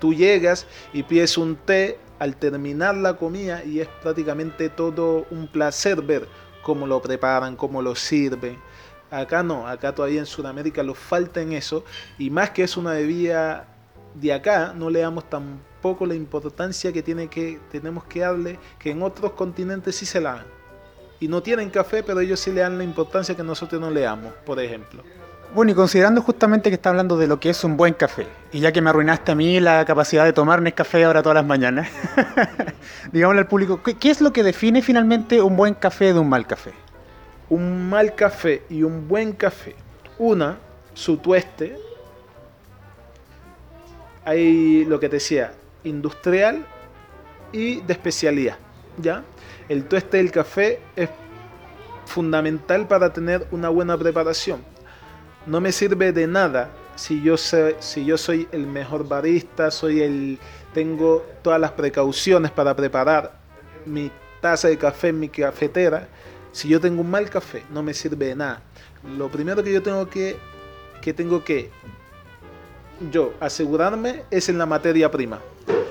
Tú 0.00 0.12
llegas 0.12 0.66
y 0.92 1.02
pides 1.04 1.38
un 1.38 1.56
té 1.56 1.98
al 2.18 2.36
terminar 2.36 2.96
la 2.96 3.14
comida 3.14 3.64
y 3.64 3.80
es 3.80 3.88
prácticamente 4.02 4.68
todo 4.68 5.26
un 5.30 5.48
placer 5.48 6.02
ver 6.02 6.28
cómo 6.62 6.86
lo 6.86 7.00
preparan, 7.00 7.56
cómo 7.56 7.82
lo 7.82 7.94
sirven. 7.94 8.58
Acá 9.10 9.42
no, 9.42 9.68
acá 9.68 9.94
todavía 9.94 10.20
en 10.20 10.26
Sudamérica 10.26 10.82
lo 10.82 10.94
falta 10.94 11.40
en 11.40 11.52
eso 11.52 11.84
y 12.18 12.30
más 12.30 12.50
que 12.50 12.64
es 12.64 12.76
una 12.76 12.92
bebida 12.92 13.68
de 14.14 14.32
acá, 14.32 14.72
no 14.74 14.90
le 14.90 15.00
damos 15.00 15.28
tampoco 15.28 16.06
la 16.06 16.14
importancia 16.14 16.92
que, 16.92 17.02
tiene 17.02 17.28
que 17.28 17.60
tenemos 17.70 18.04
que 18.04 18.20
darle, 18.20 18.58
que 18.78 18.90
en 18.90 19.02
otros 19.02 19.32
continentes 19.32 19.94
sí 19.96 20.06
se 20.06 20.20
la 20.20 20.36
dan. 20.36 20.46
Y 21.20 21.28
no 21.28 21.42
tienen 21.42 21.70
café, 21.70 22.02
pero 22.02 22.20
ellos 22.20 22.40
sí 22.40 22.50
le 22.50 22.60
dan 22.60 22.76
la 22.78 22.84
importancia 22.84 23.34
que 23.34 23.42
nosotros 23.42 23.80
no 23.80 23.90
le 23.90 24.02
damos, 24.02 24.32
por 24.44 24.60
ejemplo. 24.60 25.02
Bueno, 25.56 25.72
y 25.72 25.74
considerando 25.74 26.20
justamente 26.20 26.68
que 26.68 26.74
está 26.74 26.90
hablando 26.90 27.16
de 27.16 27.26
lo 27.26 27.40
que 27.40 27.48
es 27.48 27.64
un 27.64 27.78
buen 27.78 27.94
café, 27.94 28.26
y 28.52 28.60
ya 28.60 28.72
que 28.72 28.82
me 28.82 28.90
arruinaste 28.90 29.32
a 29.32 29.34
mí 29.34 29.58
la 29.58 29.86
capacidad 29.86 30.26
de 30.26 30.34
tomar 30.34 30.62
café 30.74 31.02
ahora 31.02 31.22
todas 31.22 31.36
las 31.36 31.46
mañanas, 31.46 31.88
digámosle 33.10 33.40
al 33.40 33.48
público, 33.48 33.80
¿qué, 33.82 34.10
es 34.10 34.20
lo 34.20 34.34
que 34.34 34.42
define 34.42 34.82
finalmente 34.82 35.40
un 35.40 35.56
buen 35.56 35.72
café 35.72 36.12
de 36.12 36.18
un 36.18 36.28
mal 36.28 36.46
café? 36.46 36.74
Un 37.48 37.88
mal 37.88 38.14
café 38.14 38.64
y 38.68 38.82
un 38.82 39.08
buen 39.08 39.32
café. 39.32 39.74
Una, 40.18 40.58
su 40.92 41.16
tueste. 41.16 41.78
Hay 44.26 44.84
lo 44.84 45.00
que 45.00 45.08
te 45.08 45.16
decía, 45.16 45.54
industrial 45.84 46.66
y 47.52 47.80
de 47.80 47.94
especialidad. 47.94 48.58
¿ya? 48.98 49.22
El 49.70 49.86
tueste 49.86 50.18
del 50.18 50.30
café 50.30 50.80
es 50.94 51.08
fundamental 52.04 52.86
para 52.86 53.10
tener 53.14 53.46
una 53.52 53.70
buena 53.70 53.96
preparación 53.96 54.75
no 55.46 55.60
me 55.60 55.72
sirve 55.72 56.12
de 56.12 56.26
nada 56.26 56.70
si 56.96 57.22
yo, 57.22 57.36
sé, 57.36 57.76
si 57.80 58.04
yo 58.04 58.18
soy 58.18 58.48
el 58.52 58.66
mejor 58.66 59.06
barista, 59.06 59.70
soy 59.70 60.00
el, 60.00 60.38
tengo 60.74 61.24
todas 61.42 61.60
las 61.60 61.72
precauciones 61.72 62.50
para 62.50 62.74
preparar 62.74 63.38
mi 63.84 64.10
taza 64.40 64.68
de 64.68 64.78
café 64.78 65.08
en 65.08 65.20
mi 65.20 65.28
cafetera. 65.28 66.08
Si 66.52 66.68
yo 66.68 66.80
tengo 66.80 67.02
un 67.02 67.10
mal 67.10 67.28
café, 67.28 67.64
no 67.70 67.82
me 67.82 67.92
sirve 67.92 68.28
de 68.28 68.36
nada. 68.36 68.62
Lo 69.16 69.30
primero 69.30 69.62
que 69.62 69.72
yo 69.72 69.82
tengo 69.82 70.08
que, 70.08 70.36
que 71.02 71.12
tengo 71.12 71.44
que 71.44 71.70
yo 73.10 73.34
asegurarme 73.40 74.24
es 74.30 74.48
en 74.48 74.56
la 74.58 74.66
materia 74.66 75.10
prima. 75.10 75.40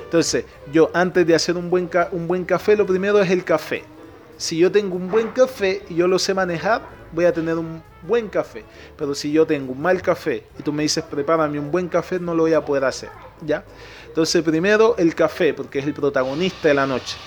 Entonces, 0.06 0.46
yo 0.72 0.90
antes 0.94 1.26
de 1.28 1.36
hacer 1.36 1.56
un 1.56 1.70
buen, 1.70 1.90
un 2.12 2.28
buen 2.28 2.46
café, 2.46 2.76
lo 2.76 2.86
primero 2.86 3.22
es 3.22 3.30
el 3.30 3.44
café. 3.44 3.84
Si 4.38 4.58
yo 4.58 4.72
tengo 4.72 4.96
un 4.96 5.10
buen 5.10 5.30
café 5.30 5.84
y 5.90 5.96
yo 5.96 6.08
lo 6.08 6.20
sé 6.20 6.34
manejar, 6.34 6.82
voy 7.16 7.26
a 7.26 7.34
tener 7.34 7.58
un 7.58 7.82
buen 8.04 8.28
café. 8.28 8.64
Pero 8.96 9.16
si 9.16 9.32
yo 9.32 9.48
tengo 9.48 9.72
un 9.72 9.82
mal 9.82 10.02
café 10.02 10.44
y 10.60 10.62
tú 10.62 10.72
me 10.72 10.84
dices 10.84 11.04
prepárame 11.04 11.58
un 11.58 11.72
buen 11.72 11.88
café, 11.88 12.20
no 12.20 12.36
lo 12.36 12.44
voy 12.44 12.54
a 12.54 12.64
poder 12.64 12.84
hacer. 12.84 13.10
¿Ya? 13.42 13.64
Entonces 14.06 14.44
primero 14.44 14.96
el 14.98 15.16
café, 15.16 15.54
porque 15.54 15.80
es 15.80 15.86
el 15.86 15.94
protagonista 15.94 16.68
de 16.68 16.74
la 16.74 16.86
noche. 16.86 17.18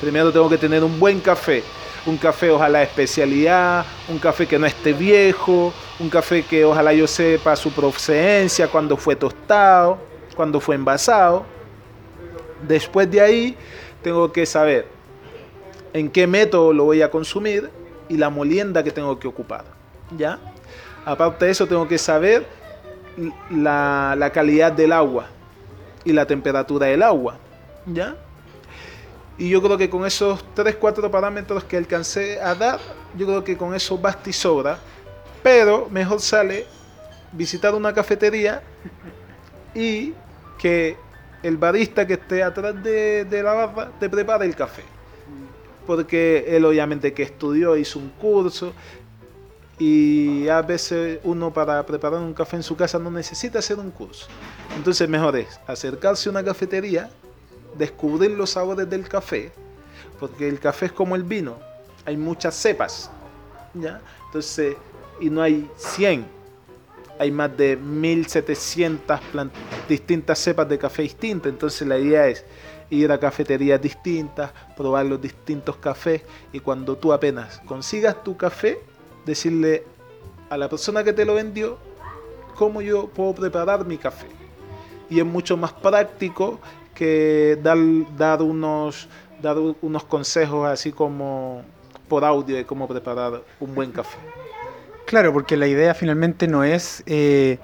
Primero 0.00 0.32
tengo 0.32 0.48
que 0.48 0.58
tener 0.58 0.82
un 0.82 0.98
buen 0.98 1.20
café. 1.20 1.62
Un 2.06 2.16
café 2.16 2.50
ojalá 2.50 2.82
especialidad, 2.82 3.84
un 4.08 4.18
café 4.18 4.46
que 4.46 4.58
no 4.58 4.66
esté 4.66 4.92
viejo, 4.92 5.72
un 5.98 6.08
café 6.08 6.44
que 6.44 6.64
ojalá 6.64 6.92
yo 6.92 7.06
sepa 7.06 7.56
su 7.56 7.72
procedencia, 7.72 8.68
cuando 8.68 8.96
fue 8.96 9.16
tostado, 9.16 9.98
cuando 10.36 10.60
fue 10.60 10.76
envasado. 10.76 11.44
Después 12.66 13.10
de 13.10 13.20
ahí 13.20 13.56
tengo 14.02 14.30
que 14.30 14.46
saber 14.46 14.86
en 15.92 16.08
qué 16.08 16.26
método 16.26 16.72
lo 16.72 16.84
voy 16.84 17.02
a 17.02 17.10
consumir 17.10 17.70
y 18.08 18.16
la 18.16 18.30
molienda 18.30 18.82
que 18.82 18.90
tengo 18.90 19.18
que 19.18 19.28
ocupar. 19.28 19.64
¿ya? 20.16 20.38
Aparte 21.04 21.44
de 21.44 21.50
eso, 21.50 21.66
tengo 21.66 21.86
que 21.86 21.98
saber 21.98 22.46
la, 23.50 24.30
calidad 24.32 24.72
del 24.72 24.92
agua 24.92 25.26
y 26.04 26.12
la 26.12 26.26
temperatura 26.26 26.86
del 26.86 27.02
agua. 27.02 27.38
¿ya? 27.86 28.16
Y 29.38 29.50
yo 29.50 29.62
creo 29.62 29.76
que 29.76 29.90
con 29.90 30.06
esos 30.06 30.44
3-4 30.54 31.10
parámetros 31.10 31.64
que 31.64 31.76
alcancé 31.76 32.40
a 32.40 32.54
dar, 32.54 32.80
yo 33.16 33.26
creo 33.26 33.44
que 33.44 33.56
con 33.56 33.74
eso 33.74 33.98
basta 33.98 34.30
y 34.30 34.32
sobra. 34.32 34.78
Pero 35.42 35.88
mejor 35.90 36.20
sale 36.20 36.66
visitar 37.32 37.74
una 37.74 37.92
cafetería 37.92 38.62
y 39.74 40.14
que 40.58 40.96
el 41.42 41.56
barista 41.56 42.06
que 42.06 42.14
esté 42.14 42.42
atrás 42.42 42.82
de 42.82 43.40
la 43.44 43.52
barra 43.52 43.90
te 44.00 44.08
prepare 44.08 44.46
el 44.46 44.56
café 44.56 44.95
porque 45.86 46.44
él 46.48 46.64
obviamente 46.64 47.12
que 47.12 47.22
estudió, 47.22 47.76
hizo 47.76 47.98
un 47.98 48.10
curso 48.10 48.72
y 49.78 50.48
a 50.48 50.62
veces 50.62 51.20
uno 51.22 51.52
para 51.52 51.84
preparar 51.84 52.20
un 52.20 52.32
café 52.32 52.56
en 52.56 52.62
su 52.62 52.76
casa 52.76 52.98
no 52.98 53.10
necesita 53.10 53.58
hacer 53.58 53.78
un 53.78 53.90
curso. 53.90 54.26
Entonces 54.74 55.08
mejor 55.08 55.36
es 55.36 55.60
acercarse 55.66 56.28
a 56.28 56.32
una 56.32 56.42
cafetería, 56.44 57.10
descubrir 57.76 58.30
los 58.32 58.50
sabores 58.50 58.88
del 58.88 59.08
café, 59.08 59.52
porque 60.18 60.48
el 60.48 60.58
café 60.58 60.86
es 60.86 60.92
como 60.92 61.14
el 61.14 61.22
vino, 61.22 61.58
hay 62.04 62.16
muchas 62.16 62.54
cepas, 62.54 63.10
¿ya? 63.74 64.00
Entonces, 64.26 64.76
y 65.20 65.28
no 65.28 65.42
hay 65.42 65.68
100, 65.76 66.26
hay 67.18 67.30
más 67.30 67.54
de 67.56 67.76
1700 67.76 69.20
distintas 69.88 70.38
cepas 70.38 70.68
de 70.68 70.78
café 70.78 71.02
distintas, 71.02 71.52
entonces 71.52 71.86
la 71.86 71.98
idea 71.98 72.28
es 72.28 72.44
ir 72.90 73.10
a 73.10 73.18
cafeterías 73.18 73.80
distintas, 73.80 74.50
probar 74.76 75.06
los 75.06 75.20
distintos 75.20 75.76
cafés 75.76 76.22
y 76.52 76.60
cuando 76.60 76.96
tú 76.96 77.12
apenas 77.12 77.60
consigas 77.66 78.22
tu 78.22 78.36
café, 78.36 78.78
decirle 79.24 79.84
a 80.50 80.56
la 80.56 80.68
persona 80.68 81.02
que 81.02 81.12
te 81.12 81.24
lo 81.24 81.34
vendió 81.34 81.78
cómo 82.54 82.80
yo 82.80 83.08
puedo 83.08 83.34
preparar 83.34 83.84
mi 83.84 83.98
café. 83.98 84.26
Y 85.10 85.20
es 85.20 85.26
mucho 85.26 85.56
más 85.56 85.72
práctico 85.72 86.60
que 86.94 87.58
dar, 87.62 87.78
dar, 88.16 88.42
unos, 88.42 89.08
dar 89.42 89.56
unos 89.58 90.04
consejos 90.04 90.68
así 90.68 90.92
como 90.92 91.62
por 92.08 92.24
audio 92.24 92.56
de 92.56 92.64
cómo 92.64 92.88
preparar 92.88 93.42
un 93.60 93.74
buen 93.74 93.92
café. 93.92 94.18
Claro, 95.06 95.32
porque 95.32 95.56
la 95.56 95.68
idea 95.68 95.94
finalmente 95.94 96.48
no 96.48 96.64
es, 96.64 97.02
eh, 97.06 97.58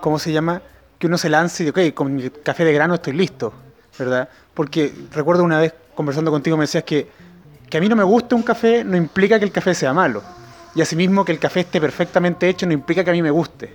¿cómo 0.00 0.18
se 0.18 0.32
llama? 0.32 0.62
Que 0.98 1.08
uno 1.08 1.18
se 1.18 1.28
lance 1.28 1.64
y 1.64 1.68
ok, 1.68 1.94
con 1.94 2.14
mi 2.14 2.30
café 2.30 2.64
de 2.64 2.72
grano 2.72 2.94
estoy 2.94 3.14
listo. 3.14 3.52
¿Verdad? 3.98 4.28
Porque 4.54 4.92
recuerdo 5.12 5.44
una 5.44 5.58
vez 5.58 5.74
conversando 5.94 6.30
contigo 6.30 6.56
me 6.56 6.64
decías 6.64 6.84
que, 6.84 7.08
que 7.68 7.78
a 7.78 7.80
mí 7.80 7.88
no 7.88 7.96
me 7.96 8.04
guste 8.04 8.34
un 8.34 8.42
café 8.42 8.84
no 8.84 8.96
implica 8.96 9.38
que 9.38 9.44
el 9.44 9.52
café 9.52 9.74
sea 9.74 9.92
malo. 9.92 10.22
Y 10.74 10.80
asimismo 10.80 11.24
que 11.24 11.32
el 11.32 11.38
café 11.38 11.60
esté 11.60 11.80
perfectamente 11.80 12.48
hecho 12.48 12.66
no 12.66 12.72
implica 12.72 13.04
que 13.04 13.10
a 13.10 13.12
mí 13.12 13.22
me 13.22 13.30
guste. 13.30 13.74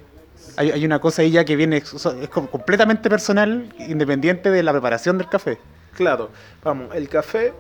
Hay, 0.56 0.72
hay 0.72 0.86
una 0.86 1.00
cosa 1.00 1.22
ahí 1.22 1.30
ya 1.32 1.46
que 1.46 1.56
viene, 1.56 1.78
es 1.78 2.30
completamente 2.30 3.10
personal, 3.10 3.72
independiente 3.78 4.50
de 4.50 4.64
la 4.64 4.72
preparación 4.72 5.18
del 5.20 5.30
café. 5.30 5.60
Claro, 5.94 6.30
vamos, 6.64 6.96
el 6.96 7.08
café, 7.10 7.54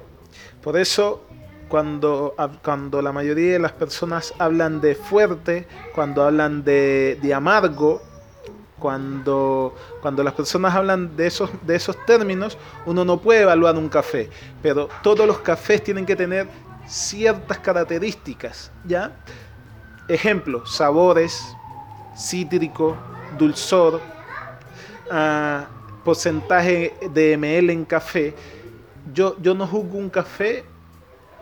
por 0.64 0.78
eso 0.78 1.24
cuando, 1.68 2.36
cuando 2.64 3.02
la 3.02 3.12
mayoría 3.12 3.54
de 3.54 3.60
las 3.60 3.72
personas 3.74 4.34
hablan 4.40 4.82
de 4.82 4.96
fuerte, 4.96 5.68
cuando 5.94 6.24
hablan 6.24 6.64
de, 6.64 7.20
de 7.22 7.34
amargo, 7.34 8.02
cuando, 8.80 9.76
cuando 10.02 10.24
las 10.24 10.34
personas 10.34 10.76
hablan 10.76 11.16
de 11.16 11.28
esos, 11.28 11.50
de 11.66 11.76
esos 11.76 11.96
términos, 12.06 12.58
uno 12.86 13.04
no 13.04 13.18
puede 13.20 13.42
evaluar 13.42 13.76
un 13.76 13.90
café, 13.90 14.30
pero 14.62 14.88
todos 15.02 15.26
los 15.26 15.40
cafés 15.40 15.84
tienen 15.84 16.06
que 16.06 16.16
tener 16.16 16.48
ciertas 16.88 17.60
características, 17.60 18.72
¿ya? 18.86 19.12
Ejemplo, 20.08 20.66
sabores, 20.66 21.44
cítrico, 22.16 22.96
dulzor, 23.38 24.00
ah, 25.12 25.68
porcentaje 26.04 26.96
de 27.12 27.38
ml 27.38 27.70
en 27.72 27.86
café. 27.86 28.34
yo, 29.14 29.36
yo 29.42 29.54
no 29.54 29.68
juzgo 29.68 29.98
un 29.98 30.10
café 30.10 30.64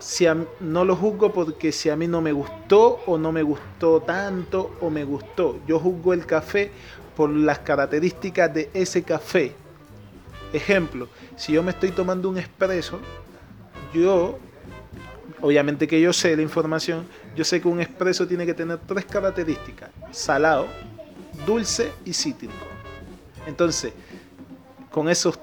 si 0.06 0.24
no 0.60 0.84
lo 0.84 0.94
juzgo 0.94 1.32
porque 1.32 1.72
si 1.72 1.90
a 1.90 1.96
mí 1.96 2.06
no 2.06 2.20
me 2.20 2.30
gustó 2.30 3.00
o 3.06 3.18
no 3.18 3.32
me 3.32 3.42
gustó 3.42 4.00
tanto 4.00 4.76
o 4.80 4.88
me 4.88 5.02
gustó. 5.02 5.58
Yo 5.66 5.80
juzgo 5.80 6.12
el 6.12 6.24
café 6.24 6.70
por 7.16 7.28
las 7.28 7.58
características 7.58 8.54
de 8.54 8.70
ese 8.72 9.02
café. 9.02 9.52
Ejemplo, 10.52 11.08
si 11.34 11.54
yo 11.54 11.62
me 11.64 11.72
estoy 11.72 11.90
tomando 11.90 12.28
un 12.28 12.38
espresso, 12.38 13.00
yo, 13.92 14.38
obviamente 15.40 15.88
que 15.88 16.00
yo 16.00 16.12
sé 16.12 16.36
la 16.36 16.42
información, 16.42 17.04
yo 17.34 17.44
sé 17.44 17.60
que 17.60 17.66
un 17.66 17.80
espresso 17.80 18.28
tiene 18.28 18.46
que 18.46 18.54
tener 18.54 18.78
tres 18.86 19.06
características, 19.06 19.90
salado, 20.12 20.68
dulce 21.44 21.90
y 22.04 22.12
cítrico. 22.12 22.54
Entonces, 23.44 23.92
con, 24.88 25.08
esos, 25.08 25.36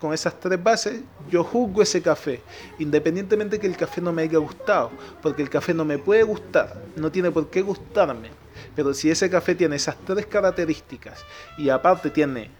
con 0.00 0.14
esas 0.14 0.38
tres 0.38 0.62
bases, 0.62 1.00
yo 1.28 1.42
juzgo 1.42 1.82
ese 1.82 2.00
café, 2.00 2.40
independientemente 2.78 3.58
que 3.58 3.66
el 3.66 3.76
café 3.76 4.00
no 4.00 4.12
me 4.12 4.22
haya 4.22 4.38
gustado, 4.38 4.90
porque 5.22 5.42
el 5.42 5.50
café 5.50 5.74
no 5.74 5.84
me 5.84 5.98
puede 5.98 6.22
gustar, 6.22 6.82
no 6.96 7.10
tiene 7.10 7.30
por 7.30 7.48
qué 7.50 7.62
gustarme. 7.62 8.30
Pero 8.74 8.94
si 8.94 9.10
ese 9.10 9.28
café 9.28 9.54
tiene 9.54 9.76
esas 9.76 9.96
tres 10.04 10.26
características 10.26 11.24
y 11.56 11.68
aparte 11.68 12.10
tiene 12.10 12.50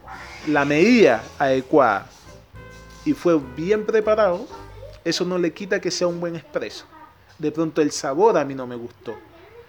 la 0.49 0.65
medida 0.65 1.23
adecuada 1.39 2.09
y 3.05 3.13
fue 3.13 3.39
bien 3.57 3.87
preparado, 3.87 4.47
eso 5.05 5.25
no 5.25 5.39
le 5.39 5.53
quita 5.53 5.81
que 5.81 5.91
sea 5.91 6.07
un 6.07 6.21
buen 6.21 6.37
expreso. 6.37 6.87
De 7.39 7.53
pronto 7.53 7.81
el 7.81 7.93
sabor 7.93 8.37
a 8.37 8.45
mí 8.45 8.55
no 8.55 8.67
me 8.67 8.75
gustó. 8.75 9.17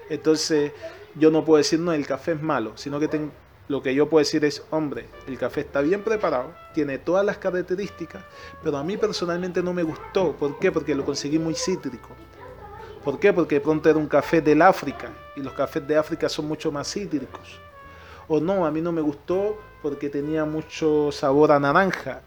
Entonces 0.10 0.72
yo 1.16 1.30
no 1.32 1.46
puedo 1.46 1.58
decir, 1.58 1.80
no, 1.80 1.94
el 1.94 2.06
café 2.06 2.34
es 2.34 2.42
malo, 2.42 2.74
sino 2.76 3.00
que 3.00 3.08
lo 3.70 3.84
que 3.84 3.94
yo 3.94 4.10
puedo 4.10 4.20
decir 4.20 4.44
es, 4.46 4.64
hombre, 4.72 5.06
el 5.28 5.38
café 5.38 5.62
está 5.62 5.82
bien 5.82 6.02
preparado, 6.04 6.52
tiene 6.74 6.98
todas 6.98 7.24
las 7.24 7.38
características, 7.38 8.24
pero 8.64 8.78
a 8.78 8.84
mí 8.84 8.98
personalmente 8.98 9.62
no 9.62 9.74
me 9.74 9.84
gustó. 9.84 10.34
¿Por 10.34 10.58
qué? 10.58 10.72
Porque 10.72 10.96
lo 10.96 11.06
conseguí 11.06 11.38
muy 11.38 11.54
cítrico. 11.54 12.10
¿Por 13.04 13.20
qué? 13.20 13.32
Porque 13.32 13.56
de 13.56 13.62
pronto 13.62 13.88
era 13.88 14.00
un 14.00 14.08
café 14.08 14.42
del 14.42 14.64
África 14.64 15.12
y 15.36 15.42
los 15.42 15.54
cafés 15.54 15.88
de 15.88 15.96
África 15.96 16.28
son 16.28 16.48
mucho 16.48 16.72
más 16.72 16.92
cítricos. 16.92 17.60
O 18.28 18.40
no, 18.40 18.66
a 18.66 18.72
mí 18.72 18.82
no 18.82 18.92
me 18.92 19.02
gustó 19.02 19.62
porque 19.84 20.10
tenía 20.10 20.46
mucho 20.46 21.12
sabor 21.12 21.52
a 21.52 21.60
naranja. 21.60 22.22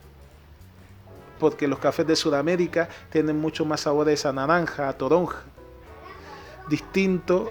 Porque 1.41 1.67
los 1.67 1.81
cafés 1.81 2.07
de 2.07 2.15
Sudamérica 2.15 2.89
tienen 3.11 3.37
mucho 3.41 3.65
más 3.65 3.81
sabores 3.81 4.25
a 4.27 4.33
naranja, 4.33 4.89
a 4.89 4.93
toronja. 4.93 5.43
Distinto, 6.69 7.51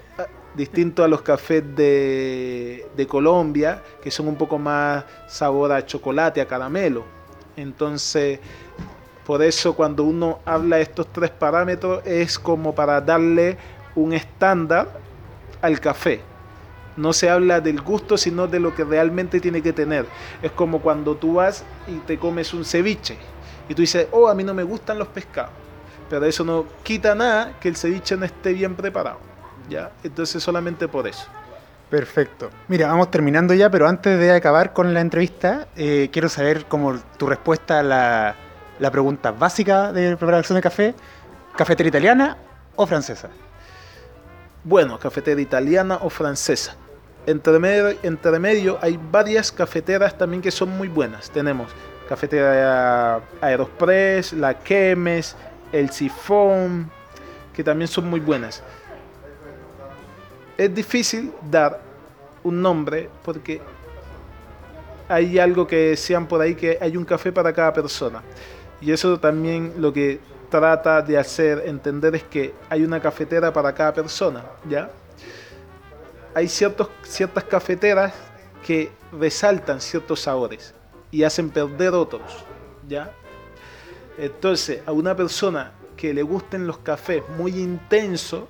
distinto 0.54 1.02
a 1.02 1.08
los 1.08 1.22
cafés 1.22 1.62
de, 1.74 3.06
Colombia, 3.08 3.82
que 4.02 4.10
son 4.10 4.28
un 4.28 4.36
poco 4.36 4.58
más 4.58 5.04
sabor 5.26 5.72
a 5.72 5.84
chocolate, 5.84 6.40
a 6.40 6.46
caramelo. 6.46 7.04
Entonces, 7.56 8.40
por 9.26 9.42
eso 9.42 9.74
cuando 9.74 10.04
uno 10.04 10.40
habla 10.44 10.76
de 10.76 10.82
estos 10.82 11.06
tres 11.12 11.30
parámetros 11.30 12.04
es 12.06 12.38
como 12.38 12.74
para 12.74 13.00
darle 13.00 13.56
un 13.94 14.12
estándar 14.12 14.88
al 15.60 15.80
café. 15.80 16.20
No 16.96 17.12
se 17.12 17.30
habla 17.30 17.60
del 17.60 17.80
gusto, 17.80 18.18
sino 18.18 18.46
de 18.46 18.60
lo 18.60 18.74
que 18.74 18.84
realmente 18.84 19.40
tiene 19.40 19.62
que 19.62 19.72
tener. 19.72 20.06
Es 20.42 20.52
como 20.52 20.80
cuando 20.80 21.16
tú 21.16 21.34
vas 21.34 21.64
y 21.88 21.96
te 22.00 22.18
comes 22.18 22.52
un 22.52 22.64
ceviche 22.64 23.16
y 23.68 23.74
tú 23.74 23.82
dices, 23.82 24.08
oh, 24.10 24.28
a 24.28 24.34
mí 24.34 24.44
no 24.44 24.52
me 24.54 24.62
gustan 24.62 24.98
los 24.98 25.08
pescados. 25.08 25.52
Pero 26.10 26.26
eso 26.26 26.44
no 26.44 26.66
quita 26.82 27.14
nada 27.14 27.58
que 27.58 27.68
el 27.68 27.76
ceviche 27.76 28.16
no 28.16 28.26
esté 28.26 28.52
bien 28.52 28.74
preparado. 28.74 29.31
¿Ya? 29.68 29.90
Entonces 30.02 30.42
solamente 30.42 30.88
por 30.88 31.06
eso. 31.06 31.26
Perfecto. 31.90 32.50
Mira, 32.68 32.88
vamos 32.88 33.10
terminando 33.10 33.52
ya, 33.52 33.70
pero 33.70 33.86
antes 33.86 34.18
de 34.18 34.32
acabar 34.32 34.72
con 34.72 34.94
la 34.94 35.00
entrevista, 35.00 35.68
eh, 35.76 36.08
quiero 36.10 36.28
saber 36.28 36.64
como 36.64 36.98
tu 37.18 37.26
respuesta 37.26 37.80
a 37.80 37.82
la, 37.82 38.34
la 38.78 38.90
pregunta 38.90 39.30
básica 39.30 39.92
de 39.92 40.16
preparación 40.16 40.56
de 40.56 40.62
café, 40.62 40.94
¿cafetera 41.54 41.88
italiana 41.88 42.38
o 42.76 42.86
francesa? 42.86 43.28
Bueno, 44.64 44.98
cafetera 44.98 45.40
italiana 45.40 45.98
o 46.00 46.08
francesa. 46.08 46.76
Entre 47.26 47.58
medio, 47.58 47.96
entre 48.02 48.38
medio 48.38 48.78
hay 48.80 48.98
varias 49.10 49.52
cafeteras 49.52 50.16
también 50.16 50.40
que 50.40 50.50
son 50.50 50.70
muy 50.70 50.88
buenas. 50.88 51.30
Tenemos 51.30 51.70
cafetera 52.08 53.20
Aeropress, 53.40 54.32
la 54.32 54.62
Chemes, 54.62 55.36
el 55.72 55.90
Sifón, 55.90 56.90
que 57.52 57.62
también 57.62 57.88
son 57.88 58.08
muy 58.08 58.20
buenas. 58.20 58.62
Es 60.56 60.74
difícil 60.74 61.32
dar 61.50 61.80
un 62.44 62.60
nombre 62.60 63.08
porque 63.24 63.60
hay 65.08 65.38
algo 65.38 65.66
que 65.66 65.90
decían 65.90 66.26
por 66.26 66.40
ahí 66.40 66.54
que 66.54 66.78
hay 66.80 66.96
un 66.96 67.04
café 67.04 67.32
para 67.32 67.52
cada 67.52 67.72
persona. 67.72 68.22
Y 68.80 68.92
eso 68.92 69.18
también 69.18 69.74
lo 69.78 69.92
que 69.92 70.20
trata 70.50 71.00
de 71.00 71.16
hacer 71.16 71.62
entender 71.66 72.14
es 72.14 72.24
que 72.24 72.54
hay 72.68 72.82
una 72.82 73.00
cafetera 73.00 73.52
para 73.52 73.72
cada 73.72 73.94
persona, 73.94 74.44
¿ya? 74.68 74.90
Hay 76.34 76.48
ciertos, 76.48 76.88
ciertas 77.02 77.44
cafeteras 77.44 78.12
que 78.66 78.90
resaltan 79.12 79.80
ciertos 79.80 80.20
sabores 80.20 80.74
y 81.10 81.22
hacen 81.22 81.50
perder 81.50 81.94
otros, 81.94 82.44
¿ya? 82.88 83.12
Entonces, 84.18 84.80
a 84.86 84.92
una 84.92 85.16
persona 85.16 85.72
que 85.96 86.12
le 86.12 86.22
gusten 86.22 86.66
los 86.66 86.78
cafés 86.78 87.22
muy 87.36 87.58
intensos, 87.58 88.44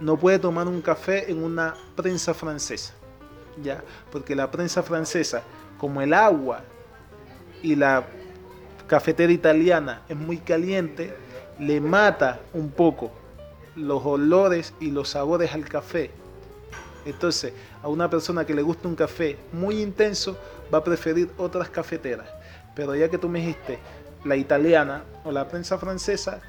no 0.00 0.16
puede 0.16 0.38
tomar 0.38 0.68
un 0.68 0.80
café 0.80 1.30
en 1.30 1.42
una 1.42 1.74
prensa 1.96 2.34
francesa, 2.34 2.94
¿ya? 3.62 3.82
Porque 4.10 4.34
la 4.34 4.50
prensa 4.50 4.82
francesa, 4.82 5.42
como 5.78 6.00
el 6.00 6.14
agua 6.14 6.60
y 7.62 7.74
la 7.74 8.04
cafetera 8.86 9.32
italiana 9.32 10.02
es 10.08 10.16
muy 10.16 10.38
caliente, 10.38 11.14
le 11.58 11.80
mata 11.80 12.40
un 12.52 12.70
poco 12.70 13.10
los 13.74 14.04
olores 14.04 14.72
y 14.80 14.90
los 14.90 15.10
sabores 15.10 15.52
al 15.52 15.64
café. 15.68 16.10
Entonces, 17.04 17.52
a 17.82 17.88
una 17.88 18.10
persona 18.10 18.44
que 18.44 18.54
le 18.54 18.62
gusta 18.62 18.88
un 18.88 18.94
café 18.94 19.38
muy 19.52 19.80
intenso, 19.80 20.36
va 20.72 20.78
a 20.78 20.84
preferir 20.84 21.30
otras 21.38 21.68
cafeteras. 21.70 22.28
Pero 22.74 22.94
ya 22.94 23.08
que 23.08 23.18
tú 23.18 23.28
me 23.28 23.40
dijiste 23.40 23.78
la 24.24 24.36
italiana 24.36 25.04
o 25.24 25.32
la 25.32 25.48
prensa 25.48 25.78
francesa, 25.78 26.40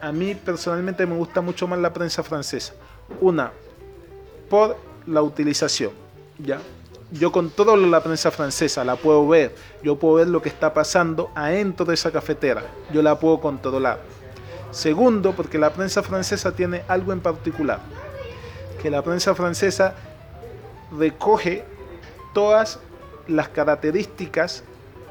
a 0.00 0.12
mí 0.12 0.34
personalmente 0.34 1.06
me 1.06 1.16
gusta 1.16 1.40
mucho 1.40 1.66
más 1.66 1.78
la 1.78 1.92
prensa 1.92 2.22
francesa. 2.22 2.74
Una, 3.20 3.52
por 4.48 4.76
la 5.06 5.22
utilización, 5.22 5.92
¿ya? 6.38 6.60
yo 7.10 7.32
controlo 7.32 7.86
la 7.86 8.02
prensa 8.02 8.30
francesa, 8.30 8.84
la 8.84 8.96
puedo 8.96 9.26
ver, 9.26 9.54
yo 9.82 9.96
puedo 9.96 10.16
ver 10.16 10.28
lo 10.28 10.42
que 10.42 10.48
está 10.48 10.74
pasando 10.74 11.30
adentro 11.34 11.86
de 11.86 11.94
esa 11.94 12.10
cafetera, 12.10 12.62
yo 12.92 13.02
la 13.02 13.18
puedo 13.18 13.40
controlar. 13.40 14.00
Segundo, 14.70 15.32
porque 15.34 15.58
la 15.58 15.70
prensa 15.70 16.02
francesa 16.02 16.52
tiene 16.52 16.82
algo 16.88 17.12
en 17.12 17.20
particular, 17.20 17.80
que 18.82 18.90
la 18.90 19.02
prensa 19.02 19.34
francesa 19.34 19.94
recoge 20.96 21.64
todas 22.34 22.78
las 23.26 23.48
características 23.48 24.62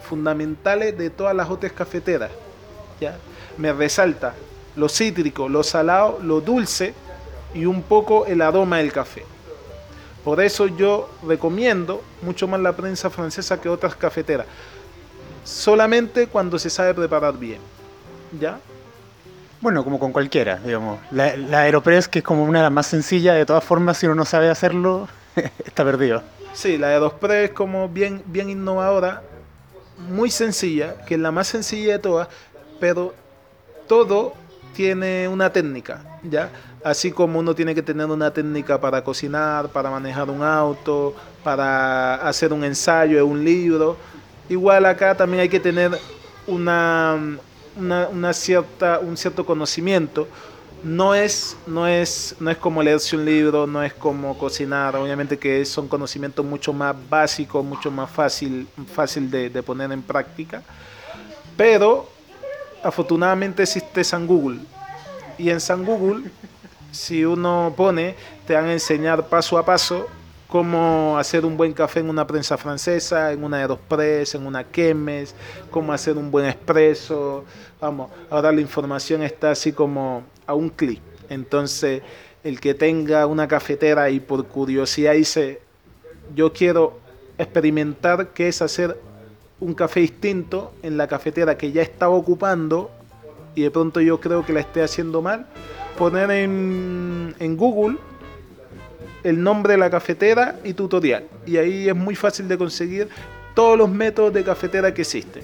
fundamentales 0.08 0.98
de 0.98 1.10
todas 1.10 1.36
las 1.36 1.50
otras 1.50 1.72
cafeteras. 1.72 2.30
¿ya? 3.02 3.18
Me 3.58 3.74
resalta 3.74 4.36
lo 4.78 4.88
cítrico, 4.88 5.50
lo 5.50 5.64
salado, 5.64 6.20
lo 6.22 6.40
dulce 6.40 6.94
y 7.54 7.66
un 7.66 7.82
poco 7.82 8.26
el 8.26 8.42
aroma 8.42 8.78
del 8.78 8.94
café. 8.94 9.26
Por 10.24 10.42
eso 10.42 10.68
yo 10.68 11.10
recomiendo 11.26 12.04
mucho 12.22 12.48
más 12.48 12.60
la 12.60 12.74
prensa 12.74 13.10
francesa 13.10 13.60
que 13.60 13.70
otras 13.70 13.96
cafeteras. 13.96 14.46
Solamente 15.44 16.28
cuando 16.28 16.60
se 16.60 16.70
sabe 16.70 16.94
preparar 16.94 17.38
bien. 17.38 17.60
¿Ya? 18.40 18.60
Bueno, 19.62 19.84
como 19.84 19.98
con 19.98 20.12
cualquiera, 20.12 20.58
digamos. 20.58 21.00
La, 21.12 21.62
Aeropress, 21.62 22.08
que 22.08 22.20
es 22.20 22.26
como 22.26 22.44
una 22.44 22.60
de 22.60 22.64
las 22.64 22.72
más 22.72 22.88
sencillas, 22.88 23.36
de 23.36 23.46
todas 23.46 23.64
formas, 23.64 23.98
si 23.98 24.06
uno 24.06 24.16
no 24.16 24.26
sabe 24.26 24.50
hacerlo, 24.50 25.08
está 25.66 25.84
perdido. 25.84 26.22
Sí, 26.54 26.78
la 26.78 26.90
Aeropress 26.90 27.52
como 27.52 27.90
bien, 27.90 28.22
bien 28.26 28.50
innovadora, 28.50 29.24
muy 30.10 30.30
sencilla, 30.30 30.98
que 31.06 31.16
es 31.16 31.20
la 31.20 31.32
más 31.32 31.48
sencilla 31.48 31.94
de 31.94 32.00
todas, 32.00 32.28
pero 32.80 33.16
todo 33.88 34.34
tiene 34.78 35.28
una 35.28 35.52
técnica, 35.52 36.20
¿ya? 36.22 36.52
Así 36.84 37.12
como 37.12 37.40
uno 37.40 37.56
tiene 37.56 37.74
que 37.74 37.82
tener 37.82 38.06
una 38.06 38.32
técnica 38.32 38.80
para 38.80 39.04
cocinar, 39.04 39.70
para 39.70 39.90
manejar 39.90 40.30
un 40.30 40.44
auto, 40.44 41.16
para 41.44 42.14
hacer 42.18 42.54
un 42.54 42.64
ensayo 42.64 43.18
de 43.18 43.24
un 43.24 43.44
libro, 43.44 43.98
igual 44.48 44.86
acá 44.86 45.18
también 45.18 45.42
hay 45.42 45.50
que 45.50 45.60
tener 45.60 45.98
una, 46.46 47.18
una, 47.76 48.34
cierta, 48.34 49.00
un 49.00 49.18
cierto 49.18 49.44
conocimiento. 49.48 50.28
No 50.84 51.16
es, 51.16 51.58
no, 51.66 51.88
es, 51.88 52.36
no 52.40 52.52
es 52.52 52.58
como 52.58 52.84
leerse 52.84 53.16
un 53.16 53.26
libro, 53.26 53.66
no 53.66 53.82
es 53.82 53.96
como 53.96 54.38
cocinar, 54.38 54.96
obviamente 54.96 55.40
que 55.40 55.66
son 55.66 55.88
conocimientos 55.88 56.46
mucho 56.46 56.72
más 56.72 56.96
básicos, 57.10 57.66
mucho 57.66 57.90
más 57.90 58.12
fácil, 58.12 58.68
fácil 58.94 59.32
de, 59.32 59.50
de 59.50 59.64
poner 59.64 59.92
en 59.92 60.04
práctica, 60.04 60.62
pero 61.58 62.17
afortunadamente 62.84 63.64
existe 63.64 64.04
San 64.04 64.28
Google. 64.28 64.60
Y 65.38 65.50
en 65.50 65.60
San 65.60 65.86
Google, 65.86 66.30
si 66.92 67.26
uno 67.26 67.74
pone, 67.76 68.16
te 68.46 68.54
van 68.54 68.66
a 68.66 68.74
enseñar 68.74 69.28
paso 69.28 69.58
a 69.58 69.66
paso 69.66 70.08
cómo 70.48 71.18
hacer 71.18 71.46
un 71.46 71.58
buen 71.58 71.74
café 71.74 72.00
en 72.00 72.10
una 72.10 72.26
prensa 72.26 72.58
francesa, 72.58 73.32
en 73.32 73.44
una 73.44 73.58
Aeropress, 73.58 74.36
en 74.36 74.48
una 74.48 74.70
Chemes, 74.72 75.36
cómo 75.70 75.94
hacer 75.94 76.18
un 76.18 76.32
buen 76.32 76.46
espresso. 76.46 77.44
Vamos, 77.80 78.10
ahora 78.30 78.52
la 78.52 78.62
información 78.62 79.24
está 79.24 79.52
así 79.52 79.74
como 79.74 80.24
a 80.46 80.54
un 80.54 80.70
clic. 80.70 81.02
Entonces, 81.30 82.02
el 82.44 82.60
que 82.60 82.74
tenga 82.74 83.26
una 83.26 83.48
cafetera 83.48 84.10
y 84.10 84.20
por 84.20 84.46
curiosidad 84.46 85.14
dice, 85.14 85.62
yo 86.34 86.54
quiero 86.54 86.98
experimentar 87.38 88.30
qué 88.30 88.48
es 88.48 88.62
hacer 88.62 88.98
un 89.60 89.74
café 89.74 90.02
distinto 90.02 90.74
en 90.84 90.98
la 90.98 91.08
cafetera 91.08 91.58
que 91.58 91.72
ya 91.72 91.82
estaba 91.82 92.14
ocupando 92.14 92.92
y 93.56 93.64
de 93.64 93.72
pronto 93.72 94.00
yo 94.02 94.20
creo 94.20 94.46
que 94.46 94.54
la 94.54 94.60
esté 94.60 94.84
haciendo 94.84 95.22
mal, 95.22 95.48
poner 95.98 96.30
en, 96.30 97.58
Google 97.58 97.98
el 99.24 99.42
nombre 99.42 99.74
de 99.74 99.80
la 99.80 99.90
cafetera 99.90 100.60
y 100.64 100.74
tutorial. 100.74 101.24
Y 101.46 101.58
ahí 101.58 101.90
es 101.90 101.96
muy 101.96 102.16
fácil 102.16 102.48
de 102.48 102.56
conseguir 102.56 103.10
todos 103.56 103.76
los 103.76 103.90
métodos 103.90 104.32
de 104.32 104.44
cafetera 104.44 104.94
que 104.94 105.02
existen. 105.02 105.44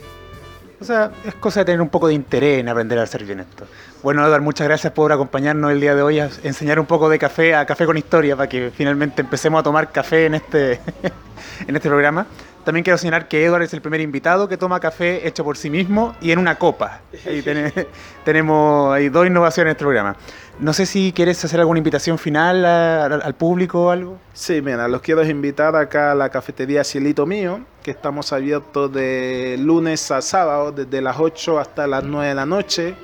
O 0.80 0.86
sea, 0.86 1.12
es 1.26 1.34
cosa 1.36 1.62
de 1.62 1.66
tener 1.66 1.82
un 1.82 1.90
poco 1.90 2.08
de 2.08 2.14
interés 2.14 2.60
en 2.60 2.70
aprender 2.70 3.00
a 3.00 3.04
hacer 3.04 3.24
bien 3.24 3.40
esto. 3.40 3.66
Bueno, 4.04 4.24
Edward, 4.28 4.42
muchas 4.42 4.68
gracias 4.68 4.94
por 4.94 5.12
acompañarnos 5.12 5.72
el 5.72 5.80
día 5.80 5.96
de 5.96 6.04
hoy 6.04 6.20
a 6.20 6.30
enseñar 6.44 6.80
un 6.80 6.86
poco 6.86 7.10
de 7.10 7.18
café 7.18 7.56
a 7.56 7.66
Café 7.66 7.86
con 7.88 7.98
Historia 7.98 8.36
para 8.36 8.48
que 8.48 8.70
finalmente 8.70 9.22
empecemos 9.22 9.60
a 9.60 9.64
tomar 9.64 9.92
café 9.92 10.28
en 10.28 10.36
este, 10.36 10.74
en 11.68 11.76
este 11.76 11.90
programa. 11.90 12.28
También 12.64 12.84
quiero 12.84 12.98
señalar 12.98 13.28
que 13.28 13.44
Edward 13.44 13.64
es 13.64 13.74
el 13.74 13.82
primer 13.82 14.02
invitado 14.02 14.48
que 14.48 14.58
toma 14.58 14.80
café 14.80 15.28
hecho 15.28 15.44
por 15.44 15.58
sí 15.58 15.70
mismo 15.70 16.16
y 16.22 16.32
en 16.32 16.40
una 16.40 16.56
copa. 16.56 17.02
Ahí 17.28 17.44
tenemos 18.26 18.94
hay 18.94 19.10
dos 19.10 19.28
innovaciones 19.28 19.72
en 19.72 19.72
este 19.72 19.84
programa. 19.84 20.16
No 20.60 20.72
sé 20.72 20.86
si 20.86 21.12
quieres 21.14 21.44
hacer 21.44 21.60
alguna 21.60 21.80
invitación 21.80 22.18
final 22.18 22.64
al 22.64 23.36
público 23.36 23.86
o 23.86 23.90
algo. 23.90 24.18
Sí, 24.34 24.62
mira, 24.62 24.88
los 24.88 25.02
quiero 25.02 25.26
invitar 25.26 25.76
acá 25.76 26.12
a 26.12 26.16
la 26.16 26.30
cafetería 26.30 26.84
Cielito 26.84 27.26
Mío, 27.26 27.62
que 27.82 27.92
estamos 27.92 28.32
abiertos 28.32 28.94
de 28.94 29.58
lunes 29.60 30.12
a 30.12 30.22
sábado, 30.22 30.72
desde 30.72 31.02
las 31.02 31.18
8 31.20 31.60
hasta 31.60 31.88
las 31.88 32.04
9 32.04 32.28
de 32.30 32.36
la 32.36 32.46
noche. 32.46 32.96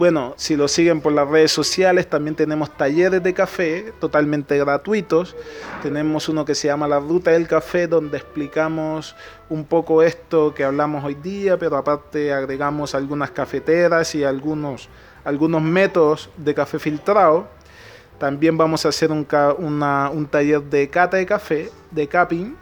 Bueno, 0.00 0.32
si 0.38 0.56
lo 0.56 0.66
siguen 0.66 1.02
por 1.02 1.12
las 1.12 1.28
redes 1.28 1.52
sociales, 1.52 2.08
también 2.08 2.34
tenemos 2.34 2.74
talleres 2.74 3.22
de 3.22 3.34
café 3.34 3.92
totalmente 4.00 4.56
gratuitos. 4.56 5.36
Tenemos 5.82 6.26
uno 6.30 6.46
que 6.46 6.54
se 6.54 6.68
llama 6.68 6.88
La 6.88 6.98
Ruta 6.98 7.32
del 7.32 7.46
Café, 7.46 7.86
donde 7.86 8.16
explicamos 8.16 9.14
un 9.50 9.66
poco 9.66 10.02
esto 10.02 10.54
que 10.54 10.64
hablamos 10.64 11.04
hoy 11.04 11.16
día, 11.16 11.58
pero 11.58 11.76
aparte 11.76 12.32
agregamos 12.32 12.94
algunas 12.94 13.30
cafeteras 13.32 14.14
y 14.14 14.24
algunos, 14.24 14.88
algunos 15.22 15.60
métodos 15.60 16.30
de 16.38 16.54
café 16.54 16.78
filtrado. 16.78 17.46
También 18.18 18.56
vamos 18.56 18.86
a 18.86 18.88
hacer 18.88 19.12
un, 19.12 19.26
un 19.28 20.26
taller 20.30 20.62
de 20.62 20.88
cata 20.88 21.18
de 21.18 21.26
café, 21.26 21.70
de 21.90 22.08
capping, 22.08 22.56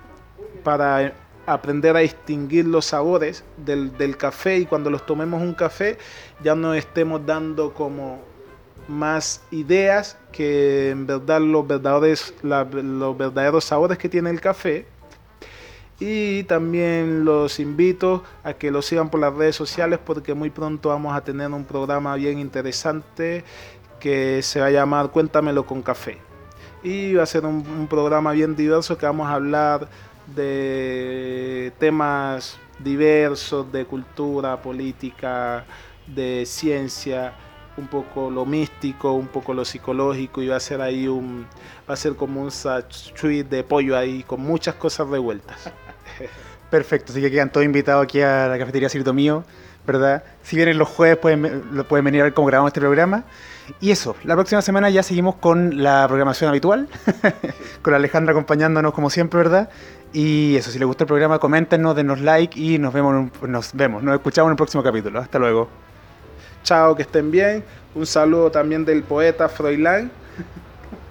para 0.64 1.14
aprender 1.48 1.96
a 1.96 2.00
distinguir 2.00 2.66
los 2.66 2.84
sabores 2.86 3.42
del, 3.56 4.16
café 4.16 4.58
y 4.58 4.66
cuando 4.66 4.90
los 4.90 5.06
tomemos 5.06 5.40
un 5.40 5.54
café 5.54 5.96
ya 6.42 6.54
no 6.54 6.74
estemos 6.74 7.24
dando 7.24 7.72
como 7.72 8.20
más 8.86 9.42
ideas 9.50 10.18
que 10.30 10.90
en 10.90 11.06
verdad 11.06 11.40
los 11.40 11.66
verdaderos, 11.66 12.34
los 12.42 13.18
verdaderos 13.18 13.64
sabores 13.64 13.98
que 13.98 14.08
tiene 14.08 14.30
el 14.30 14.40
café. 14.40 14.86
Y 16.00 16.44
también 16.44 17.24
los 17.24 17.58
invito 17.58 18.22
a 18.44 18.52
que 18.52 18.70
lo 18.70 18.82
sigan 18.82 19.10
por 19.10 19.18
las 19.18 19.34
redes 19.34 19.56
sociales 19.56 19.98
porque 20.04 20.32
muy 20.32 20.48
pronto 20.48 20.90
vamos 20.90 21.16
a 21.16 21.22
tener 21.22 21.50
un 21.50 21.64
programa 21.64 22.14
bien 22.14 22.38
interesante 22.38 23.42
que 23.98 24.40
se 24.42 24.60
va 24.60 24.66
a 24.66 24.70
llamar 24.70 25.10
Cuéntamelo 25.10 25.66
con 25.66 25.82
Café. 25.82 26.18
Y 26.84 27.14
va 27.14 27.24
a 27.24 27.26
ser 27.26 27.44
un, 27.44 27.66
un 27.66 27.88
programa 27.88 28.30
bien 28.30 28.54
diverso 28.54 28.96
que 28.96 29.06
vamos 29.06 29.26
a 29.28 29.34
hablar 29.34 29.88
de 30.34 31.72
temas 31.78 32.58
diversos 32.78 33.70
de 33.72 33.84
cultura, 33.84 34.60
política, 34.60 35.64
de 36.06 36.44
ciencia, 36.46 37.34
un 37.76 37.86
poco 37.86 38.30
lo 38.30 38.44
místico, 38.44 39.12
un 39.12 39.28
poco 39.28 39.54
lo 39.54 39.64
psicológico 39.64 40.42
y 40.42 40.48
va 40.48 40.56
a 40.56 40.60
ser 40.60 40.80
ahí 40.80 41.06
un 41.06 41.46
va 41.88 41.94
a 41.94 41.96
ser 41.96 42.14
como 42.14 42.42
un 42.42 42.50
tweet 43.20 43.44
de 43.44 43.62
pollo 43.62 43.96
ahí 43.96 44.22
con 44.24 44.40
muchas 44.40 44.74
cosas 44.74 45.08
revueltas. 45.08 45.72
Perfecto, 46.70 47.12
así 47.12 47.20
que 47.20 47.30
quedan 47.30 47.50
todos 47.50 47.64
invitados 47.64 48.04
aquí 48.04 48.20
a 48.20 48.46
la 48.48 48.58
cafetería 48.58 48.90
Cirito 48.90 49.14
Mío, 49.14 49.44
¿verdad? 49.86 50.22
Si 50.42 50.54
vienen 50.54 50.76
los 50.76 50.88
jueves 50.88 51.16
pueden, 51.16 51.62
pueden 51.88 52.04
venir 52.04 52.20
a 52.20 52.24
ver 52.24 52.34
cómo 52.34 52.48
grabamos 52.48 52.70
este 52.70 52.80
programa. 52.80 53.24
Y 53.80 53.90
eso, 53.90 54.16
la 54.24 54.34
próxima 54.34 54.60
semana 54.60 54.90
ya 54.90 55.02
seguimos 55.02 55.36
con 55.36 55.82
la 55.82 56.06
programación 56.06 56.50
habitual, 56.50 56.88
con 57.82 57.94
Alejandra 57.94 58.32
acompañándonos 58.32 58.92
como 58.92 59.08
siempre, 59.08 59.38
¿verdad? 59.38 59.70
Y 60.12 60.56
eso, 60.56 60.70
si 60.70 60.78
les 60.78 60.86
gustó 60.86 61.04
el 61.04 61.08
programa, 61.08 61.38
coméntenos, 61.38 61.94
denos 61.94 62.20
like 62.20 62.58
y 62.58 62.78
nos 62.78 62.92
vemos, 62.92 63.30
nos 63.42 63.74
vemos, 63.74 64.02
nos 64.02 64.14
escuchamos 64.14 64.48
en 64.48 64.52
el 64.52 64.56
próximo 64.56 64.82
capítulo. 64.82 65.18
Hasta 65.20 65.38
luego. 65.38 65.68
Chao, 66.62 66.96
que 66.96 67.02
estén 67.02 67.30
bien. 67.30 67.64
Un 67.94 68.06
saludo 68.06 68.50
también 68.50 68.84
del 68.84 69.02
poeta 69.02 69.48
Froilán, 69.48 70.10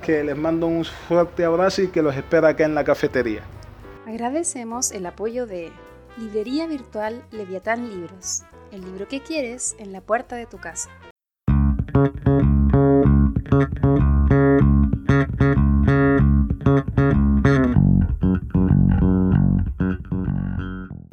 que 0.02 0.24
les 0.24 0.38
mando 0.38 0.68
un 0.68 0.86
fuerte 0.86 1.46
abrazo 1.46 1.84
y 1.84 1.88
que 1.88 2.02
los 2.02 2.16
espera 2.16 2.50
acá 2.50 2.66
en 2.66 2.76
la 2.76 2.84
cafetería. 2.84 3.42
Agradecemos 4.06 4.92
el 4.92 5.06
apoyo 5.06 5.46
de 5.46 5.72
Librería 6.18 6.66
Virtual 6.66 7.22
Leviatán 7.32 7.90
Libros, 7.90 8.44
el 8.72 8.82
libro 8.82 9.08
que 9.08 9.22
quieres 9.22 9.76
en 9.80 9.92
la 9.92 10.02
puerta 10.02 10.36
de 10.36 10.46
tu 10.46 10.58
casa. 10.58 10.90